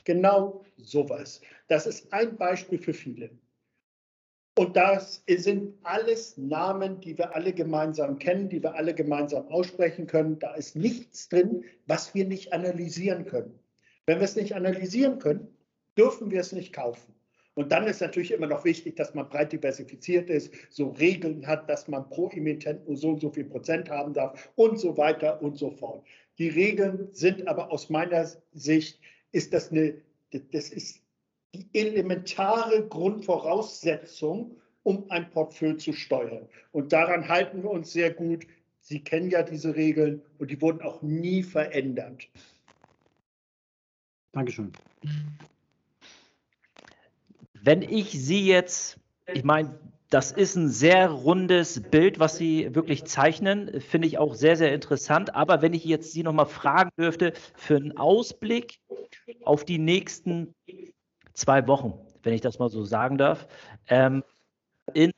Genau 0.03 0.64
sowas. 0.78 1.41
Das 1.68 1.88
ist 1.88 2.11
ein 2.11 2.38
Beispiel 2.38 2.80
für 2.80 2.93
viele. 2.93 3.30
Und 4.55 4.78
das 4.78 5.24
sind 5.28 5.74
alles 5.84 6.38
Namen, 6.38 6.99
die 7.01 7.18
wir 7.18 7.36
alle 7.36 7.53
gemeinsam 7.53 8.20
kennen, 8.20 8.49
die 8.49 8.61
wir 8.61 8.76
alle 8.76 8.93
gemeinsam 8.93 9.47
aussprechen 9.47 10.05
können. 10.05 10.38
Da 10.38 10.53
ist 10.53 10.76
nichts 10.76 11.28
drin, 11.28 11.66
was 11.88 12.14
wir 12.14 12.26
nicht 12.26 12.53
analysieren 12.53 13.26
können. 13.26 13.57
Wenn 14.05 14.20
wir 14.20 14.26
es 14.26 14.36
nicht 14.36 14.53
analysieren 14.53 15.18
können, 15.18 15.47
dürfen 15.97 16.30
wir 16.30 16.41
es 16.41 16.51
nicht 16.51 16.72
kaufen. 16.72 17.12
Und 17.56 17.72
dann 17.72 17.86
ist 17.86 18.01
natürlich 18.01 18.32
immer 18.32 18.47
noch 18.47 18.66
wichtig, 18.66 18.95
dass 18.95 19.14
man 19.14 19.30
breit 19.30 19.51
diversifiziert 19.51 20.30
ist, 20.30 20.54
so 20.70 20.89
Regeln 20.89 21.45
hat, 21.45 21.70
dass 21.70 21.88
man 21.88 22.10
pro 22.10 22.30
Emittent 22.30 22.88
nur 22.88 22.97
so 22.97 23.10
und 23.10 23.22
so 23.22 23.30
viel 23.30 23.45
Prozent 23.45 23.89
haben 23.89 24.14
darf 24.14 24.51
und 24.56 24.80
so 24.80 24.97
weiter 24.97 25.41
und 25.41 25.58
so 25.58 25.70
fort. 25.70 26.04
Die 26.39 26.49
Regeln 26.49 27.10
sind 27.12 27.47
aber 27.47 27.72
aus 27.72 27.89
meiner 27.89 28.28
Sicht, 28.54 28.99
ist 29.32 29.54
das 29.54 29.72
eine, 29.72 29.95
das 30.51 30.70
ist 30.70 31.01
die 31.54 31.68
elementare 31.74 32.88
Grundvoraussetzung, 32.88 34.56
um 34.82 35.10
ein 35.10 35.30
Portfolio 35.30 35.78
zu 35.78 35.93
steuern. 35.93 36.47
Und 36.72 36.91
daran 36.91 37.28
halten 37.28 37.62
wir 37.62 37.70
uns 37.70 37.93
sehr 37.93 38.12
gut. 38.12 38.47
Sie 38.82 38.99
kennen 38.99 39.30
ja 39.30 39.43
diese 39.43 39.76
Regeln 39.76 40.22
und 40.39 40.49
die 40.49 40.60
wurden 40.60 40.82
auch 40.82 41.01
nie 41.04 41.43
verändert. 41.43 42.28
Dankeschön. 44.34 44.74
Wenn 47.66 47.82
ich 47.82 48.11
Sie 48.11 48.45
jetzt, 48.45 48.99
ich 49.34 49.45
meine, 49.45 49.80
das 50.09 50.34
ist 50.34 50.55
ein 50.57 50.68
sehr 50.68 51.09
rundes 51.09 51.82
Bild, 51.82 52.20
was 52.20 52.36
Sie 52.36 52.76
wirklich 52.76 53.05
zeichnen, 53.05 53.80
finde 53.80 54.05
ich 54.05 54.18
auch 54.18 54.36
sehr, 54.36 54.57
sehr 54.57 54.74
interessant. 54.74 55.34
Aber 55.34 55.61
wenn 55.61 55.74
ich 55.74 55.86
jetzt 55.86 56.11
Sie 56.11 56.24
nochmal 56.24 56.45
fragen 56.45 56.89
dürfte 56.97 57.32
für 57.55 57.78
einen 57.78 57.95
Ausblick 57.95 58.82
auf 59.45 59.64
die 59.64 59.80
nächsten 59.80 60.53
zwei 61.34 61.66
Wochen, 61.66 61.93
wenn 62.22 62.34
ich 62.34 62.41
das 62.41 62.59
mal 62.59 62.70
so 62.70 62.84
sagen 62.84 63.18
darf, 63.18 63.47
ähm, 63.88 64.26
in, 64.93 65.14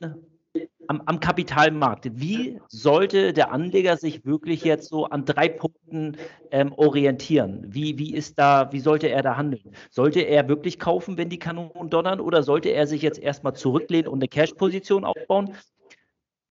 am, 0.88 1.02
am, 1.06 1.20
Kapitalmarkt. 1.20 2.08
Wie 2.12 2.60
sollte 2.68 3.32
der 3.32 3.52
Anleger 3.52 3.96
sich 3.96 4.24
wirklich 4.24 4.64
jetzt 4.64 4.88
so 4.88 5.06
an 5.06 5.24
drei 5.24 5.48
Punkten 5.48 6.16
ähm, 6.50 6.72
orientieren? 6.72 7.64
Wie, 7.66 7.98
wie, 7.98 8.14
ist 8.14 8.38
da, 8.38 8.72
wie 8.72 8.80
sollte 8.80 9.08
er 9.08 9.22
da 9.22 9.36
handeln? 9.36 9.74
Sollte 9.90 10.20
er 10.20 10.48
wirklich 10.48 10.78
kaufen, 10.78 11.16
wenn 11.16 11.28
die 11.28 11.38
Kanonen 11.38 11.90
donnern, 11.90 12.20
oder 12.20 12.42
sollte 12.42 12.70
er 12.70 12.86
sich 12.86 13.02
jetzt 13.02 13.18
erstmal 13.18 13.54
zurücklehnen 13.54 14.08
und 14.08 14.18
eine 14.18 14.28
Cash-Position 14.28 15.04
aufbauen? 15.04 15.54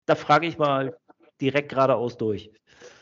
Da 0.06 0.16
frage 0.16 0.48
ich 0.48 0.58
mal 0.58 0.98
direkt 1.42 1.70
geradeaus 1.70 2.18
durch. 2.18 2.52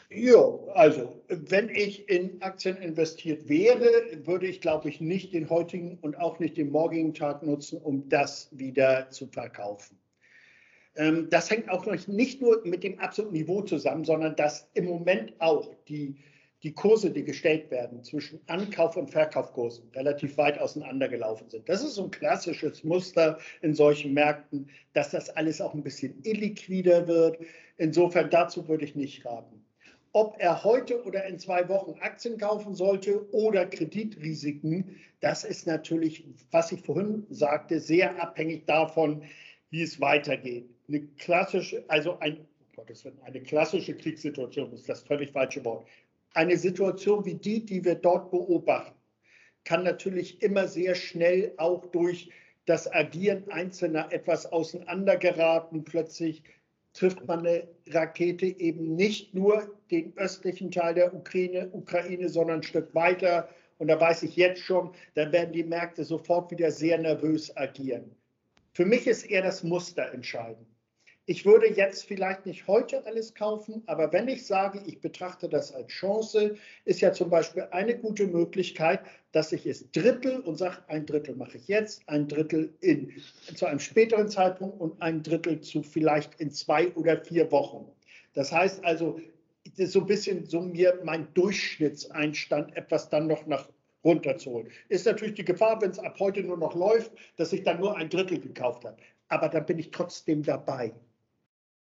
Ja, 0.10 0.40
also 0.74 1.22
wenn 1.28 1.70
ich 1.70 2.08
in 2.08 2.42
Aktien 2.42 2.78
investiert 2.78 3.50
wäre, 3.50 3.90
würde 4.24 4.48
ich, 4.48 4.62
glaube 4.62 4.88
ich, 4.88 5.02
nicht 5.02 5.34
den 5.34 5.50
heutigen 5.50 5.98
und 6.02 6.18
auch 6.18 6.40
nicht 6.40 6.58
den 6.58 6.70
morgigen 6.70 7.14
Tag 7.14 7.44
nutzen, 7.44 7.82
um 7.82 8.08
das 8.08 8.50
wieder 8.52 9.10
zu 9.10 9.28
verkaufen. 9.28 9.98
Ähm, 10.96 11.30
das 11.30 11.50
hängt 11.50 11.70
auch 11.70 11.86
nicht 12.08 12.41
nur 12.41 12.62
mit 12.66 12.84
dem 12.84 13.00
absoluten 13.00 13.34
Niveau 13.36 13.62
zusammen, 13.62 14.06
sondern 14.06 14.36
dass 14.36 14.70
im 14.74 14.86
Moment 14.86 15.34
auch 15.39 15.74
die, 15.88 16.16
die 16.64 16.74
Kurse, 16.74 17.12
die 17.12 17.24
gestellt 17.24 17.70
werden 17.72 18.04
zwischen 18.04 18.39
Ankauf- 18.48 18.98
und 18.98 19.12
Verkaufskursen, 19.12 19.89
relativ 19.93 20.38
weit 20.38 20.60
auseinandergelaufen 20.60 21.50
sind. 21.50 21.68
Das 21.68 21.84
ist 21.84 21.96
so 21.96 22.06
ein 22.06 22.12
klassisches 22.12 22.84
Muster 22.84 23.38
in 23.62 23.74
solchen 23.74 24.14
Märkten, 24.14 24.70
dass 24.93 25.12
das 25.12 25.30
alles 25.30 25.62
auch 25.62 25.74
ein 25.74 25.84
bisschen 25.84 26.20
illiquider 26.24 27.08
wird. 27.08 27.39
Insofern 27.78 28.30
dazu 28.30 28.68
würde 28.68 28.86
ich 28.86 28.96
nicht 28.96 29.26
raten 29.26 29.66
ob 30.16 30.38
er 30.39 30.64
heute 30.64 31.04
oder 31.04 31.26
in 31.26 31.38
zwei 31.39 31.68
Wochen 31.68 32.00
Aktien 32.00 32.38
kaufen 32.38 32.74
sollte 32.74 33.30
oder 33.34 33.66
Kreditrisiken, 33.66 34.96
das 35.20 35.43
ist 35.43 35.68
natürlich, 35.68 36.24
was 36.52 36.72
ich 36.72 36.80
vorhin 36.80 37.28
sagte, 37.30 37.82
sehr 37.82 38.24
abhängig 38.24 38.66
davon, 38.66 39.24
wie 39.72 39.82
es 39.82 40.00
weitergeht. 40.00 40.70
Eine 40.88 41.02
klassische, 41.18 41.84
also 41.88 42.20
ein, 42.20 42.46
eine 43.24 43.42
klassische 43.42 43.96
Kriegssituation 43.96 44.72
ist 44.74 44.88
das 44.88 45.02
völlig 45.02 45.32
falsche 45.32 45.66
Wort. 45.66 45.88
Eine 46.34 46.58
Situation 46.58 47.26
wie 47.26 47.36
die, 47.36 47.66
die 47.66 47.84
wir 47.84 47.96
dort 47.96 48.30
beobachten, 48.30 48.94
kann 49.64 49.84
natürlich 49.84 50.42
immer 50.44 50.68
sehr 50.68 50.94
schnell 50.94 51.54
auch 51.58 51.86
durch 51.88 52.30
das 52.66 52.92
Agieren 52.92 53.50
Einzelner 53.50 54.12
etwas 54.12 54.46
auseinandergeraten, 54.52 55.84
plötzlich 55.84 56.44
trifft 56.94 57.26
man 57.28 57.40
eine 57.40 57.68
Rakete 57.90 58.46
eben 58.46 58.96
nicht 58.96 59.34
nur 59.34 59.76
den 59.92 60.16
östlichen 60.18 60.72
Teil 60.72 60.94
der 60.94 61.14
Ukraine, 61.14 61.70
Ukraine, 61.72 62.30
sondern 62.30 62.60
ein 62.60 62.64
Stück 62.64 62.94
weiter. 62.94 63.50
Und 63.80 63.88
da 63.88 64.00
weiß 64.00 64.24
ich 64.24 64.36
jetzt 64.36 64.62
schon, 64.62 64.92
dann 65.16 65.32
werden 65.32 65.52
die 65.52 65.64
Märkte 65.64 66.04
sofort 66.04 66.52
wieder 66.52 66.72
sehr 66.72 66.98
nervös 66.98 67.56
agieren. 67.58 68.16
Für 68.74 68.86
mich 68.86 69.08
ist 69.08 69.24
eher 69.24 69.42
das 69.42 69.64
Muster 69.64 70.12
entscheidend 70.14 70.68
ich 71.28 71.46
würde 71.46 71.68
jetzt 71.68 72.06
vielleicht 72.06 72.46
nicht 72.46 72.68
heute 72.68 73.04
alles 73.06 73.34
kaufen, 73.34 73.82
aber 73.88 74.14
wenn 74.14 74.28
ich 74.28 74.46
sage, 74.46 74.82
ich 74.86 75.02
betrachte 75.02 75.50
das 75.50 75.74
als 75.74 75.88
Chance, 75.88 76.56
ist 76.86 77.02
ja 77.02 77.14
zum 77.14 77.32
Beispiel 77.32 77.68
eine 77.72 77.98
gute 77.98 78.28
Möglichkeit, 78.28 79.02
dass 79.32 79.52
ich 79.52 79.66
es 79.66 79.90
Drittel 79.92 80.40
und 80.42 80.58
sage, 80.58 80.78
ein 80.88 81.06
Drittel 81.08 81.36
mache 81.36 81.58
ich 81.58 81.68
jetzt, 81.68 82.08
ein 82.08 82.28
Drittel 82.28 82.76
in, 82.82 83.12
zu 83.56 83.66
einem 83.66 83.80
späteren 83.80 84.30
Zeitpunkt 84.30 84.80
und 84.80 85.02
ein 85.02 85.24
Drittel 85.24 85.62
zu 85.62 85.82
vielleicht 85.82 86.40
in 86.40 86.52
zwei 86.52 86.92
oder 86.94 87.18
vier 87.18 87.52
Wochen. 87.52 87.92
Das 88.34 88.52
heißt 88.52 88.86
also, 88.86 89.20
so 89.78 90.02
ein 90.02 90.06
bisschen 90.06 90.46
so 90.46 90.62
mir 90.62 91.00
mein 91.04 91.28
Durchschnittseinstand 91.34 92.78
etwas 92.78 93.10
dann 93.10 93.26
noch 93.26 93.48
nach 93.48 93.68
runterzuholen. 94.04 94.70
Ist 94.90 95.08
natürlich 95.08 95.34
die 95.34 95.46
Gefahr, 95.46 95.82
wenn 95.82 95.90
es 95.90 95.98
ab 95.98 96.18
heute 96.20 96.44
nur 96.44 96.58
noch 96.58 96.76
läuft, 96.76 97.12
dass 97.38 97.52
ich 97.52 97.64
dann 97.64 97.80
nur 97.80 97.98
ein 97.98 98.10
Drittel 98.10 98.40
gekauft 98.40 98.86
habe. 98.86 98.98
Aber 99.30 99.50
dann 99.50 99.66
bin 99.66 99.80
ich 99.80 99.90
trotzdem 99.90 100.44
dabei 100.44 100.94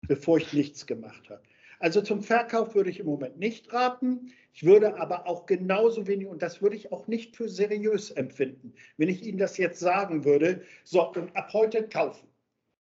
bevor 0.08 0.38
ich 0.38 0.54
nichts 0.54 0.86
gemacht 0.86 1.30
habe. 1.30 1.42
Also 1.80 2.02
zum 2.02 2.22
Verkauf 2.22 2.76
würde 2.76 2.90
ich 2.90 3.00
im 3.00 3.06
Moment 3.06 3.38
nicht 3.38 3.72
raten. 3.72 4.34
Ich 4.54 4.66
würde 4.66 5.00
aber 5.00 5.28
auch 5.28 5.46
genauso 5.46 6.08
wenig, 6.08 6.28
und 6.28 6.42
das 6.42 6.62
würde 6.62 6.76
ich 6.76 6.92
auch 6.92 7.08
nicht 7.08 7.38
für 7.38 7.48
seriös 7.48 8.12
empfinden, 8.12 8.74
wenn 8.98 9.08
ich 9.08 9.24
Ihnen 9.24 9.38
das 9.38 9.58
jetzt 9.58 9.80
sagen 9.80 10.26
würde, 10.26 10.62
so, 10.84 11.10
und 11.12 11.36
ab 11.38 11.54
heute 11.54 11.88
kaufen. 11.88 12.28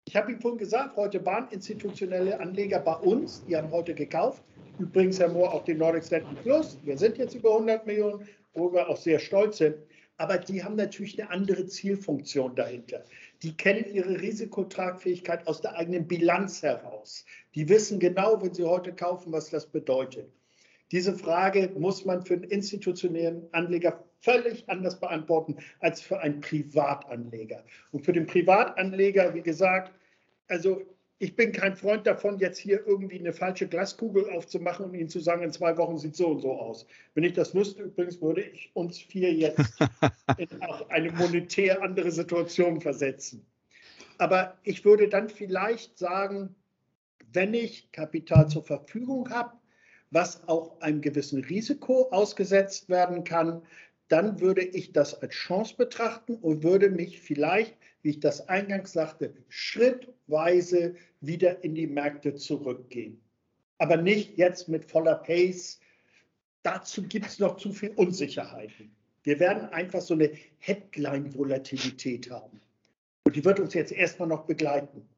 Ich 0.06 0.14
habe 0.16 0.30
Ihnen 0.30 0.40
vorhin 0.40 0.58
gesagt, 0.58 0.96
heute 0.96 1.24
waren 1.24 1.48
institutionelle 1.50 2.38
Anleger 2.38 2.78
bei 2.78 2.94
uns, 2.94 3.42
die 3.46 3.56
haben 3.56 3.70
heute 3.70 3.94
gekauft. 3.94 4.42
Übrigens, 4.78 5.18
Herr 5.18 5.28
Mohr, 5.28 5.54
auch 5.54 5.64
den 5.64 5.78
Nordic 5.78 6.04
Standard 6.04 6.42
Plus. 6.42 6.78
Wir 6.84 6.98
sind 6.98 7.16
jetzt 7.16 7.34
über 7.34 7.52
100 7.52 7.86
Millionen, 7.86 8.28
wo 8.52 8.70
wir 8.72 8.88
auch 8.88 8.96
sehr 8.96 9.18
stolz 9.18 9.58
sind. 9.58 9.76
Aber 10.16 10.36
die 10.36 10.62
haben 10.62 10.76
natürlich 10.76 11.20
eine 11.20 11.30
andere 11.30 11.66
Zielfunktion 11.66 12.54
dahinter 12.54 13.04
die 13.44 13.56
kennen 13.56 13.84
ihre 13.92 14.22
Risikotragfähigkeit 14.22 15.46
aus 15.46 15.60
der 15.60 15.76
eigenen 15.76 16.08
Bilanz 16.08 16.62
heraus. 16.62 17.26
Die 17.54 17.68
wissen 17.68 18.00
genau, 18.00 18.40
wenn 18.42 18.54
sie 18.54 18.64
heute 18.64 18.94
kaufen, 18.94 19.32
was 19.32 19.50
das 19.50 19.66
bedeutet. 19.66 20.32
Diese 20.90 21.14
Frage 21.14 21.70
muss 21.78 22.06
man 22.06 22.24
für 22.24 22.34
einen 22.34 22.44
institutionellen 22.44 23.46
Anleger 23.52 24.02
völlig 24.20 24.66
anders 24.70 24.98
beantworten 24.98 25.56
als 25.80 26.00
für 26.00 26.20
einen 26.20 26.40
Privatanleger. 26.40 27.62
Und 27.92 28.04
für 28.06 28.14
den 28.14 28.26
Privatanleger, 28.26 29.34
wie 29.34 29.42
gesagt, 29.42 29.92
also 30.48 30.80
ich 31.18 31.36
bin 31.36 31.52
kein 31.52 31.76
Freund 31.76 32.06
davon, 32.06 32.38
jetzt 32.38 32.58
hier 32.58 32.86
irgendwie 32.86 33.18
eine 33.18 33.32
falsche 33.32 33.68
Glaskugel 33.68 34.28
aufzumachen 34.30 34.86
und 34.86 34.94
Ihnen 34.94 35.08
zu 35.08 35.20
sagen, 35.20 35.42
in 35.42 35.52
zwei 35.52 35.76
Wochen 35.76 35.96
sieht 35.96 36.16
so 36.16 36.28
und 36.28 36.40
so 36.40 36.52
aus. 36.52 36.86
Wenn 37.14 37.24
ich 37.24 37.34
das 37.34 37.54
wüsste, 37.54 37.84
übrigens, 37.84 38.20
würde 38.20 38.42
ich 38.42 38.70
uns 38.74 38.98
vier 38.98 39.32
jetzt 39.32 39.78
in 40.38 40.48
eine 40.88 41.12
monetär 41.12 41.82
andere 41.82 42.10
Situation 42.10 42.80
versetzen. 42.80 43.46
Aber 44.18 44.58
ich 44.62 44.84
würde 44.84 45.08
dann 45.08 45.28
vielleicht 45.28 45.98
sagen, 45.98 46.54
wenn 47.32 47.54
ich 47.54 47.90
Kapital 47.92 48.48
zur 48.48 48.64
Verfügung 48.64 49.30
habe, 49.30 49.52
was 50.10 50.46
auch 50.48 50.80
einem 50.80 51.00
gewissen 51.00 51.42
Risiko 51.42 52.08
ausgesetzt 52.10 52.88
werden 52.88 53.24
kann, 53.24 53.62
dann 54.08 54.40
würde 54.40 54.62
ich 54.62 54.92
das 54.92 55.20
als 55.20 55.34
Chance 55.34 55.74
betrachten 55.76 56.36
und 56.36 56.62
würde 56.62 56.90
mich 56.90 57.20
vielleicht, 57.20 57.76
wie 58.04 58.10
ich 58.10 58.20
das 58.20 58.48
eingangs 58.48 58.92
sagte, 58.92 59.34
schrittweise 59.48 60.94
wieder 61.22 61.64
in 61.64 61.74
die 61.74 61.86
Märkte 61.86 62.34
zurückgehen. 62.34 63.18
Aber 63.78 63.96
nicht 63.96 64.36
jetzt 64.36 64.68
mit 64.68 64.84
voller 64.84 65.16
Pace. 65.16 65.80
Dazu 66.62 67.02
gibt 67.02 67.26
es 67.26 67.38
noch 67.38 67.56
zu 67.56 67.72
viel 67.72 67.90
Unsicherheiten. 67.96 68.94
Wir 69.22 69.40
werden 69.40 69.70
einfach 69.70 70.02
so 70.02 70.12
eine 70.14 70.30
Headline-Volatilität 70.58 72.30
haben. 72.30 72.60
Und 73.24 73.36
die 73.36 73.44
wird 73.44 73.58
uns 73.58 73.72
jetzt 73.72 73.90
erstmal 73.90 74.28
noch 74.28 74.44
begleiten. 74.44 75.08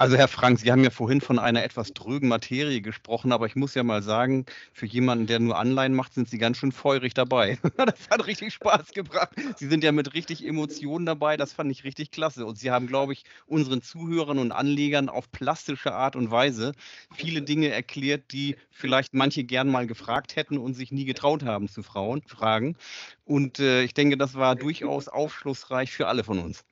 Also 0.00 0.16
Herr 0.16 0.28
Frank, 0.28 0.60
Sie 0.60 0.70
haben 0.70 0.84
ja 0.84 0.90
vorhin 0.90 1.20
von 1.20 1.40
einer 1.40 1.64
etwas 1.64 1.92
drögen 1.92 2.28
Materie 2.28 2.80
gesprochen, 2.80 3.32
aber 3.32 3.46
ich 3.46 3.56
muss 3.56 3.74
ja 3.74 3.82
mal 3.82 4.00
sagen, 4.00 4.46
für 4.72 4.86
jemanden, 4.86 5.26
der 5.26 5.40
nur 5.40 5.58
Anleihen 5.58 5.92
macht, 5.92 6.14
sind 6.14 6.28
Sie 6.28 6.38
ganz 6.38 6.58
schön 6.58 6.70
feurig 6.70 7.14
dabei. 7.14 7.58
das 7.76 8.08
hat 8.08 8.24
richtig 8.28 8.54
Spaß 8.54 8.92
gebracht. 8.92 9.30
Sie 9.56 9.66
sind 9.66 9.82
ja 9.82 9.90
mit 9.90 10.14
richtig 10.14 10.46
Emotionen 10.46 11.04
dabei, 11.04 11.36
das 11.36 11.52
fand 11.52 11.72
ich 11.72 11.82
richtig 11.82 12.12
klasse. 12.12 12.46
Und 12.46 12.56
Sie 12.60 12.70
haben, 12.70 12.86
glaube 12.86 13.12
ich, 13.12 13.24
unseren 13.46 13.82
Zuhörern 13.82 14.38
und 14.38 14.52
Anlegern 14.52 15.08
auf 15.08 15.32
plastische 15.32 15.92
Art 15.92 16.14
und 16.14 16.30
Weise 16.30 16.74
viele 17.16 17.42
Dinge 17.42 17.70
erklärt, 17.70 18.30
die 18.30 18.54
vielleicht 18.70 19.14
manche 19.14 19.42
gern 19.42 19.68
mal 19.68 19.88
gefragt 19.88 20.36
hätten 20.36 20.58
und 20.58 20.74
sich 20.74 20.92
nie 20.92 21.06
getraut 21.06 21.42
haben 21.42 21.68
zu 21.68 21.82
Frauen, 21.82 22.22
fragen. 22.22 22.76
Und 23.24 23.58
äh, 23.58 23.82
ich 23.82 23.94
denke, 23.94 24.16
das 24.16 24.36
war 24.36 24.54
durchaus 24.54 25.08
aufschlussreich 25.08 25.90
für 25.90 26.06
alle 26.06 26.22
von 26.22 26.38
uns. 26.38 26.64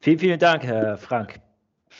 Vielen, 0.00 0.18
vielen 0.18 0.38
Dank, 0.38 0.62
Herr 0.62 0.98
Frank. 0.98 1.40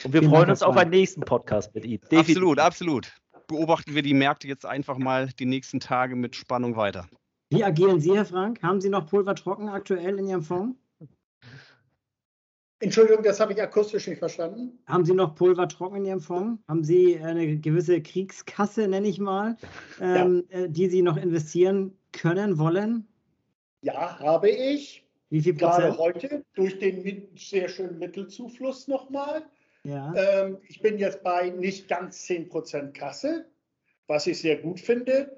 Und 0.05 0.13
wir 0.13 0.21
Vielen 0.21 0.31
freuen 0.31 0.41
Dank, 0.43 0.51
uns 0.51 0.63
auf 0.63 0.77
einen 0.77 0.91
nächsten 0.91 1.21
Podcast 1.23 1.75
mit 1.75 1.85
Ihnen. 1.85 2.01
Definitiv. 2.01 2.37
Absolut, 2.37 2.59
absolut. 2.59 3.13
Beobachten 3.47 3.95
wir 3.95 4.03
die 4.03 4.15
Märkte 4.15 4.49
jetzt 4.49 4.67
einfach 4.67 4.99
mal 4.99 5.29
die 5.39 5.47
nächsten 5.47 5.81
Tage 5.81 6.17
mit 6.17 6.37
Spannung 6.37 6.77
weiter. 6.77 7.07
Wie 7.51 7.63
agieren 7.63 8.01
Sie, 8.01 8.15
Herr 8.15 8.25
Frank? 8.25 8.63
Haben 8.63 8.81
Sie 8.81 8.89
noch 8.89 9.07
Pulver 9.07 9.35
trocken 9.35 9.69
aktuell 9.69 10.19
in 10.19 10.27
Ihrem 10.27 10.43
Fonds? 10.43 10.77
Entschuldigung, 12.81 13.23
das 13.23 13.41
habe 13.41 13.55
ich 13.55 13.63
akustisch 13.63 14.07
nicht 14.07 14.19
verstanden. 14.19 14.79
Haben 14.87 15.07
Sie 15.07 15.15
noch 15.15 15.35
Pulver 15.35 15.67
trocken 15.67 15.97
in 15.97 16.05
Ihrem 16.05 16.21
Fonds? 16.21 16.63
Haben 16.69 16.85
Sie 16.85 17.19
eine 17.19 17.59
gewisse 17.59 18.03
Kriegskasse, 18.03 18.87
nenne 18.87 19.09
ich 19.09 19.19
mal, 19.19 19.57
ähm, 20.01 20.45
ja. 20.51 20.59
Äh, 20.59 20.69
die 20.69 20.89
Sie 20.89 21.01
noch 21.01 21.17
investieren 21.17 21.97
können, 22.13 22.59
wollen? 22.59 23.07
Ja, 23.81 24.19
habe 24.19 24.51
ich. 24.51 25.05
Wie 25.31 25.41
viel 25.41 25.55
Prozent? 25.55 25.97
Gerade 25.97 25.99
heute 25.99 26.45
durch 26.55 26.79
den 26.79 27.29
sehr 27.37 27.69
schönen 27.69 27.99
Mittelzufluss 27.99 28.89
nochmal. 28.89 29.43
Ähm, 30.17 30.59
ich 30.69 30.81
bin 30.81 30.99
jetzt 30.99 31.23
bei 31.23 31.51
nicht 31.51 31.89
ganz 31.89 32.25
10% 32.25 32.93
Kasse, 32.93 33.47
was 34.07 34.27
ich 34.27 34.39
sehr 34.41 34.57
gut 34.57 34.81
finde. 34.81 35.37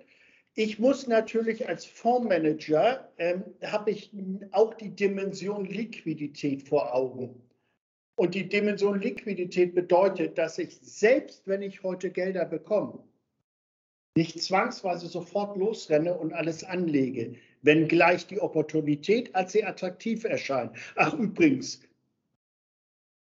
Ich 0.54 0.78
muss 0.78 1.06
natürlich 1.06 1.68
als 1.68 1.84
Fondsmanager, 1.84 3.12
ähm, 3.18 3.44
habe 3.62 3.92
ich 3.92 4.10
auch 4.50 4.74
die 4.74 4.90
Dimension 4.90 5.64
Liquidität 5.64 6.62
vor 6.62 6.94
Augen. 6.94 7.40
Und 8.16 8.34
die 8.34 8.48
Dimension 8.48 9.00
Liquidität 9.00 9.74
bedeutet, 9.76 10.36
dass 10.36 10.58
ich 10.58 10.76
selbst, 10.80 11.46
wenn 11.46 11.62
ich 11.62 11.84
heute 11.84 12.10
Gelder 12.10 12.44
bekomme, 12.44 13.04
nicht 14.16 14.42
zwangsweise 14.42 15.06
sofort 15.06 15.56
losrenne 15.56 16.18
und 16.18 16.32
alles 16.32 16.64
anlege, 16.64 17.36
wenngleich 17.62 18.26
die 18.26 18.40
Opportunität 18.40 19.32
als 19.36 19.52
sehr 19.52 19.68
attraktiv 19.68 20.24
erscheint. 20.24 20.72
Ach 20.96 21.14
übrigens, 21.14 21.80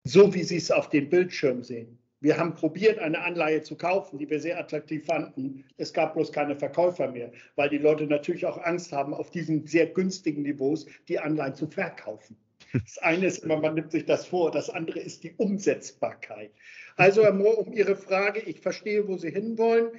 so 0.05 0.33
wie 0.33 0.43
Sie 0.43 0.57
es 0.57 0.71
auf 0.71 0.89
dem 0.89 1.09
Bildschirm 1.09 1.63
sehen. 1.63 1.97
Wir 2.21 2.37
haben 2.37 2.55
probiert, 2.55 2.99
eine 2.99 3.19
Anleihe 3.21 3.61
zu 3.61 3.75
kaufen, 3.75 4.17
die 4.17 4.29
wir 4.29 4.39
sehr 4.39 4.57
attraktiv 4.59 5.05
fanden. 5.05 5.65
Es 5.77 5.91
gab 5.93 6.13
bloß 6.13 6.31
keine 6.31 6.55
Verkäufer 6.55 7.11
mehr, 7.11 7.31
weil 7.55 7.69
die 7.69 7.79
Leute 7.79 8.05
natürlich 8.05 8.45
auch 8.45 8.63
Angst 8.63 8.93
haben, 8.93 9.13
auf 9.13 9.31
diesen 9.31 9.67
sehr 9.67 9.87
günstigen 9.87 10.43
Niveaus 10.43 10.85
die 11.07 11.19
Anleihen 11.19 11.55
zu 11.55 11.67
verkaufen. 11.67 12.37
Das 12.73 12.97
eine 12.97 13.27
ist 13.27 13.43
immer, 13.43 13.57
man 13.57 13.75
nimmt 13.75 13.91
sich 13.91 14.05
das 14.05 14.25
vor, 14.25 14.51
das 14.51 14.69
andere 14.69 14.99
ist 14.99 15.23
die 15.23 15.33
Umsetzbarkeit. 15.37 16.51
Also, 16.97 17.23
Herr 17.23 17.33
Mohr, 17.33 17.57
um 17.57 17.71
Ihre 17.71 17.95
Frage, 17.95 18.41
ich 18.41 18.59
verstehe, 18.59 19.07
wo 19.07 19.17
Sie 19.17 19.29
hinwollen 19.29 19.91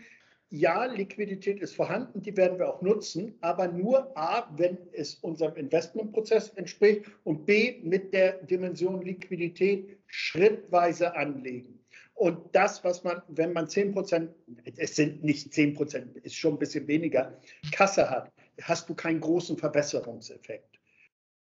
ja, 0.51 0.85
Liquidität 0.85 1.61
ist 1.61 1.75
vorhanden, 1.75 2.23
die 2.23 2.37
werden 2.37 2.59
wir 2.59 2.73
auch 2.73 2.81
nutzen, 2.81 3.35
aber 3.41 3.67
nur 3.67 4.17
A, 4.17 4.49
wenn 4.57 4.79
es 4.93 5.17
unserem 5.17 5.57
Investmentprozess 5.57 6.51
entspricht 6.51 7.07
und 7.25 7.47
B, 7.47 7.81
mit 7.83 8.13
der 8.15 8.35
Dimension 8.45 9.03
Liquidität 9.03 9.96
schrittweise 10.07 11.15
anlegen. 11.15 11.81
Und 12.15 12.55
das, 12.55 12.83
was 12.83 13.05
man, 13.05 13.21
wenn 13.29 13.53
man 13.53 13.69
10 13.69 13.93
Prozent, 13.93 14.31
es 14.77 14.97
sind 14.97 15.23
nicht 15.23 15.53
10 15.53 15.75
Prozent, 15.75 16.17
ist 16.19 16.35
schon 16.35 16.55
ein 16.55 16.59
bisschen 16.59 16.89
weniger, 16.89 17.39
Kasse 17.73 18.09
hat, 18.09 18.33
hast 18.63 18.89
du 18.89 18.95
keinen 18.95 19.21
großen 19.21 19.59
Verbesserungseffekt. 19.59 20.81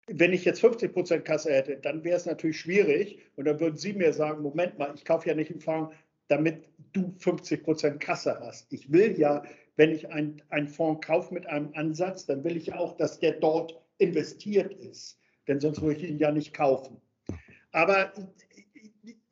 Wenn 0.06 0.32
ich 0.32 0.44
jetzt 0.44 0.60
50 0.60 0.92
Prozent 0.92 1.24
Kasse 1.24 1.52
hätte, 1.52 1.76
dann 1.76 2.02
wäre 2.04 2.16
es 2.16 2.26
natürlich 2.26 2.58
schwierig 2.58 3.18
und 3.36 3.44
dann 3.44 3.60
würden 3.60 3.76
Sie 3.76 3.92
mir 3.92 4.12
sagen, 4.14 4.42
Moment 4.42 4.78
mal, 4.78 4.94
ich 4.94 5.04
kaufe 5.04 5.28
ja 5.28 5.34
nicht 5.34 5.50
einen 5.50 5.60
Fonds, 5.60 5.94
damit 6.28 6.64
du 6.92 7.14
50 7.18 7.62
Prozent 7.62 8.00
Kasse 8.00 8.40
hast. 8.40 8.72
Ich 8.72 8.90
will 8.90 9.18
ja, 9.18 9.44
wenn 9.76 9.92
ich 9.92 10.08
einen 10.10 10.68
Fonds 10.68 11.06
kaufe 11.06 11.34
mit 11.34 11.46
einem 11.46 11.70
Ansatz, 11.74 12.24
dann 12.24 12.44
will 12.44 12.56
ich 12.56 12.72
auch, 12.72 12.96
dass 12.96 13.20
der 13.20 13.32
dort 13.32 13.78
investiert 13.98 14.72
ist. 14.72 15.20
Denn 15.46 15.60
sonst 15.60 15.82
würde 15.82 16.00
ich 16.00 16.08
ihn 16.08 16.18
ja 16.18 16.32
nicht 16.32 16.54
kaufen. 16.54 17.00
Aber 17.72 18.12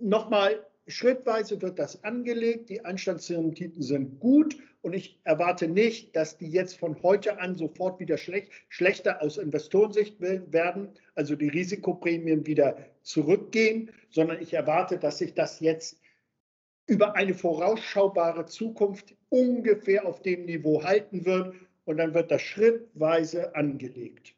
nochmal, 0.00 0.66
schrittweise 0.86 1.60
wird 1.62 1.78
das 1.78 2.02
angelegt. 2.04 2.68
Die 2.68 2.84
Anstandsrenditen 2.84 3.82
sind 3.82 4.20
gut 4.20 4.56
und 4.82 4.94
ich 4.94 5.20
erwarte 5.24 5.68
nicht, 5.68 6.16
dass 6.16 6.38
die 6.38 6.50
jetzt 6.50 6.78
von 6.78 7.02
heute 7.02 7.38
an 7.38 7.54
sofort 7.54 8.00
wieder 8.00 8.16
schlecht, 8.16 8.50
schlechter 8.68 9.22
aus 9.22 9.36
Investorensicht 9.36 10.20
werden, 10.20 10.88
also 11.14 11.36
die 11.36 11.48
Risikoprämien 11.48 12.46
wieder 12.46 12.78
zurückgehen, 13.02 13.90
sondern 14.10 14.40
ich 14.40 14.54
erwarte, 14.54 14.98
dass 14.98 15.18
sich 15.18 15.34
das 15.34 15.60
jetzt 15.60 16.00
über 16.86 17.14
eine 17.14 17.34
vorausschaubare 17.34 18.46
Zukunft 18.46 19.14
ungefähr 19.28 20.06
auf 20.06 20.22
dem 20.22 20.46
Niveau 20.46 20.82
halten 20.82 21.24
wird 21.24 21.54
und 21.84 21.98
dann 21.98 22.14
wird 22.14 22.30
das 22.30 22.42
schrittweise 22.42 23.54
angelegt. 23.54 24.34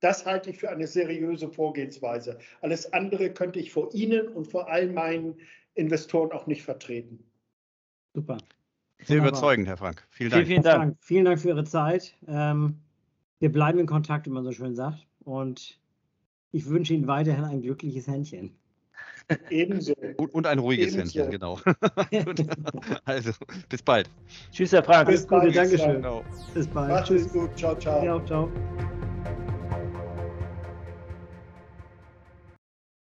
Das 0.00 0.24
halte 0.24 0.50
ich 0.50 0.58
für 0.58 0.70
eine 0.70 0.86
seriöse 0.86 1.48
Vorgehensweise. 1.48 2.38
Alles 2.62 2.92
andere 2.92 3.30
könnte 3.30 3.58
ich 3.58 3.70
vor 3.72 3.94
Ihnen 3.94 4.28
und 4.28 4.46
vor 4.46 4.68
all 4.68 4.88
meinen 4.88 5.36
Investoren 5.74 6.32
auch 6.32 6.46
nicht 6.46 6.62
vertreten. 6.62 7.22
Super. 8.14 8.38
Sehr 8.98 9.18
Wunderbar. 9.18 9.28
überzeugend, 9.28 9.68
Herr 9.68 9.76
Frank. 9.76 10.06
Vielen 10.10 10.30
Dank. 10.30 10.46
Vielen, 10.46 10.62
vielen 10.62 10.74
Dank. 10.74 10.96
Vielen 11.00 11.24
Dank 11.24 11.40
für 11.40 11.48
Ihre 11.48 11.64
Zeit. 11.64 12.14
Ähm, 12.26 12.80
wir 13.38 13.52
bleiben 13.52 13.78
in 13.78 13.86
Kontakt, 13.86 14.26
wie 14.26 14.30
man 14.30 14.44
so 14.44 14.52
schön 14.52 14.74
sagt. 14.74 15.06
Und 15.24 15.78
ich 16.52 16.66
wünsche 16.68 16.94
Ihnen 16.94 17.06
weiterhin 17.06 17.44
ein 17.44 17.62
glückliches 17.62 18.06
Händchen. 18.06 18.56
Ebenso. 19.50 19.94
Und, 20.16 20.46
ein 20.46 20.58
ruhiges 20.58 20.94
Ebenso. 20.94 21.20
Händchen, 21.20 21.30
genau. 21.30 21.60
also, 23.04 23.32
bis 23.68 23.82
bald. 23.82 24.10
Tschüss, 24.50 24.72
Herr 24.72 24.82
Frank. 24.82 25.08
Bis 25.08 25.26
bald. 25.26 25.54
Dankeschön. 25.54 25.96
Genau. 25.96 26.24
Bis 26.52 26.66
bald. 26.66 26.90
Macht 26.90 27.06
Tschüss. 27.06 27.32
gut. 27.32 27.56
Ciao, 27.56 27.76
ciao. 27.76 28.04
Ja, 28.04 28.24
ciao. 28.26 28.50